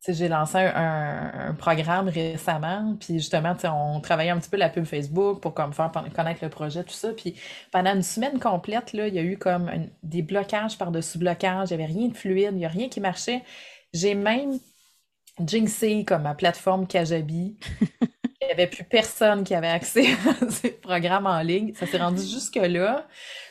j'ai 0.09 0.27
lancé 0.27 0.57
un, 0.57 1.55
programme 1.59 2.09
récemment, 2.09 2.97
puis 2.99 3.19
justement, 3.19 3.55
on 3.65 4.01
travaillait 4.01 4.31
un 4.31 4.39
petit 4.39 4.49
peu 4.49 4.57
la 4.57 4.71
pub 4.71 4.87
Facebook 4.87 5.43
pour 5.43 5.53
comme 5.53 5.75
faire 5.75 5.93
connaître 6.17 6.43
le 6.43 6.49
projet, 6.49 6.83
tout 6.83 6.95
ça. 6.95 7.13
Puis 7.13 7.39
pendant 7.71 7.95
une 7.95 8.03
semaine 8.03 8.41
complète, 8.41 8.95
là, 8.95 9.07
il 9.07 9.13
y 9.15 9.19
a 9.19 9.23
eu 9.23 9.37
comme 9.37 9.71
des 10.03 10.23
blocages 10.23 10.79
par-dessus 10.79 11.19
blocages, 11.19 11.71
il 11.71 11.77
n'y 11.77 11.85
avait 11.85 11.93
rien 11.93 12.09
de 12.09 12.17
fluide, 12.17 12.53
il 12.53 12.57
n'y 12.57 12.65
a 12.65 12.71
rien 12.71 12.89
qui 12.89 13.01
marchait. 13.01 13.43
J'ai 13.93 14.15
même 14.15 14.59
jinxé 15.47 16.05
comme 16.05 16.23
ma 16.23 16.35
plateforme 16.35 16.87
Kajabi. 16.87 17.57
il 18.43 18.47
n'y 18.47 18.53
avait 18.53 18.67
plus 18.67 18.85
personne 18.85 19.45
qui 19.45 19.55
avait 19.55 19.69
accès 19.69 20.07
à 20.43 20.51
ces 20.51 20.71
programmes 20.71 21.27
en 21.27 21.41
ligne. 21.41 21.75
Ça 21.75 21.87
s'est 21.87 21.99
rendu 21.99 22.23
jusque-là. 22.23 23.07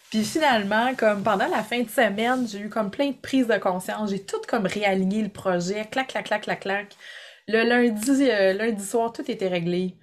Puis 0.10 0.26
finalement, 0.26 0.94
comme 0.96 1.24
pendant 1.24 1.48
la 1.48 1.64
fin 1.64 1.82
de 1.82 1.90
semaine, 1.90 2.46
j'ai 2.46 2.60
eu 2.60 2.70
comme 2.70 2.92
plein 2.92 3.12
de 3.12 3.16
prises 3.16 3.48
de 3.48 3.58
conscience. 3.58 4.10
J'ai 4.10 4.22
tout 4.22 4.42
comme 4.48 4.66
réaligné 4.66 5.24
le 5.24 5.30
projet, 5.30 5.86
clac, 5.86 6.08
clac, 6.08 6.26
clac, 6.26 6.42
clac, 6.42 6.60
clac. 6.60 6.96
Le 7.48 7.64
lundi, 7.64 8.30
euh, 8.30 8.54
lundi 8.54 8.84
soir, 8.84 9.14
tout 9.14 9.30
était 9.32 9.48
réglé. 9.48 9.96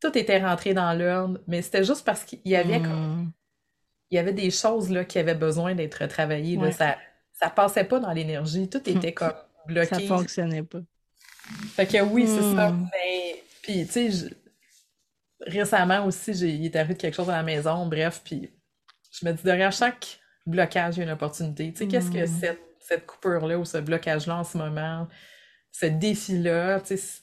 Tout 0.00 0.16
était 0.16 0.38
rentré 0.38 0.72
dans 0.72 0.92
l'ordre. 0.92 1.40
Mais 1.48 1.62
c'était 1.62 1.82
juste 1.82 2.04
parce 2.04 2.22
qu'il 2.22 2.40
y 2.44 2.54
avait 2.54 2.80
comme... 2.80 3.22
Hmm. 3.22 3.32
Il 4.12 4.14
y 4.14 4.18
avait 4.18 4.32
des 4.32 4.52
choses 4.52 4.88
là, 4.88 5.04
qui 5.04 5.18
avaient 5.18 5.34
besoin 5.34 5.74
d'être 5.74 6.06
travaillées. 6.06 6.56
Ça, 6.70 6.96
ça 7.32 7.50
passait 7.50 7.82
pas 7.82 7.98
dans 7.98 8.12
l'énergie. 8.12 8.68
Tout 8.68 8.88
était 8.88 9.12
comme 9.12 9.34
bloqué. 9.66 9.94
Ça 9.96 10.00
fonctionnait 10.00 10.62
pas. 10.62 10.78
Fait 11.74 11.86
que 11.86 12.02
oui, 12.02 12.26
c'est 12.26 12.54
ça. 12.54 12.70
Hmm. 12.70 12.88
Mais, 12.92 13.42
puis, 13.62 13.86
tu 13.86 14.10
sais, 14.10 14.30
récemment 15.40 16.04
aussi, 16.06 16.32
il 16.32 16.64
est 16.64 16.76
arrivé 16.76 16.96
quelque 16.96 17.14
chose 17.14 17.30
à 17.30 17.36
la 17.36 17.42
maison, 17.42 17.86
bref, 17.86 18.22
puis 18.24 18.50
je 19.10 19.26
me 19.26 19.32
dis, 19.32 19.42
derrière 19.42 19.72
chaque 19.72 20.20
blocage, 20.46 20.96
il 20.96 20.98
y 20.98 21.02
a 21.02 21.04
une 21.06 21.12
opportunité. 21.12 21.72
Tu 21.72 21.78
sais, 21.78 21.88
qu'est-ce 21.88 22.10
que 22.10 22.24
hmm. 22.24 22.40
cette, 22.40 22.60
cette 22.80 23.06
coupure-là 23.06 23.58
ou 23.58 23.64
ce 23.64 23.78
blocage-là 23.78 24.36
en 24.36 24.44
ce 24.44 24.56
moment, 24.56 25.08
ce 25.72 25.86
défi-là, 25.86 26.80
tu 26.80 26.96
sais, 26.96 27.22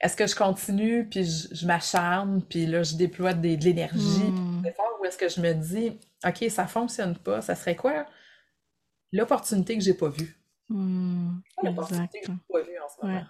est-ce 0.00 0.16
que 0.16 0.26
je 0.26 0.34
continue, 0.34 1.08
puis 1.08 1.24
je, 1.24 1.66
m'acharne, 1.66 2.42
puis 2.42 2.66
là, 2.66 2.82
je 2.82 2.96
déploie 2.96 3.32
de 3.32 3.48
l'énergie, 3.48 3.98
mmh. 3.98 4.66
ou 5.00 5.04
est-ce 5.06 5.16
que 5.16 5.28
je 5.28 5.40
me 5.40 5.54
dis, 5.54 5.98
OK, 6.24 6.50
ça 6.50 6.66
fonctionne 6.66 7.16
pas, 7.16 7.40
ça 7.40 7.54
serait 7.54 7.76
quoi 7.76 8.04
l'opportunité 9.12 9.78
que 9.78 9.82
j'ai 9.82 9.94
pas 9.94 10.10
vue? 10.10 10.36
Hmm. 10.68 11.38
L'opportunité 11.62 12.20
que 12.20 12.26
j'ai 12.26 12.52
pas 12.52 12.62
vue 12.62 12.78
en 12.78 12.88
ce 12.88 13.06
moment. 13.06 13.24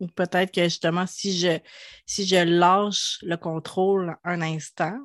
Ou 0.00 0.08
peut-être 0.08 0.52
que 0.52 0.64
justement, 0.64 1.06
si 1.06 1.38
je, 1.38 1.58
si 2.04 2.26
je 2.26 2.36
lâche 2.36 3.18
le 3.22 3.36
contrôle 3.36 4.16
un 4.24 4.42
instant, 4.42 4.98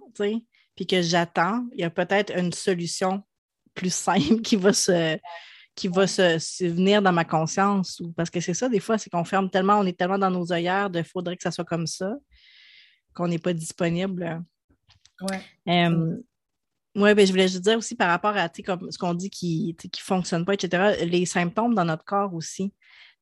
puis 0.75 0.87
que 0.87 1.01
j'attends, 1.01 1.65
il 1.73 1.81
y 1.81 1.83
a 1.83 1.89
peut-être 1.89 2.35
une 2.37 2.51
solution 2.51 3.23
plus 3.73 3.93
simple 3.93 4.41
qui 4.41 4.55
va 4.55 4.73
se 4.73 5.17
qui 5.73 5.87
va 5.87 6.05
se, 6.05 6.65
venir 6.65 7.01
dans 7.01 7.13
ma 7.13 7.23
conscience. 7.23 7.99
Ou, 8.01 8.11
parce 8.11 8.29
que 8.29 8.41
c'est 8.41 8.53
ça, 8.53 8.67
des 8.67 8.79
fois, 8.79 8.97
c'est 8.97 9.09
qu'on 9.09 9.23
ferme 9.23 9.49
tellement, 9.49 9.79
on 9.79 9.85
est 9.85 9.97
tellement 9.97 10.17
dans 10.17 10.29
nos 10.29 10.51
œillères 10.51 10.89
de 10.89 11.01
faudrait 11.01 11.37
que 11.37 11.43
ça 11.43 11.51
soit 11.51 11.65
comme 11.65 11.87
ça, 11.87 12.13
qu'on 13.13 13.29
n'est 13.29 13.39
pas 13.39 13.53
disponible. 13.53 14.43
Oui. 15.21 15.37
oui, 16.95 17.13
ben, 17.13 17.25
je 17.25 17.31
voulais 17.31 17.47
juste 17.47 17.63
dire 17.63 17.77
aussi 17.77 17.95
par 17.95 18.09
rapport 18.09 18.35
à 18.35 18.49
comme 18.49 18.91
ce 18.91 18.97
qu'on 18.97 19.13
dit 19.13 19.29
qui 19.29 19.77
ne 19.81 19.89
fonctionne 19.99 20.45
pas, 20.45 20.55
etc., 20.55 21.05
les 21.05 21.25
symptômes 21.25 21.73
dans 21.73 21.85
notre 21.85 22.03
corps 22.03 22.33
aussi 22.33 22.73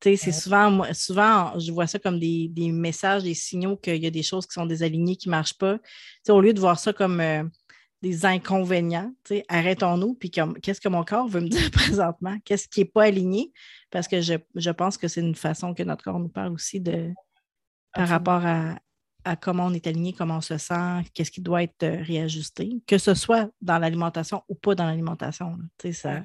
c'est 0.02 0.32
souvent, 0.32 0.82
souvent, 0.94 1.58
je 1.58 1.70
vois 1.72 1.86
ça 1.86 1.98
comme 1.98 2.18
des, 2.18 2.72
messages, 2.72 3.22
des 3.22 3.34
signaux 3.34 3.76
qu'il 3.76 4.02
y 4.02 4.06
a 4.06 4.10
des 4.10 4.22
choses 4.22 4.46
qui 4.46 4.54
sont 4.54 4.66
désalignées, 4.66 5.16
qui 5.16 5.28
ne 5.28 5.32
marchent 5.32 5.58
pas. 5.58 5.78
au 6.28 6.40
lieu 6.40 6.54
de 6.54 6.60
voir 6.60 6.78
ça 6.78 6.92
comme 6.92 7.20
euh, 7.20 7.44
des 8.02 8.24
inconvénients, 8.24 9.12
arrêtons-nous, 9.48 10.14
puis 10.14 10.30
qu'est-ce 10.30 10.80
que 10.80 10.88
mon 10.88 11.04
corps 11.04 11.28
veut 11.28 11.40
me 11.40 11.48
dire 11.50 11.70
présentement? 11.70 12.38
Qu'est-ce 12.44 12.68
qui 12.68 12.80
n'est 12.80 12.86
pas 12.86 13.04
aligné? 13.04 13.52
Parce 13.90 14.08
que 14.08 14.20
je, 14.20 14.70
pense 14.70 14.96
que 14.96 15.08
c'est 15.08 15.20
une 15.20 15.34
façon 15.34 15.74
que 15.74 15.82
notre 15.82 16.04
corps 16.04 16.18
nous 16.18 16.28
parle 16.28 16.52
aussi 16.52 16.80
de 16.80 17.12
par 17.92 18.08
rapport 18.08 18.42
à, 18.44 18.78
comment 19.40 19.66
on 19.66 19.74
est 19.74 19.86
aligné, 19.86 20.12
comment 20.12 20.38
on 20.38 20.40
se 20.40 20.56
sent, 20.56 21.02
qu'est-ce 21.12 21.30
qui 21.30 21.42
doit 21.42 21.62
être 21.62 21.82
euh, 21.82 22.02
réajusté, 22.02 22.80
que 22.86 22.96
ce 22.96 23.14
soit 23.14 23.50
dans 23.60 23.78
l'alimentation 23.78 24.42
ou 24.48 24.54
pas 24.54 24.74
dans 24.74 24.86
l'alimentation. 24.86 25.58
Ça, 25.92 26.24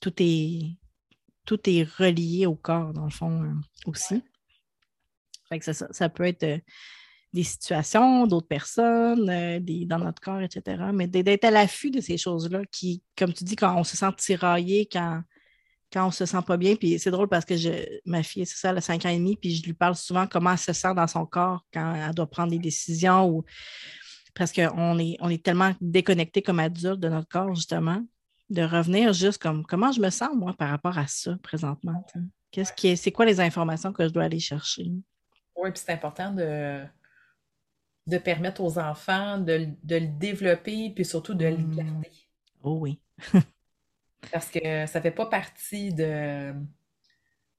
tout 0.00 0.12
est 0.18 0.76
tout 1.44 1.60
est 1.68 1.84
relié 1.98 2.46
au 2.46 2.54
corps, 2.54 2.92
dans 2.92 3.04
le 3.04 3.10
fond, 3.10 3.42
euh, 3.42 3.52
aussi. 3.86 4.22
ça, 5.60 6.08
peut 6.08 6.24
être 6.24 6.42
euh, 6.44 6.58
des 7.32 7.42
situations, 7.42 8.26
d'autres 8.26 8.48
personnes, 8.48 9.28
euh, 9.28 9.60
dans 9.86 9.98
notre 9.98 10.20
corps, 10.20 10.40
etc. 10.40 10.82
Mais 10.92 11.06
d'être 11.06 11.44
à 11.44 11.50
l'affût 11.50 11.90
de 11.90 12.00
ces 12.00 12.16
choses-là 12.16 12.62
qui, 12.70 13.02
comme 13.16 13.32
tu 13.32 13.44
dis, 13.44 13.56
quand 13.56 13.76
on 13.76 13.84
se 13.84 13.96
sent 13.96 14.12
tiraillé, 14.16 14.88
quand, 14.90 15.22
quand 15.92 16.06
on 16.06 16.10
se 16.10 16.26
sent 16.26 16.42
pas 16.46 16.56
bien, 16.56 16.76
puis 16.76 16.98
c'est 16.98 17.10
drôle 17.10 17.28
parce 17.28 17.44
que 17.44 17.56
je, 17.56 17.70
ma 18.04 18.22
fille, 18.22 18.46
c'est 18.46 18.56
ça, 18.56 18.70
elle 18.70 18.78
a 18.78 18.80
5 18.80 19.04
ans 19.04 19.10
et 19.10 19.18
demi, 19.18 19.36
puis 19.36 19.54
je 19.54 19.64
lui 19.64 19.74
parle 19.74 19.94
souvent 19.94 20.26
comment 20.26 20.52
elle 20.52 20.58
se 20.58 20.72
sent 20.72 20.94
dans 20.94 21.06
son 21.06 21.26
corps 21.26 21.64
quand 21.72 21.94
elle 21.94 22.14
doit 22.14 22.26
prendre 22.28 22.50
des 22.50 22.58
décisions 22.58 23.28
ou 23.28 23.44
parce 24.34 24.52
qu'on 24.52 24.98
est, 24.98 25.16
on 25.20 25.28
est 25.28 25.44
tellement 25.44 25.72
déconnecté 25.80 26.42
comme 26.42 26.58
adulte 26.58 26.98
de 26.98 27.08
notre 27.08 27.28
corps, 27.28 27.54
justement, 27.54 28.04
de 28.50 28.62
revenir 28.62 29.12
juste 29.12 29.40
comme 29.40 29.64
comment 29.64 29.92
je 29.92 30.00
me 30.00 30.10
sens, 30.10 30.30
moi, 30.34 30.52
par 30.54 30.70
rapport 30.70 30.98
à 30.98 31.06
ça 31.06 31.36
présentement. 31.42 32.04
Qu'est-ce 32.50 32.72
qui 32.72 32.88
est, 32.88 32.96
c'est 32.96 33.12
quoi 33.12 33.24
les 33.24 33.40
informations 33.40 33.92
que 33.92 34.06
je 34.06 34.12
dois 34.12 34.24
aller 34.24 34.38
chercher? 34.38 34.92
Oui, 35.56 35.70
puis 35.70 35.82
c'est 35.84 35.92
important 35.92 36.32
de, 36.32 36.84
de 38.06 38.18
permettre 38.18 38.60
aux 38.62 38.78
enfants 38.78 39.38
de, 39.38 39.68
le 39.88 40.06
développer, 40.18 40.90
puis 40.90 41.04
surtout 41.04 41.34
de 41.34 41.46
le 41.46 41.56
mmh. 41.56 41.76
garder. 41.76 42.10
Oh 42.62 42.78
oui. 42.80 43.00
Parce 44.32 44.50
que 44.50 44.86
ça 44.86 45.00
fait 45.00 45.10
pas 45.10 45.26
partie 45.26 45.92
de. 45.92 46.54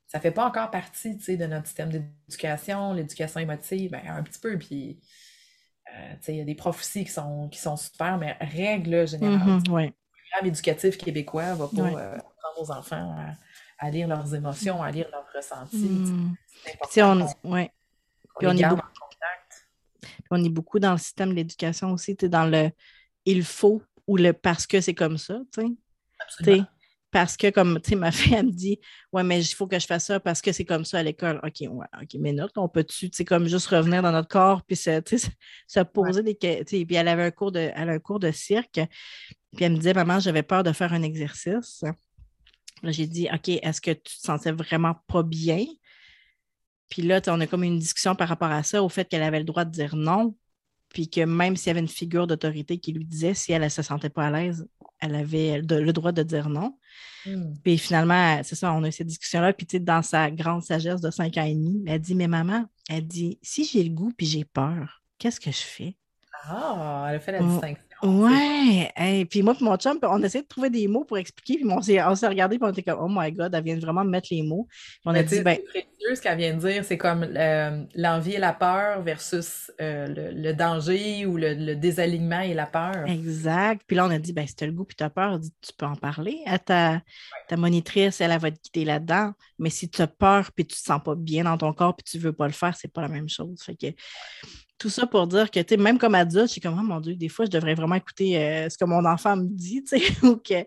Ça 0.08 0.20
fait 0.20 0.32
pas 0.32 0.46
encore 0.46 0.72
partie, 0.72 1.16
de 1.16 1.46
notre 1.46 1.66
système 1.66 1.90
d'éducation, 1.90 2.94
l'éducation 2.94 3.40
émotive, 3.40 3.92
ben, 3.92 4.02
un 4.08 4.24
petit 4.24 4.40
peu, 4.40 4.58
puis. 4.58 5.00
Euh, 5.94 6.16
il 6.28 6.36
y 6.36 6.42
a 6.42 6.46
des 6.46 6.56
profs 6.56 6.80
aussi 6.80 7.06
qui 7.06 7.12
sont, 7.12 7.48
qui 7.50 7.60
sont 7.60 7.78
super, 7.78 8.18
mais 8.18 8.36
règle 8.42 9.08
générale. 9.08 9.62
Éducatif 10.44 10.98
québécois 10.98 11.54
va 11.56 11.68
pas 11.68 11.82
euh, 11.82 12.18
apprendre 12.18 12.62
aux 12.62 12.72
enfants 12.72 13.16
à, 13.80 13.90
lire 13.90 14.08
leurs 14.08 14.34
émotions, 14.34 14.82
à 14.82 14.92
lire 14.92 15.08
leurs 15.12 15.28
ressentis. 15.34 15.78
Hmm. 15.78 16.36
C'est 16.90 17.04
on, 17.04 17.28
ouais. 17.44 17.72
Puis 18.38 18.48
on, 18.48 18.58
est 18.58 18.68
beaucoup, 18.68 18.88
on 20.32 20.44
est 20.44 20.50
beaucoup 20.50 20.80
dans 20.80 20.92
le 20.92 20.98
système 20.98 21.30
de 21.30 21.36
l'éducation 21.36 21.92
aussi, 21.92 22.16
dans 22.16 22.46
le 22.46 22.72
il 23.26 23.44
faut 23.44 23.82
ou 24.08 24.18
le 24.18 24.34
parce 24.34 24.68
que 24.68 24.82
c'est 24.82 24.94
comme 24.94 25.18
ça, 25.18 25.40
tu 25.54 25.78
sais 26.44 26.66
parce 27.12 27.38
que, 27.38 27.50
comme, 27.50 27.80
tu 27.82 27.92
sais, 27.92 27.96
ma 27.96 28.12
fille, 28.12 28.34
elle 28.34 28.48
me 28.48 28.52
dit, 28.52 28.80
ouais, 29.12 29.24
mais 29.24 29.42
il 29.42 29.56
faut 29.56 29.68
que 29.68 29.80
je 29.80 29.86
fasse 29.86 30.06
ça 30.06 30.20
parce 30.20 30.42
que 30.42 30.52
c'est 30.52 30.66
comme 30.66 30.86
ça 30.86 31.00
à 31.00 31.04
l'école. 31.04 31.40
OK, 31.44 31.62
ouais, 31.62 31.88
OK, 32.02 32.16
mais 32.20 32.34
notre, 32.34 32.60
on 32.62 32.68
peut-tu, 32.68 33.10
tu 33.10 33.18
sais, 33.18 33.26
comme 33.26 33.48
juste 33.48 33.68
revenir 33.68 34.02
dans 34.02 34.12
notre 34.12 34.28
corps, 34.28 34.64
puis 34.64 34.76
se, 34.76 35.02
se 35.68 35.80
poser 35.82 36.24
des 36.24 36.36
questions. 36.36 36.86
Puis 36.86 36.96
elle 36.96 37.08
avait 37.08 37.24
un 37.24 37.32
cours 37.32 37.52
de, 37.52 37.72
elle 37.74 37.90
a 37.90 37.94
un 37.94 38.00
cours 38.00 38.20
de 38.20 38.32
cirque, 38.32 38.82
puis 39.56 39.66
elle 39.66 39.72
me 39.72 39.78
disait, 39.78 39.94
maman, 39.94 40.20
j'avais 40.20 40.44
peur 40.44 40.64
de 40.64 40.72
faire 40.72 40.94
un 40.94 41.04
exercice. 41.04 41.84
j'ai 42.84 43.08
dit, 43.08 43.28
OK, 43.34 43.50
est-ce 43.50 43.82
que 43.82 43.92
tu 43.92 44.18
te 44.18 44.22
sentais 44.22 44.52
vraiment 44.52 44.96
pas 45.08 45.24
bien? 45.24 45.66
Puis 46.90 47.02
là, 47.02 47.22
on 47.28 47.42
a 47.42 47.48
comme 47.48 47.64
une 47.64 47.80
discussion 47.80 48.16
par 48.16 48.30
rapport 48.30 48.52
à 48.52 48.64
ça, 48.64 48.84
au 48.84 48.90
fait 48.90 49.08
qu'elle 49.08 49.24
avait 49.24 49.40
le 49.40 49.46
droit 49.46 49.66
de 49.66 49.72
dire 49.72 49.96
non, 49.96 50.36
puis 50.96 51.10
que 51.10 51.26
même 51.26 51.58
s'il 51.58 51.68
y 51.68 51.72
avait 51.72 51.82
une 51.82 51.90
figure 51.90 52.26
d'autorité 52.26 52.78
qui 52.78 52.94
lui 52.94 53.04
disait, 53.04 53.34
si 53.34 53.52
elle 53.52 53.64
ne 53.64 53.68
se 53.68 53.82
sentait 53.82 54.10
pas 54.10 54.28
à 54.28 54.32
l'aise, 54.32 54.66
elle 55.02 55.16
avait 55.16 55.60
le 55.60 55.92
droit 55.92 56.14
de 56.14 56.24
dire 56.24 56.48
non. 56.48 56.78
Hmm. 57.26 57.54
Puis 57.66 57.78
finalement, 57.78 58.42
c'est 58.44 58.56
ça, 58.56 58.72
on 58.72 58.82
a 58.82 58.88
eu 58.88 58.94
cette 58.94 59.08
discussion-là. 59.08 59.52
Puis 59.52 59.66
tu 59.66 59.76
sais, 59.76 59.80
dans 59.82 60.02
sa 60.02 60.32
grande 60.32 60.64
sagesse 60.64 61.02
de 61.02 61.12
5 61.12 61.36
ans 61.36 61.44
et 61.44 61.54
demi, 61.54 61.84
elle 61.86 62.00
dit 62.00 62.16
Mais 62.16 62.30
maman, 62.30 62.64
elle 62.90 63.06
dit 63.06 63.38
Si 63.42 63.66
j'ai 63.66 63.84
le 63.84 63.90
goût 63.90 64.14
puis 64.16 64.26
j'ai 64.26 64.46
peur, 64.46 65.04
qu'est-ce 65.20 65.42
que 65.42 65.52
je 65.52 65.58
fais? 65.58 65.98
Ah, 66.46 67.08
elle 67.10 67.18
a 67.18 67.20
fait 67.20 67.34
la 67.34 67.40
distinction. 67.40 67.85
Ouais, 68.04 68.92
et 68.98 69.26
puis 69.26 69.42
moi 69.42 69.56
et 69.60 69.64
mon 69.64 69.78
chum, 69.78 69.98
on 70.04 70.22
essayait 70.22 70.44
de 70.44 70.48
trouver 70.48 70.70
des 70.70 70.88
mots 70.88 71.06
pour 71.06 71.18
expliquer, 71.18 71.56
puis 71.58 71.66
on 71.70 71.82
s'est 71.82 72.28
regardé, 72.28 72.58
puis 72.58 72.68
on 72.68 72.72
était 72.72 72.84
comme, 72.84 73.00
oh 73.02 73.08
my 73.10 73.32
god, 73.32 73.56
elle 73.56 73.64
vient 73.64 73.80
vraiment 73.80 74.04
de 74.04 74.10
mettre 74.10 74.28
les 74.32 74.44
mots. 74.44 74.68
on 75.06 75.16
a 75.16 75.24
dit, 75.24 75.42
ben. 75.42 75.58
ce 76.14 76.22
qu'elle 76.22 76.38
vient 76.38 76.54
de 76.54 76.60
dire, 76.60 76.84
c'est 76.84 76.98
comme 76.98 77.24
euh, 77.24 77.84
l'envie 77.96 78.34
et 78.34 78.38
la 78.38 78.54
peur 78.54 79.02
versus 79.02 79.72
euh, 79.82 80.32
le, 80.34 80.54
danger 80.54 81.26
ou 81.26 81.38
le, 81.38 81.76
désalignement 81.76 82.42
et 82.42 82.54
la 82.54 82.66
peur. 82.66 83.06
Exact. 83.08 83.82
Puis 83.88 83.96
là, 83.96 84.06
on 84.06 84.12
a 84.12 84.20
dit, 84.20 84.34
ben, 84.34 84.46
si 84.46 84.56
tu 84.56 84.66
as 84.66 84.68
le 84.68 84.74
goût 84.74 84.86
puis 84.86 84.96
tu 84.96 85.04
as 85.04 85.10
peur, 85.10 85.40
tu 85.40 85.72
peux 85.78 85.86
en 85.86 85.96
parler 85.96 86.42
à 86.46 86.60
ta, 86.60 87.02
ta 87.48 87.58
monitrice, 87.58 88.20
elle, 88.20 88.32
elle, 88.32 88.40
va 88.40 88.52
te 88.52 88.60
guider 88.62 88.86
là-dedans. 88.86 89.32
Mais 89.58 89.70
si 89.70 89.90
tu 89.90 90.02
as 90.02 90.08
peur 90.08 90.52
puis 90.52 90.66
tu 90.66 90.76
te 90.76 90.82
sens 90.82 91.02
pas 91.04 91.16
bien 91.16 91.46
dans 91.46 91.58
ton 91.58 91.72
corps 91.74 91.96
puis 91.96 92.04
tu 92.04 92.20
veux 92.20 92.34
pas 92.34 92.48
le 92.48 92.54
faire, 92.54 92.76
c'est 92.76 92.92
pas 92.92 93.02
la 93.02 93.08
même 93.08 93.30
chose. 93.30 93.62
Fait 93.64 93.76
que 93.76 93.88
tout 94.78 94.90
ça 94.90 95.08
pour 95.08 95.28
dire 95.28 95.50
que, 95.52 95.60
tu 95.62 95.78
même 95.78 95.98
comme 95.98 96.16
adulte, 96.16 96.48
je 96.48 96.52
suis 96.54 96.62
comme, 96.62 96.78
oh 96.78 96.84
mon 96.84 97.00
Dieu, 97.00 97.16
des 97.16 97.30
fois, 97.30 97.46
je 97.46 97.52
devrais 97.52 97.76
vraiment 97.76 97.96
écouter 97.96 98.38
euh, 98.38 98.70
ce 98.70 98.78
que 98.78 98.84
mon 98.86 99.06
enfant 99.06 99.38
me 99.38 99.48
dit, 99.48 99.84
tu 99.84 99.98
sais, 99.98 100.06
ou 100.28 100.36
que, 100.36 100.66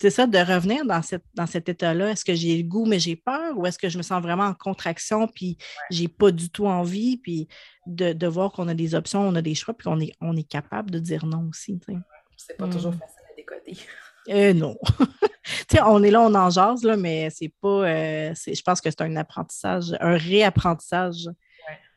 c'est 0.00 0.10
ça, 0.10 0.26
de 0.26 0.38
revenir 0.38 0.84
dans, 0.84 1.02
cette, 1.02 1.24
dans 1.34 1.46
cet 1.46 1.68
état-là. 1.68 2.10
Est-ce 2.10 2.24
que 2.24 2.34
j'ai 2.34 2.56
le 2.56 2.64
goût, 2.64 2.84
mais 2.84 2.98
j'ai 2.98 3.16
peur, 3.16 3.56
ou 3.56 3.66
est-ce 3.66 3.78
que 3.78 3.88
je 3.88 3.96
me 3.96 4.02
sens 4.02 4.20
vraiment 4.22 4.44
en 4.44 4.54
contraction, 4.54 5.28
puis 5.28 5.56
j'ai 5.90 6.08
pas 6.08 6.32
du 6.32 6.50
tout 6.50 6.66
envie, 6.66 7.16
puis 7.16 7.48
de, 7.86 8.26
voir 8.26 8.50
qu'on 8.50 8.68
a 8.68 8.74
des 8.74 8.94
options, 8.94 9.20
on 9.20 9.34
a 9.36 9.42
des 9.42 9.54
choix, 9.54 9.74
puis 9.74 9.84
qu'on 9.84 10.00
est, 10.00 10.12
on 10.20 10.36
est 10.36 10.48
capable 10.48 10.90
de 10.90 10.98
dire 10.98 11.24
non 11.24 11.48
aussi, 11.50 11.78
tu 11.78 11.92
sais. 11.92 11.98
C'est 12.36 12.56
pas 12.56 12.68
toujours 12.68 12.92
mm. 12.92 12.98
facile 12.98 13.22
à 13.30 13.36
décoder. 13.36 13.76
Euh, 14.30 14.54
non. 14.54 14.78
tu 14.98 15.76
sais, 15.76 15.82
on 15.82 16.02
est 16.02 16.10
là, 16.10 16.22
on 16.22 16.34
en 16.34 16.48
jase, 16.48 16.82
là, 16.82 16.96
mais 16.96 17.28
c'est 17.28 17.52
pas. 17.60 17.68
Euh, 17.68 18.34
je 18.34 18.62
pense 18.62 18.80
que 18.80 18.88
c'est 18.88 19.02
un 19.02 19.16
apprentissage, 19.16 19.94
un 20.00 20.16
réapprentissage 20.16 21.28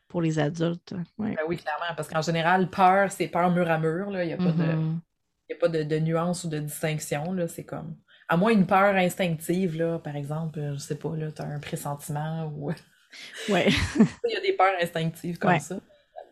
pour 0.08 0.22
les 0.22 0.38
adultes. 0.38 0.94
Ben 1.18 1.36
oui, 1.46 1.56
clairement, 1.56 1.94
parce 1.96 2.08
qu'en 2.08 2.22
général, 2.22 2.68
peur, 2.70 3.12
c'est 3.12 3.28
peur 3.28 3.50
mur 3.50 3.70
à 3.70 3.78
mur. 3.78 4.08
Il 4.20 4.26
n'y 4.26 4.32
a 4.32 4.36
pas, 4.36 4.44
de, 4.44 4.62
mm-hmm. 4.62 5.52
a 5.52 5.54
pas 5.60 5.68
de, 5.68 5.98
nuance 5.98 6.44
ou 6.44 6.48
de 6.48 6.58
distinction. 6.58 7.36
C'est 7.46 7.64
comme. 7.64 7.96
À 8.26 8.36
moins 8.36 8.50
une 8.50 8.66
peur 8.66 8.94
instinctive, 8.96 9.76
là, 9.76 9.98
par 9.98 10.16
exemple, 10.16 10.60
je 10.74 10.78
sais 10.78 10.96
pas, 10.96 11.10
tu 11.34 11.42
as 11.42 11.46
un 11.46 11.60
pressentiment 11.60 12.52
ou. 12.56 12.72
Ouais. 13.48 13.68
Il 14.26 14.32
y 14.32 14.36
a 14.36 14.40
des 14.40 14.52
peurs 14.52 14.74
instinctives 14.82 15.38
comme 15.38 15.58
ça. 15.58 15.80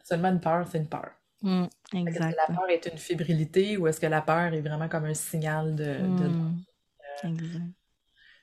Seulement 0.05 0.29
une 0.29 0.41
peur, 0.41 0.66
c'est 0.70 0.77
une 0.77 0.87
peur. 0.87 1.11
Mm, 1.41 1.64
exact. 1.95 2.07
Est-ce 2.07 2.18
que 2.18 2.53
la 2.53 2.55
peur 2.55 2.68
est 2.68 2.87
une 2.93 2.99
fébrilité 2.99 3.77
ou 3.79 3.87
est-ce 3.87 3.99
que 3.99 4.07
la 4.07 4.20
peur 4.20 4.53
est 4.53 4.61
vraiment 4.61 4.87
comme 4.87 5.07
un 5.07 5.14
signal 5.14 5.74
de. 5.74 5.97
Mm. 5.97 6.64
exact. 7.24 7.62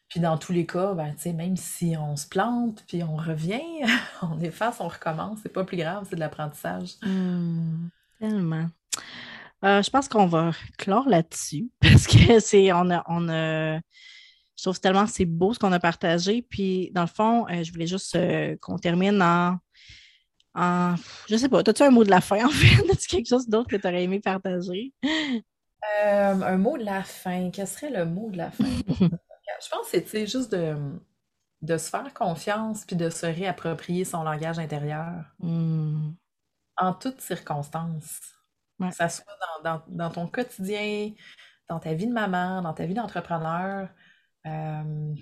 Puis 0.09 0.19
dans 0.19 0.37
tous 0.37 0.51
les 0.51 0.65
cas, 0.65 0.93
ben, 0.93 1.15
même 1.33 1.57
si 1.57 1.95
on 1.97 2.15
se 2.15 2.27
plante, 2.27 2.83
puis 2.87 3.03
on 3.03 3.15
revient, 3.15 3.61
on 4.21 4.39
efface, 4.39 4.77
on 4.79 4.87
recommence, 4.87 5.39
c'est 5.41 5.51
pas 5.51 5.63
plus 5.63 5.77
grave, 5.77 6.05
c'est 6.09 6.15
de 6.15 6.19
l'apprentissage. 6.19 6.91
Mmh, 7.01 7.87
tellement. 8.19 8.67
Euh, 9.63 9.81
je 9.81 9.89
pense 9.89 10.09
qu'on 10.09 10.25
va 10.25 10.51
clore 10.77 11.07
là-dessus 11.07 11.69
parce 11.81 12.05
que 12.05 12.39
c'est 12.39 12.73
on 12.73 12.91
a, 12.91 13.03
on 13.07 13.29
a 13.29 13.77
je 13.77 14.63
trouve 14.69 14.79
tellement 14.79 15.07
c'est 15.07 15.25
beau 15.25 15.53
ce 15.53 15.59
qu'on 15.59 15.71
a 15.71 15.79
partagé. 15.79 16.41
Puis 16.41 16.91
dans 16.93 17.01
le 17.01 17.07
fond, 17.07 17.47
euh, 17.49 17.63
je 17.63 17.71
voulais 17.71 17.87
juste 17.87 18.15
euh, 18.15 18.55
qu'on 18.61 18.77
termine 18.77 19.21
en, 19.21 19.57
en 20.53 20.95
je 21.29 21.37
sais 21.37 21.49
pas, 21.49 21.59
as-tu 21.59 21.81
un 21.81 21.91
mot 21.91 22.03
de 22.03 22.09
la 22.09 22.21
fin 22.21 22.45
en 22.45 22.49
fait? 22.49 22.91
As-tu 22.91 23.07
quelque 23.07 23.29
chose 23.29 23.47
d'autre 23.47 23.69
que 23.69 23.77
tu 23.77 23.87
aurais 23.87 24.03
aimé 24.03 24.19
partager? 24.19 24.93
un 26.05 26.57
mot 26.57 26.77
de 26.77 26.83
la 26.83 27.03
fin. 27.03 27.49
Quel 27.51 27.67
serait 27.67 27.89
le 27.89 28.05
mot 28.05 28.29
de 28.29 28.37
la 28.37 28.51
fin? 28.51 28.63
Je 29.61 29.69
pense 29.69 29.89
que 29.89 30.07
c'est 30.07 30.27
juste 30.27 30.51
de, 30.51 30.77
de 31.63 31.77
se 31.77 31.89
faire 31.89 32.13
confiance 32.13 32.85
puis 32.85 32.95
de 32.95 33.09
se 33.09 33.25
réapproprier 33.25 34.03
son 34.03 34.23
langage 34.23 34.59
intérieur 34.59 35.23
hmm. 35.39 36.11
en 36.77 36.93
toutes 36.93 37.21
circonstances. 37.21 38.19
Que 38.79 38.91
ça 38.91 39.07
soit 39.07 39.23
dans, 39.87 40.09
ton 40.09 40.27
quotidien, 40.27 41.13
dans 41.69 41.79
ta 41.79 41.93
vie 41.93 42.07
de 42.07 42.11
maman, 42.11 42.61
dans 42.61 42.73
ta 42.73 42.85
vie 42.85 42.93
d'entrepreneur, 42.93 43.87
euh, 44.45 45.13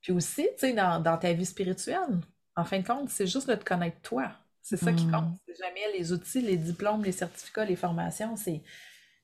puis 0.00 0.12
aussi, 0.12 0.48
tu 0.54 0.68
sais, 0.68 0.72
dans, 0.72 1.18
ta 1.18 1.32
vie 1.34 1.44
spirituelle. 1.44 2.20
En 2.56 2.64
fin 2.64 2.78
de 2.78 2.86
compte, 2.86 3.10
c'est 3.10 3.26
juste 3.26 3.48
de 3.50 3.54
te 3.54 3.64
connaître 3.64 4.00
toi. 4.00 4.32
C'est 4.62 4.78
ça 4.78 4.92
qui 4.92 5.04
compte. 5.10 5.24
Hmm. 5.24 5.36
C'est 5.46 5.56
jamais 5.56 5.98
les 5.98 6.12
outils, 6.12 6.40
les 6.40 6.56
diplômes, 6.56 7.04
les 7.04 7.12
certificats, 7.12 7.66
les 7.66 7.76
formations, 7.76 8.36
c'est, 8.36 8.62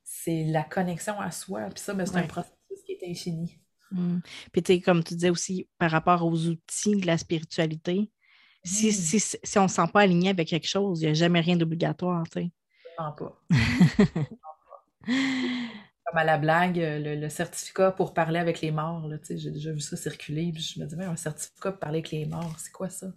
c'est 0.04 0.44
la 0.44 0.64
connexion 0.64 1.18
à 1.18 1.30
soi. 1.30 1.62
Puis 1.70 1.80
ça, 1.80 1.94
ben, 1.94 2.04
c'est 2.04 2.18
un 2.18 2.26
processus 2.26 2.82
qui 2.84 2.92
est 2.92 3.10
infini. 3.10 3.58
Mmh. 3.90 4.18
Puis, 4.52 4.62
tu 4.62 4.74
sais, 4.74 4.80
comme 4.80 5.02
tu 5.02 5.14
disais 5.14 5.30
aussi, 5.30 5.68
par 5.78 5.90
rapport 5.90 6.24
aux 6.24 6.46
outils 6.46 6.96
de 6.96 7.06
la 7.06 7.18
spiritualité, 7.18 8.10
si, 8.64 8.88
mmh. 8.88 9.38
si, 9.44 9.58
on 9.58 9.64
ne 9.64 9.68
se 9.68 9.74
sent 9.74 9.90
pas 9.92 10.00
aligné 10.00 10.30
avec 10.30 10.48
quelque 10.48 10.68
chose, 10.68 11.00
il 11.00 11.06
n'y 11.06 11.10
a 11.10 11.14
jamais 11.14 11.40
rien 11.40 11.56
d'obligatoire, 11.56 12.24
tu 12.30 12.40
sais. 12.40 12.50
pas. 12.96 13.14
Comme 15.06 16.18
à 16.18 16.24
la 16.24 16.38
blague, 16.38 16.78
le, 16.78 17.28
certificat 17.28 17.92
pour 17.92 18.14
parler 18.14 18.38
avec 18.38 18.62
les 18.62 18.70
morts, 18.70 19.06
tu 19.10 19.26
sais, 19.26 19.38
j'ai 19.38 19.50
déjà 19.50 19.72
vu 19.72 19.80
ça 19.80 19.94
circuler, 19.94 20.50
puis 20.52 20.62
je 20.62 20.80
me 20.80 20.86
disais, 20.86 21.04
un 21.04 21.16
certificat 21.16 21.70
pour 21.72 21.80
parler 21.80 21.98
avec 21.98 22.10
les 22.10 22.24
morts, 22.24 22.54
c'est 22.58 22.72
quoi 22.72 22.88
ça? 22.88 23.08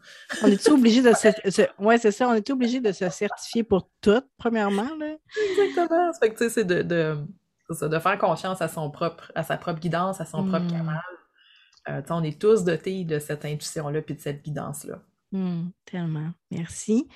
on 0.43 0.47
est 0.47 0.67
obligé 0.69 1.01
de 1.01 1.13
se... 1.13 1.81
Ouais, 1.81 1.97
c'est 1.97 2.11
ça, 2.11 2.27
on 2.27 2.33
est 2.33 2.49
obligé 2.49 2.81
de 2.81 2.91
se 2.91 3.09
certifier 3.09 3.63
pour 3.63 3.89
tout, 4.01 4.21
premièrement, 4.37 4.93
là? 4.99 5.15
Exactement. 5.51 6.11
Fait 6.19 6.33
que, 6.33 6.37
tu 6.37 6.43
sais, 6.43 6.49
c'est 6.49 6.65
de 6.65 6.81
de 6.81 7.17
faire 7.73 8.17
confiance 8.17 8.61
à 8.61 8.67
son 8.67 8.89
propre, 8.89 9.31
à 9.35 9.43
sa 9.43 9.57
propre 9.57 9.79
guidance, 9.79 10.21
à 10.21 10.25
son 10.25 10.45
propre 10.45 10.65
hmm. 10.65 10.71
canal. 10.71 11.01
Euh, 11.89 12.01
on 12.09 12.23
est 12.23 12.39
tous 12.39 12.63
dotés 12.63 13.03
de 13.03 13.19
cette 13.19 13.45
intuition-là 13.45 14.01
puis 14.01 14.15
de 14.15 14.21
cette 14.21 14.43
guidance-là. 14.43 14.99
Hmm, 15.31 15.69
tellement. 15.85 16.31
Merci. 16.51 17.07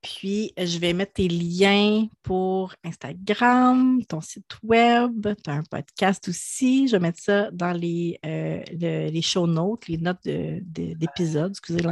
Puis, 0.00 0.52
je 0.58 0.78
vais 0.78 0.92
mettre 0.94 1.12
tes 1.12 1.28
liens 1.28 2.08
pour 2.24 2.74
Instagram, 2.82 4.04
ton 4.08 4.20
site 4.20 4.58
web, 4.64 5.28
tu 5.44 5.48
as 5.48 5.54
un 5.54 5.62
podcast 5.62 6.28
aussi. 6.28 6.88
Je 6.88 6.96
vais 6.96 6.98
mettre 6.98 7.22
ça 7.22 7.52
dans 7.52 7.70
les, 7.70 8.18
euh, 8.26 8.64
les 8.72 9.22
show 9.22 9.46
notes, 9.46 9.86
les 9.86 9.98
notes 9.98 10.24
d'épisode, 10.24 11.52
excusez 11.52 11.82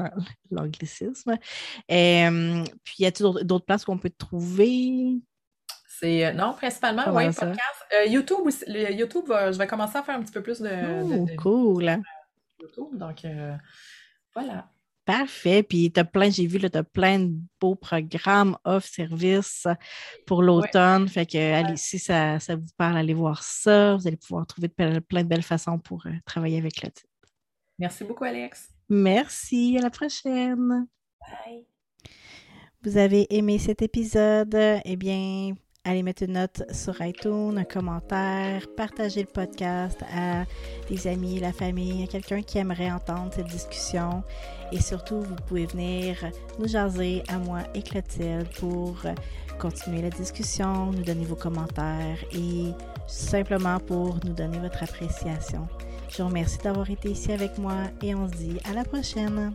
l'anglicisme. 0.51 1.39
Euh, 1.93 2.65
puis, 2.83 2.95
y 2.99 3.07
a-t-il 3.07 3.47
d'autres 3.47 3.65
places 3.65 3.85
qu'on 3.85 3.99
peut 3.99 4.11
te 4.11 4.19
trouver? 4.19 5.21
Euh, 6.03 6.33
non, 6.33 6.55
principalement, 6.55 7.05
oui, 7.09 7.27
podcast. 7.27 7.59
Euh, 7.93 8.07
YouTube, 8.07 8.49
YouTube 8.67 9.27
je 9.29 9.59
vais 9.59 9.67
commencer 9.67 9.99
à 9.99 10.03
faire 10.03 10.17
un 10.17 10.23
petit 10.23 10.33
peu 10.33 10.43
plus 10.43 10.61
de. 10.61 10.71
Oh, 11.03 11.27
cool. 11.39 12.03
YouTube, 12.61 12.89
donc 12.93 13.25
euh, 13.25 13.57
voilà. 14.35 14.71
Parfait. 15.05 15.63
Puis 15.63 15.91
tu 15.93 16.05
plein, 16.05 16.31
j'ai 16.31 16.47
vu, 16.47 16.59
tu 16.59 16.77
as 16.77 16.85
plein 16.85 17.19
de 17.19 17.33
beaux 17.61 17.75
programmes 17.75 18.57
off-service 18.65 19.67
pour 20.27 20.43
l'automne. 20.43 21.09
Fait 21.09 21.27
que 21.27 21.53
allez, 21.53 21.77
si 21.77 21.99
ça, 21.99 22.39
vous 22.39 22.69
parle, 22.77 22.99
allez 22.99 23.15
voir 23.15 23.43
ça. 23.43 23.97
Vous 23.97 24.07
allez 24.07 24.17
pouvoir 24.17 24.47
trouver 24.47 24.69
plein 24.69 25.01
de 25.01 25.29
belles 25.29 25.43
façons 25.43 25.79
pour 25.79 26.07
travailler 26.25 26.59
avec 26.59 26.83
le 26.83 26.91
titre. 26.91 27.09
Merci 27.79 28.05
beaucoup, 28.05 28.25
Alex. 28.25 28.69
Merci. 28.89 29.77
À 29.79 29.83
la 29.83 29.91
prochaine. 29.91 30.87
Bye. 31.21 31.67
Vous 32.83 32.97
avez 32.97 33.27
aimé 33.35 33.59
cet 33.59 33.83
épisode? 33.83 34.55
Eh 34.55 34.97
bien, 34.97 35.55
Allez 35.85 36.03
mettre 36.03 36.25
une 36.25 36.35
note 36.35 36.63
sur 36.75 37.01
iTunes, 37.01 37.57
un 37.57 37.65
commentaire, 37.65 38.67
partager 38.77 39.23
le 39.23 39.27
podcast 39.27 39.99
à 40.15 40.45
des 40.91 41.07
amis, 41.07 41.41
la 41.41 41.55
famille, 41.55 42.05
à 42.05 42.07
quelqu'un 42.07 42.43
qui 42.43 42.59
aimerait 42.59 42.91
entendre 42.91 43.33
cette 43.35 43.47
discussion. 43.47 44.23
Et 44.73 44.81
surtout, 44.81 45.23
vous 45.23 45.37
pouvez 45.47 45.65
venir 45.65 46.17
nous 46.59 46.69
jaser 46.69 47.23
à 47.29 47.39
moi 47.39 47.61
et 47.75 47.81
Clotilde 47.81 48.47
pour 48.59 48.99
continuer 49.59 50.03
la 50.03 50.11
discussion, 50.11 50.93
nous 50.93 51.03
donner 51.03 51.25
vos 51.25 51.35
commentaires 51.35 52.19
et 52.31 52.73
simplement 53.07 53.81
pour 53.81 54.17
nous 54.27 54.35
donner 54.35 54.59
votre 54.59 54.83
appréciation. 54.83 55.67
Je 56.11 56.23
vous 56.23 56.29
remercie 56.29 56.59
d'avoir 56.59 56.91
été 56.91 57.11
ici 57.11 57.33
avec 57.33 57.57
moi 57.57 57.75
et 58.03 58.15
on 58.15 58.29
se 58.29 58.35
dit 58.35 58.59
à 58.69 58.75
la 58.75 58.85
prochaine. 58.85 59.55